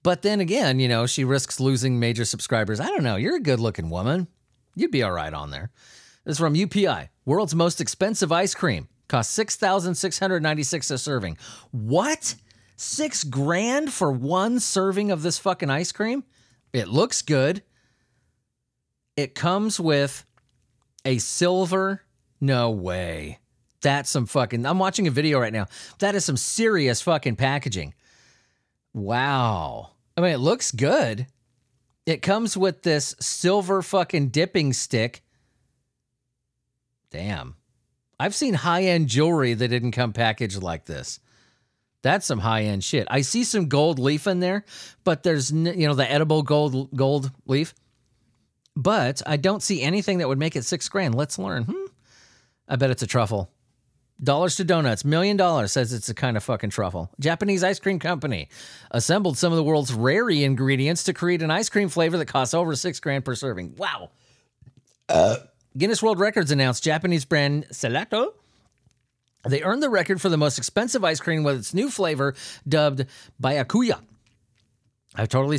But 0.02 0.22
then 0.22 0.40
again, 0.40 0.78
you 0.78 0.88
know, 0.88 1.06
she 1.06 1.24
risks 1.24 1.58
losing 1.58 1.98
major 1.98 2.24
subscribers. 2.24 2.80
I 2.80 2.86
don't 2.86 3.02
know. 3.02 3.16
You're 3.16 3.36
a 3.36 3.40
good 3.40 3.60
looking 3.60 3.90
woman. 3.90 4.28
You'd 4.74 4.90
be 4.90 5.02
all 5.02 5.12
right 5.12 5.32
on 5.32 5.50
there. 5.50 5.70
This 6.26 6.34
is 6.34 6.38
from 6.40 6.54
UPI. 6.54 7.08
World's 7.24 7.54
most 7.54 7.80
expensive 7.80 8.32
ice 8.32 8.52
cream 8.52 8.88
costs 9.06 9.32
six 9.32 9.54
thousand 9.54 9.94
six 9.94 10.18
hundred 10.18 10.42
ninety 10.42 10.64
six 10.64 10.90
a 10.90 10.98
serving. 10.98 11.38
What? 11.70 12.34
Six 12.74 13.22
grand 13.22 13.92
for 13.92 14.10
one 14.10 14.58
serving 14.58 15.12
of 15.12 15.22
this 15.22 15.38
fucking 15.38 15.70
ice 15.70 15.92
cream? 15.92 16.24
It 16.72 16.88
looks 16.88 17.22
good. 17.22 17.62
It 19.16 19.36
comes 19.36 19.78
with 19.78 20.26
a 21.04 21.18
silver. 21.18 22.02
No 22.40 22.70
way. 22.70 23.38
That's 23.80 24.10
some 24.10 24.26
fucking. 24.26 24.66
I'm 24.66 24.80
watching 24.80 25.06
a 25.06 25.12
video 25.12 25.38
right 25.38 25.52
now. 25.52 25.68
That 26.00 26.16
is 26.16 26.24
some 26.24 26.36
serious 26.36 27.00
fucking 27.00 27.36
packaging. 27.36 27.94
Wow. 28.92 29.92
I 30.16 30.22
mean, 30.22 30.32
it 30.32 30.38
looks 30.38 30.72
good. 30.72 31.28
It 32.04 32.20
comes 32.20 32.56
with 32.56 32.82
this 32.82 33.14
silver 33.20 33.80
fucking 33.80 34.30
dipping 34.30 34.72
stick 34.72 35.22
Damn. 37.10 37.56
I've 38.18 38.34
seen 38.34 38.54
high 38.54 38.84
end 38.84 39.08
jewelry 39.08 39.54
that 39.54 39.68
didn't 39.68 39.92
come 39.92 40.12
packaged 40.12 40.62
like 40.62 40.86
this. 40.86 41.20
That's 42.02 42.26
some 42.26 42.38
high 42.38 42.62
end 42.64 42.84
shit. 42.84 43.06
I 43.10 43.22
see 43.22 43.44
some 43.44 43.68
gold 43.68 43.98
leaf 43.98 44.26
in 44.26 44.40
there, 44.40 44.64
but 45.04 45.22
there's 45.22 45.50
you 45.50 45.86
know 45.86 45.94
the 45.94 46.10
edible 46.10 46.42
gold 46.42 46.94
gold 46.94 47.30
leaf. 47.46 47.74
But 48.76 49.22
I 49.26 49.36
don't 49.36 49.62
see 49.62 49.82
anything 49.82 50.18
that 50.18 50.28
would 50.28 50.38
make 50.38 50.54
it 50.54 50.64
six 50.64 50.88
grand. 50.88 51.14
Let's 51.14 51.38
learn. 51.38 51.64
Hmm. 51.64 51.86
I 52.68 52.76
bet 52.76 52.90
it's 52.90 53.02
a 53.02 53.06
truffle. 53.06 53.50
Dollars 54.22 54.56
to 54.56 54.64
Donuts, 54.64 55.04
million 55.04 55.36
dollars 55.36 55.72
says 55.72 55.92
it's 55.92 56.08
a 56.08 56.14
kind 56.14 56.36
of 56.36 56.42
fucking 56.42 56.70
truffle. 56.70 57.10
Japanese 57.20 57.62
ice 57.62 57.78
cream 57.78 57.98
company 57.98 58.48
assembled 58.90 59.36
some 59.36 59.52
of 59.52 59.56
the 59.56 59.62
world's 59.62 59.92
rare 59.92 60.30
ingredients 60.30 61.04
to 61.04 61.12
create 61.12 61.42
an 61.42 61.50
ice 61.50 61.68
cream 61.68 61.88
flavor 61.90 62.16
that 62.16 62.26
costs 62.26 62.54
over 62.54 62.74
six 62.76 62.98
grand 62.98 63.24
per 63.24 63.34
serving. 63.34 63.74
Wow. 63.76 64.10
Uh. 65.08 65.36
Guinness 65.76 66.02
World 66.02 66.18
Records 66.18 66.50
announced 66.50 66.82
Japanese 66.82 67.26
brand 67.26 67.66
Cellato. 67.70 68.32
They 69.46 69.62
earned 69.62 69.82
the 69.82 69.90
record 69.90 70.20
for 70.20 70.28
the 70.28 70.36
most 70.36 70.58
expensive 70.58 71.04
ice 71.04 71.20
cream 71.20 71.44
with 71.44 71.58
its 71.58 71.74
new 71.74 71.90
flavor 71.90 72.34
dubbed 72.66 73.06
Byakuya. 73.40 74.00
I've 75.14 75.28
totally 75.28 75.58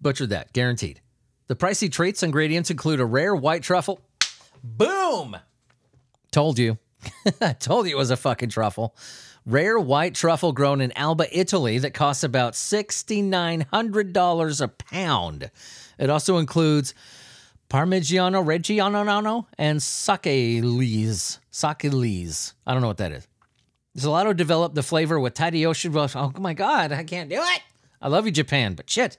butchered 0.00 0.30
that, 0.30 0.52
guaranteed. 0.52 1.00
The 1.46 1.56
pricey 1.56 1.90
treats 1.90 2.22
and 2.22 2.28
ingredients 2.28 2.70
include 2.70 3.00
a 3.00 3.04
rare 3.04 3.34
white 3.34 3.62
truffle. 3.62 4.00
Boom! 4.62 5.36
Told 6.30 6.58
you. 6.58 6.78
I 7.40 7.52
told 7.58 7.86
you 7.86 7.94
it 7.94 7.98
was 7.98 8.10
a 8.10 8.16
fucking 8.16 8.50
truffle. 8.50 8.94
Rare 9.44 9.78
white 9.78 10.14
truffle 10.14 10.52
grown 10.52 10.80
in 10.80 10.96
Alba, 10.96 11.26
Italy, 11.36 11.78
that 11.78 11.94
costs 11.94 12.22
about 12.22 12.52
$6,900 12.52 14.60
a 14.60 14.68
pound. 14.68 15.50
It 15.98 16.10
also 16.10 16.38
includes 16.38 16.94
Parmigiano 17.72 18.44
Reggiano 18.44 19.46
and 19.56 19.82
Sake 19.82 20.62
Lees. 20.62 21.40
Sake 21.50 21.84
Lees. 21.84 22.52
I 22.66 22.74
don't 22.74 22.82
know 22.82 22.88
what 22.88 22.98
that 22.98 23.12
is. 23.12 23.26
Cellato 23.96 24.36
developed 24.36 24.74
the 24.74 24.82
flavor 24.82 25.18
with 25.18 25.32
Tadayoshi. 25.32 26.14
Oh 26.14 26.38
my 26.38 26.52
God, 26.52 26.92
I 26.92 27.02
can't 27.02 27.30
do 27.30 27.40
it. 27.40 27.62
I 28.02 28.08
love 28.08 28.26
you, 28.26 28.30
Japan, 28.30 28.74
but 28.74 28.90
shit. 28.90 29.16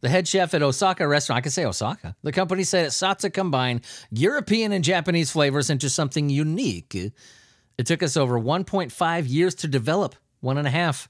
The 0.00 0.08
head 0.08 0.28
chef 0.28 0.54
at 0.54 0.62
Osaka 0.62 1.08
restaurant, 1.08 1.38
I 1.38 1.40
can 1.40 1.50
say 1.50 1.64
Osaka. 1.64 2.14
The 2.22 2.30
company 2.30 2.62
said 2.62 2.86
it 2.86 2.92
sought 2.92 3.18
to 3.20 3.30
combine 3.30 3.82
European 4.12 4.70
and 4.70 4.84
Japanese 4.84 5.32
flavors 5.32 5.68
into 5.68 5.90
something 5.90 6.30
unique. 6.30 6.94
It 6.94 7.86
took 7.86 8.04
us 8.04 8.16
over 8.16 8.38
1.5 8.38 9.28
years 9.28 9.56
to 9.56 9.66
develop. 9.66 10.14
One 10.38 10.56
and 10.56 10.68
a 10.68 10.70
half. 10.70 11.08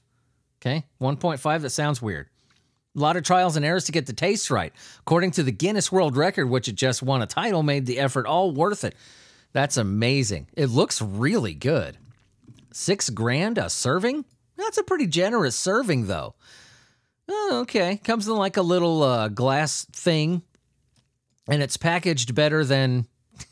Okay, 0.59 0.87
1.5. 0.99 1.61
That 1.61 1.69
sounds 1.69 2.01
weird. 2.01 2.29
A 2.99 3.01
lot 3.01 3.15
of 3.15 3.23
trials 3.23 3.55
and 3.55 3.63
errors 3.63 3.85
to 3.85 3.93
get 3.93 4.07
the 4.07 4.13
taste 4.13 4.51
right. 4.51 4.73
According 4.99 5.31
to 5.31 5.43
the 5.43 5.53
Guinness 5.53 5.89
World 5.89 6.17
Record, 6.17 6.49
which 6.49 6.67
it 6.67 6.75
just 6.75 7.01
won 7.01 7.21
a 7.21 7.25
title, 7.25 7.63
made 7.63 7.85
the 7.85 7.97
effort 7.97 8.25
all 8.25 8.51
worth 8.51 8.83
it. 8.83 8.93
That's 9.53 9.77
amazing. 9.77 10.47
It 10.53 10.65
looks 10.65 11.01
really 11.01 11.53
good. 11.53 11.97
Six 12.73 13.09
grand 13.09 13.57
a 13.57 13.69
serving? 13.69 14.25
That's 14.57 14.77
a 14.77 14.83
pretty 14.83 15.07
generous 15.07 15.55
serving, 15.55 16.07
though. 16.07 16.35
Oh, 17.29 17.59
okay. 17.61 17.95
Comes 18.03 18.27
in 18.27 18.35
like 18.35 18.57
a 18.57 18.61
little 18.61 19.01
uh, 19.01 19.29
glass 19.29 19.85
thing, 19.85 20.41
and 21.47 21.63
it's 21.63 21.77
packaged 21.77 22.35
better 22.35 22.65
than. 22.65 23.07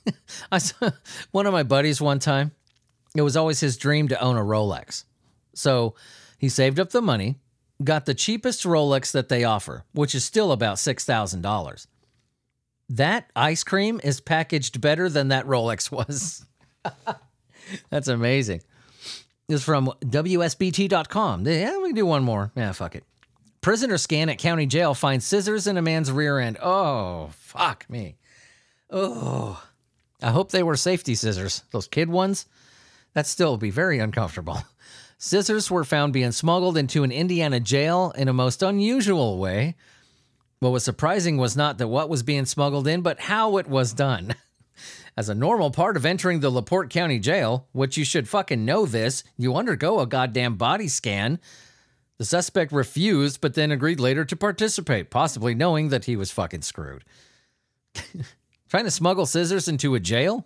I 0.51 0.57
saw 0.57 0.89
one 1.31 1.45
of 1.45 1.53
my 1.53 1.63
buddies 1.63 2.01
one 2.01 2.19
time. 2.19 2.51
It 3.15 3.21
was 3.21 3.37
always 3.37 3.61
his 3.61 3.77
dream 3.77 4.09
to 4.09 4.19
own 4.19 4.35
a 4.35 4.41
Rolex, 4.41 5.05
so 5.53 5.95
he 6.37 6.49
saved 6.49 6.81
up 6.81 6.89
the 6.89 7.01
money, 7.01 7.39
got 7.83 8.05
the 8.05 8.13
cheapest 8.13 8.63
Rolex 8.63 9.11
that 9.11 9.29
they 9.29 9.43
offer, 9.43 9.83
which 9.93 10.15
is 10.15 10.23
still 10.23 10.51
about 10.51 10.79
six 10.79 11.05
thousand 11.05 11.41
dollars. 11.41 11.87
That 12.89 13.29
ice 13.35 13.63
cream 13.63 13.99
is 14.03 14.21
packaged 14.21 14.79
better 14.79 15.09
than 15.09 15.27
that 15.29 15.45
Rolex 15.45 15.91
was. 15.91 16.45
That's 17.89 18.07
amazing. 18.07 18.61
This 19.47 19.59
is 19.61 19.65
from 19.65 19.91
WSBT.com. 20.01 21.45
Yeah, 21.47 21.77
we 21.77 21.89
can 21.89 21.95
do 21.95 22.05
one 22.05 22.23
more. 22.23 22.51
Yeah, 22.55 22.71
fuck 22.73 22.95
it. 22.95 23.03
Prisoner 23.61 23.97
scan 23.97 24.29
at 24.29 24.37
county 24.37 24.65
jail 24.65 24.93
finds 24.93 25.25
scissors 25.25 25.67
in 25.67 25.77
a 25.77 25.81
man's 25.81 26.11
rear 26.11 26.39
end. 26.39 26.57
Oh, 26.61 27.29
fuck 27.33 27.89
me. 27.89 28.17
Oh, 28.89 29.61
I 30.21 30.31
hope 30.31 30.51
they 30.51 30.63
were 30.63 30.75
safety 30.77 31.15
scissors. 31.15 31.63
Those 31.71 31.87
kid 31.87 32.09
ones, 32.09 32.45
that 33.13 33.27
still 33.27 33.57
be 33.57 33.69
very 33.69 33.99
uncomfortable. 33.99 34.59
Scissors 35.17 35.71
were 35.71 35.83
found 35.83 36.13
being 36.13 36.31
smuggled 36.31 36.77
into 36.77 37.03
an 37.03 37.11
Indiana 37.11 37.59
jail 37.59 38.13
in 38.15 38.27
a 38.27 38.33
most 38.33 38.61
unusual 38.61 39.39
way. 39.39 39.75
What 40.59 40.71
was 40.71 40.83
surprising 40.83 41.37
was 41.37 41.57
not 41.57 41.79
that 41.79 41.87
what 41.87 42.09
was 42.09 42.21
being 42.21 42.45
smuggled 42.45 42.87
in, 42.87 43.01
but 43.01 43.21
how 43.21 43.57
it 43.57 43.67
was 43.67 43.93
done. 43.93 44.35
As 45.17 45.27
a 45.27 45.35
normal 45.35 45.71
part 45.71 45.97
of 45.97 46.05
entering 46.05 46.39
the 46.39 46.51
LaPorte 46.51 46.91
County 46.91 47.17
Jail, 47.17 47.67
which 47.71 47.97
you 47.97 48.05
should 48.05 48.29
fucking 48.29 48.63
know 48.63 48.85
this, 48.85 49.23
you 49.37 49.55
undergo 49.55 49.99
a 49.99 50.05
goddamn 50.05 50.55
body 50.55 50.87
scan. 50.87 51.39
The 52.19 52.25
suspect 52.25 52.71
refused, 52.71 53.41
but 53.41 53.55
then 53.55 53.71
agreed 53.71 53.99
later 53.99 54.23
to 54.25 54.35
participate, 54.35 55.09
possibly 55.09 55.55
knowing 55.55 55.89
that 55.89 56.05
he 56.05 56.15
was 56.15 56.29
fucking 56.29 56.61
screwed. 56.61 57.03
Trying 58.69 58.83
to 58.83 58.91
smuggle 58.91 59.25
scissors 59.25 59.67
into 59.67 59.95
a 59.95 59.99
jail? 59.99 60.45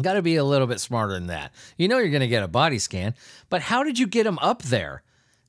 Got 0.00 0.14
to 0.14 0.22
be 0.22 0.36
a 0.36 0.44
little 0.44 0.66
bit 0.66 0.80
smarter 0.80 1.14
than 1.14 1.26
that. 1.26 1.52
You 1.76 1.86
know 1.88 1.98
you're 1.98 2.08
going 2.08 2.20
to 2.20 2.28
get 2.28 2.42
a 2.42 2.48
body 2.48 2.78
scan, 2.78 3.14
but 3.50 3.62
how 3.62 3.82
did 3.82 3.98
you 3.98 4.06
get 4.06 4.24
them 4.24 4.38
up 4.40 4.62
there? 4.62 5.02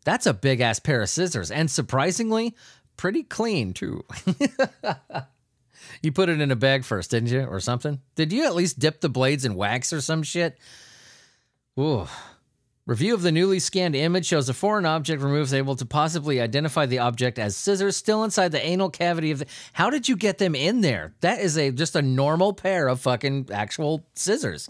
That's 0.03 0.25
a 0.25 0.33
big 0.33 0.59
ass 0.59 0.79
pair 0.79 1.01
of 1.01 1.09
scissors, 1.09 1.49
and 1.49 1.71
surprisingly, 1.71 2.55
pretty 2.97 3.23
clean 3.23 3.73
too. 3.73 4.03
you 6.01 6.11
put 6.11 6.27
it 6.27 6.41
in 6.41 6.51
a 6.51 6.57
bag 6.57 6.83
first, 6.83 7.11
didn't 7.11 7.29
you, 7.29 7.43
or 7.45 7.61
something? 7.61 8.01
Did 8.15 8.33
you 8.33 8.45
at 8.45 8.55
least 8.55 8.79
dip 8.79 8.99
the 8.99 9.09
blades 9.09 9.45
in 9.45 9.55
wax 9.55 9.93
or 9.93 10.01
some 10.01 10.23
shit? 10.23 10.57
Ooh. 11.79 12.07
Review 12.85 13.13
of 13.13 13.21
the 13.21 13.31
newly 13.31 13.59
scanned 13.59 13.95
image 13.95 14.25
shows 14.25 14.49
a 14.49 14.53
foreign 14.53 14.85
object 14.85 15.21
removed 15.21 15.53
able 15.53 15.77
to 15.77 15.85
possibly 15.85 16.41
identify 16.41 16.85
the 16.85 16.99
object 16.99 17.39
as 17.39 17.55
scissors 17.55 17.95
still 17.95 18.25
inside 18.25 18.51
the 18.51 18.65
anal 18.65 18.89
cavity 18.89 19.31
of 19.31 19.39
the. 19.39 19.45
How 19.71 19.89
did 19.89 20.09
you 20.09 20.17
get 20.17 20.37
them 20.37 20.53
in 20.53 20.81
there? 20.81 21.13
That 21.21 21.39
is 21.39 21.57
a 21.57 21.71
just 21.71 21.95
a 21.95 22.01
normal 22.01 22.51
pair 22.51 22.89
of 22.89 22.99
fucking 22.99 23.49
actual 23.53 24.05
scissors. 24.15 24.69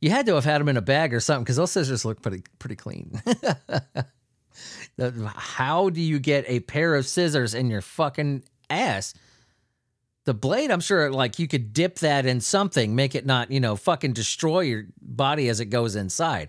You 0.00 0.10
had 0.10 0.26
to 0.26 0.34
have 0.34 0.44
had 0.44 0.60
them 0.60 0.68
in 0.68 0.76
a 0.76 0.82
bag 0.82 1.14
or 1.14 1.20
something 1.20 1.44
because 1.44 1.54
those 1.56 1.70
scissors 1.70 2.04
look 2.04 2.22
pretty 2.22 2.42
pretty 2.58 2.74
clean. 2.74 3.22
How 4.98 5.90
do 5.90 6.00
you 6.00 6.18
get 6.18 6.44
a 6.48 6.58
pair 6.60 6.96
of 6.96 7.06
scissors 7.06 7.54
in 7.54 7.70
your 7.70 7.82
fucking 7.82 8.42
ass? 8.68 9.14
The 10.24 10.34
blade, 10.34 10.70
I'm 10.72 10.80
sure, 10.80 11.10
like 11.12 11.38
you 11.38 11.46
could 11.46 11.72
dip 11.72 12.00
that 12.00 12.26
in 12.26 12.40
something, 12.40 12.96
make 12.96 13.14
it 13.14 13.26
not, 13.26 13.50
you 13.50 13.60
know, 13.60 13.76
fucking 13.76 14.14
destroy 14.14 14.60
your 14.60 14.86
body 15.00 15.48
as 15.48 15.60
it 15.60 15.66
goes 15.66 15.96
inside. 15.96 16.48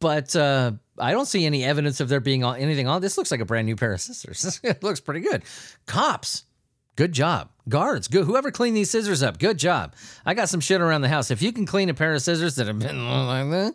But 0.00 0.34
uh, 0.34 0.72
I 0.98 1.12
don't 1.12 1.26
see 1.26 1.44
any 1.46 1.64
evidence 1.64 2.00
of 2.00 2.08
there 2.08 2.20
being 2.20 2.42
anything 2.42 2.88
on. 2.88 3.02
This 3.02 3.18
looks 3.18 3.30
like 3.30 3.40
a 3.40 3.44
brand 3.44 3.66
new 3.66 3.76
pair 3.76 3.92
of 3.92 4.00
scissors. 4.00 4.60
it 4.64 4.82
looks 4.82 5.00
pretty 5.00 5.20
good. 5.20 5.42
Cops, 5.86 6.44
good 6.96 7.12
job. 7.12 7.50
Guards, 7.68 8.08
good. 8.08 8.24
Whoever 8.24 8.50
cleaned 8.50 8.76
these 8.76 8.90
scissors 8.90 9.22
up, 9.22 9.38
good 9.38 9.58
job. 9.58 9.94
I 10.24 10.34
got 10.34 10.48
some 10.48 10.60
shit 10.60 10.80
around 10.80 11.02
the 11.02 11.08
house. 11.08 11.30
If 11.30 11.42
you 11.42 11.52
can 11.52 11.66
clean 11.66 11.88
a 11.90 11.94
pair 11.94 12.14
of 12.14 12.22
scissors 12.22 12.56
that 12.56 12.66
have 12.66 12.78
been 12.78 13.06
like 13.26 13.50
that, 13.50 13.74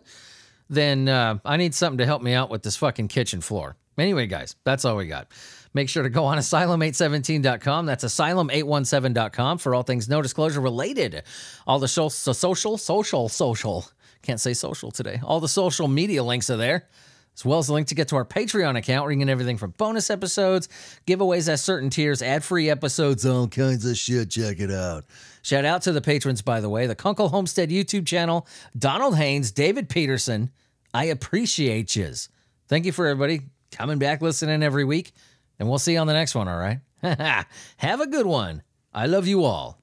then 0.68 1.08
uh, 1.08 1.38
I 1.44 1.56
need 1.56 1.74
something 1.74 1.98
to 1.98 2.06
help 2.06 2.22
me 2.22 2.34
out 2.34 2.50
with 2.50 2.62
this 2.62 2.76
fucking 2.76 3.08
kitchen 3.08 3.40
floor. 3.40 3.76
Anyway, 3.96 4.26
guys, 4.26 4.56
that's 4.64 4.84
all 4.84 4.96
we 4.96 5.06
got. 5.06 5.28
Make 5.72 5.88
sure 5.88 6.02
to 6.02 6.10
go 6.10 6.24
on 6.24 6.38
asylum817.com. 6.38 7.86
That's 7.86 8.04
asylum817.com 8.04 9.58
for 9.58 9.74
all 9.74 9.82
things 9.82 10.08
no 10.08 10.22
disclosure 10.22 10.60
related. 10.60 11.22
All 11.66 11.78
the 11.78 11.88
so- 11.88 12.08
so 12.08 12.32
social, 12.32 12.78
social, 12.78 13.28
social. 13.28 13.86
Can't 14.26 14.40
say 14.40 14.54
social 14.54 14.90
today. 14.90 15.20
All 15.22 15.38
the 15.38 15.46
social 15.46 15.86
media 15.86 16.20
links 16.24 16.50
are 16.50 16.56
there, 16.56 16.88
as 17.36 17.44
well 17.44 17.60
as 17.60 17.68
the 17.68 17.74
link 17.74 17.86
to 17.86 17.94
get 17.94 18.08
to 18.08 18.16
our 18.16 18.24
Patreon 18.24 18.76
account 18.76 19.04
where 19.04 19.12
you 19.12 19.18
can 19.18 19.28
get 19.28 19.30
everything 19.30 19.56
from 19.56 19.70
bonus 19.78 20.10
episodes, 20.10 20.68
giveaways 21.06 21.48
at 21.48 21.60
certain 21.60 21.90
tiers, 21.90 22.22
ad 22.22 22.42
free 22.42 22.68
episodes, 22.68 23.24
all 23.24 23.46
kinds 23.46 23.86
of 23.86 23.96
shit. 23.96 24.30
Check 24.30 24.58
it 24.58 24.72
out. 24.72 25.04
Shout 25.42 25.64
out 25.64 25.82
to 25.82 25.92
the 25.92 26.00
patrons, 26.00 26.42
by 26.42 26.60
the 26.60 26.68
way, 26.68 26.88
the 26.88 26.96
Kunkel 26.96 27.28
Homestead 27.28 27.70
YouTube 27.70 28.04
channel, 28.04 28.48
Donald 28.76 29.16
Haynes, 29.16 29.52
David 29.52 29.88
Peterson. 29.88 30.50
I 30.92 31.04
appreciate 31.04 31.94
yous. 31.94 32.28
Thank 32.66 32.84
you 32.84 32.90
for 32.90 33.06
everybody 33.06 33.42
coming 33.70 34.00
back, 34.00 34.22
listening 34.22 34.64
every 34.64 34.84
week, 34.84 35.12
and 35.60 35.68
we'll 35.68 35.78
see 35.78 35.92
you 35.92 36.00
on 36.00 36.08
the 36.08 36.14
next 36.14 36.34
one, 36.34 36.48
all 36.48 36.58
right? 36.58 36.80
Have 37.76 38.00
a 38.00 38.08
good 38.08 38.26
one. 38.26 38.64
I 38.92 39.06
love 39.06 39.28
you 39.28 39.44
all. 39.44 39.80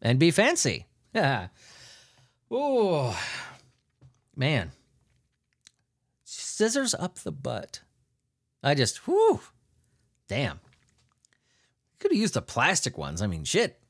And 0.00 0.18
be 0.18 0.30
fancy. 0.30 0.86
oh, 2.50 3.18
man. 4.36 4.72
Scissors 6.24 6.94
up 6.94 7.18
the 7.18 7.32
butt. 7.32 7.80
I 8.62 8.74
just, 8.74 9.06
whew, 9.06 9.40
damn. 10.28 10.60
Could 11.98 12.12
have 12.12 12.20
used 12.20 12.34
the 12.34 12.42
plastic 12.42 12.96
ones. 12.96 13.22
I 13.22 13.26
mean, 13.26 13.44
shit. 13.44 13.80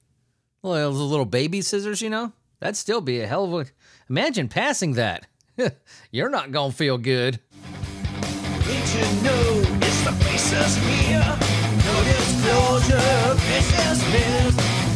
Well, 0.63 0.93
those 0.93 1.01
little 1.01 1.27
baby 1.27 1.61
scissors, 1.61 2.01
you 2.01 2.11
know? 2.11 2.33
That'd 2.61 2.77
still 2.77 3.01
be 3.01 3.21
a 3.21 3.27
hell 3.27 3.45
of 3.45 3.69
a. 3.69 3.71
Imagine 4.09 4.49
passing 4.49 4.93
that. 4.93 5.27
You're 6.13 6.29
not 6.29 6.53
gonna 6.53 6.73
feel 6.73 6.97
good. 6.99 7.41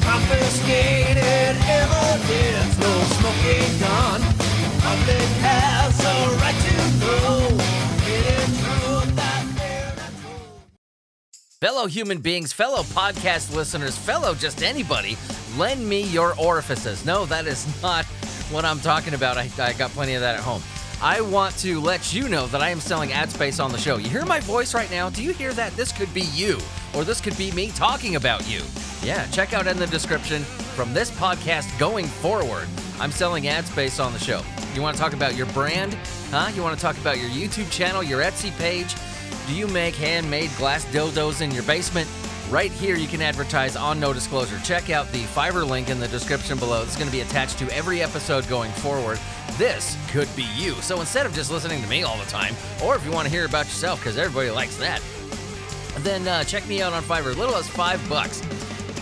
Confiscated 0.03 1.57
evidence, 1.67 2.79
no 2.79 3.03
smoking 3.19 3.81
gun. 3.81 4.26
Fellow 11.61 11.87
human 11.87 12.19
beings, 12.19 12.53
fellow 12.53 12.83
podcast 12.83 13.55
listeners, 13.55 13.97
fellow 13.97 14.35
just 14.35 14.63
anybody, 14.63 15.17
lend 15.57 15.89
me 15.89 16.03
your 16.03 16.39
orifices. 16.39 17.05
No, 17.05 17.27
that 17.27 17.47
is 17.47 17.67
not 17.83 18.05
what 18.51 18.65
I'm 18.65 18.79
talking 18.81 19.15
about. 19.15 19.37
I, 19.37 19.51
I 19.59 19.73
got 19.73 19.91
plenty 19.91 20.15
of 20.15 20.21
that 20.21 20.37
at 20.37 20.43
home. 20.43 20.63
I 21.03 21.21
want 21.21 21.57
to 21.59 21.81
let 21.81 22.13
you 22.13 22.29
know 22.29 22.47
that 22.49 22.61
I 22.61 22.71
am 22.71 22.81
selling 22.81 23.13
ad 23.13 23.31
space 23.31 23.59
on 23.59 23.73
the 23.73 23.79
show. 23.79 23.97
You 23.97 24.09
hear 24.09 24.25
my 24.25 24.41
voice 24.41 24.75
right 24.75 24.91
now? 24.91 25.11
Do 25.11 25.23
you 25.23 25.33
hear 25.33 25.53
that? 25.55 25.73
This 25.77 25.93
could 25.93 26.13
be 26.15 26.23
you, 26.35 26.59
or 26.95 27.05
this 27.05 27.21
could 27.21 27.37
be 27.37 27.53
me 27.53 27.69
talking 27.71 28.17
about 28.17 28.49
you. 28.49 28.61
Yeah, 29.03 29.27
check 29.29 29.53
out 29.53 29.67
in 29.67 29.79
the 29.79 29.87
description 29.87 30.43
from 30.75 30.93
this 30.93 31.11
podcast 31.11 31.79
going 31.79 32.07
forward. 32.07 32.69
I'm 32.99 33.11
selling 33.11 33.47
ad 33.49 33.67
space 33.67 34.01
on 34.01 34.13
the 34.13 34.19
show. 34.19 34.43
You 34.75 34.83
want 34.83 34.97
to 34.97 35.03
talk 35.03 35.13
about 35.13 35.37
your 35.37 35.47
brand? 35.47 35.95
Huh? 36.31 36.51
You 36.55 36.63
want 36.63 36.77
to 36.77 36.83
talk 36.83 36.97
about 36.99 37.19
your 37.19 37.29
YouTube 37.29 37.71
channel, 37.71 38.03
your 38.03 38.23
Etsy 38.23 38.57
page? 38.59 38.95
Do 39.47 39.55
you 39.55 39.67
make 39.69 39.95
handmade 39.95 40.51
glass 40.57 40.85
dildos 40.87 41.41
in 41.41 41.51
your 41.51 41.63
basement? 41.65 42.09
Right 42.51 42.71
here, 42.71 42.97
you 42.97 43.09
can 43.09 43.23
advertise 43.23 43.77
on 43.77 43.99
no 43.99 44.13
disclosure. 44.13 44.59
Check 44.61 44.89
out 44.89 45.11
the 45.13 45.25
Fiverr 45.25 45.69
link 45.69 45.91
in 45.91 45.99
the 45.99 46.09
description 46.09 46.59
below. 46.59 46.83
It's 46.83 46.95
going 46.97 47.09
to 47.09 47.13
be 47.13 47.21
attached 47.21 47.59
to 47.59 47.69
every 47.75 48.03
episode 48.03 48.49
going 48.49 48.71
forward. 48.73 49.19
This 49.53 49.97
could 50.11 50.29
be 50.37 50.47
you. 50.55 50.73
So 50.75 51.01
instead 51.01 51.27
of 51.27 51.35
just 51.35 51.51
listening 51.51 51.83
to 51.83 51.89
me 51.89 52.03
all 52.05 52.17
the 52.19 52.31
time, 52.31 52.55
or 52.85 52.95
if 52.95 53.05
you 53.05 53.11
want 53.11 53.27
to 53.27 53.33
hear 53.33 53.47
about 53.47 53.67
yourself, 53.67 54.01
because 54.01 54.17
everybody 54.17 54.51
likes 54.51 54.77
that, 54.77 55.03
then 55.99 56.27
uh, 56.29 56.45
check 56.45 56.67
me 56.69 56.83
out 56.83 56.93
on 56.93 57.03
Fiverr. 57.03 57.37
Little 57.37 57.57
as 57.57 57.69
five 57.69 58.07
bucks. 58.09 58.43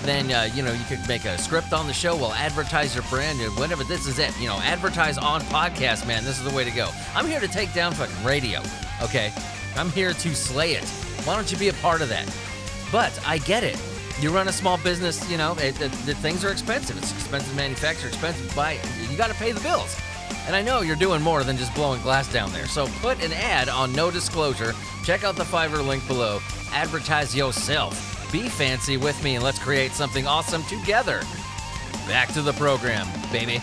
Then 0.04 0.30
uh, 0.30 0.48
you 0.54 0.62
know 0.62 0.72
you 0.72 0.84
could 0.84 1.06
make 1.08 1.24
a 1.24 1.38
script 1.38 1.72
on 1.72 1.86
the 1.86 1.92
show. 1.94 2.14
We'll 2.14 2.34
advertise 2.34 2.94
your 2.94 3.04
brand 3.04 3.40
and 3.40 3.56
whatever. 3.56 3.84
This 3.84 4.06
is 4.06 4.18
it. 4.18 4.38
You 4.38 4.48
know, 4.48 4.58
advertise 4.58 5.16
on 5.16 5.40
podcast, 5.42 6.06
man. 6.06 6.24
This 6.24 6.38
is 6.38 6.44
the 6.44 6.54
way 6.54 6.64
to 6.64 6.70
go. 6.70 6.90
I'm 7.14 7.26
here 7.26 7.40
to 7.40 7.48
take 7.48 7.72
down 7.72 7.94
fucking 7.94 8.24
radio. 8.24 8.60
Okay, 9.02 9.32
I'm 9.76 9.90
here 9.90 10.12
to 10.12 10.34
slay 10.34 10.72
it. 10.72 10.84
Why 11.24 11.36
don't 11.36 11.50
you 11.50 11.56
be 11.56 11.68
a 11.68 11.72
part 11.74 12.02
of 12.02 12.10
that? 12.10 12.30
But 12.92 13.18
I 13.26 13.38
get 13.38 13.64
it. 13.64 13.80
You 14.20 14.30
run 14.30 14.46
a 14.46 14.52
small 14.52 14.78
business, 14.78 15.28
you 15.28 15.36
know, 15.36 15.54
it, 15.54 15.80
it, 15.80 15.90
the 16.06 16.14
things 16.14 16.44
are 16.44 16.52
expensive. 16.52 16.96
It's 16.96 17.12
expensive 17.12 17.50
to 17.50 17.56
manufacture, 17.56 18.06
expensive 18.06 18.48
to 18.48 18.54
buy. 18.54 18.78
You 19.10 19.16
got 19.16 19.28
to 19.28 19.34
pay 19.34 19.50
the 19.50 19.60
bills. 19.60 20.00
And 20.46 20.54
I 20.54 20.62
know 20.62 20.82
you're 20.82 20.94
doing 20.94 21.20
more 21.20 21.42
than 21.42 21.56
just 21.56 21.74
blowing 21.74 22.00
glass 22.02 22.32
down 22.32 22.52
there. 22.52 22.66
So 22.66 22.86
put 23.00 23.22
an 23.24 23.32
ad 23.32 23.68
on 23.68 23.92
no 23.92 24.10
disclosure. 24.10 24.74
Check 25.02 25.24
out 25.24 25.34
the 25.34 25.44
Fiverr 25.44 25.84
link 25.84 26.06
below. 26.06 26.40
Advertise 26.72 27.34
yourself. 27.34 28.13
Be 28.34 28.48
fancy 28.48 28.96
with 28.96 29.22
me 29.22 29.36
and 29.36 29.44
let's 29.44 29.60
create 29.60 29.92
something 29.92 30.26
awesome 30.26 30.64
together. 30.64 31.20
Back 32.08 32.32
to 32.32 32.42
the 32.42 32.52
program, 32.54 33.06
baby. 33.30 33.62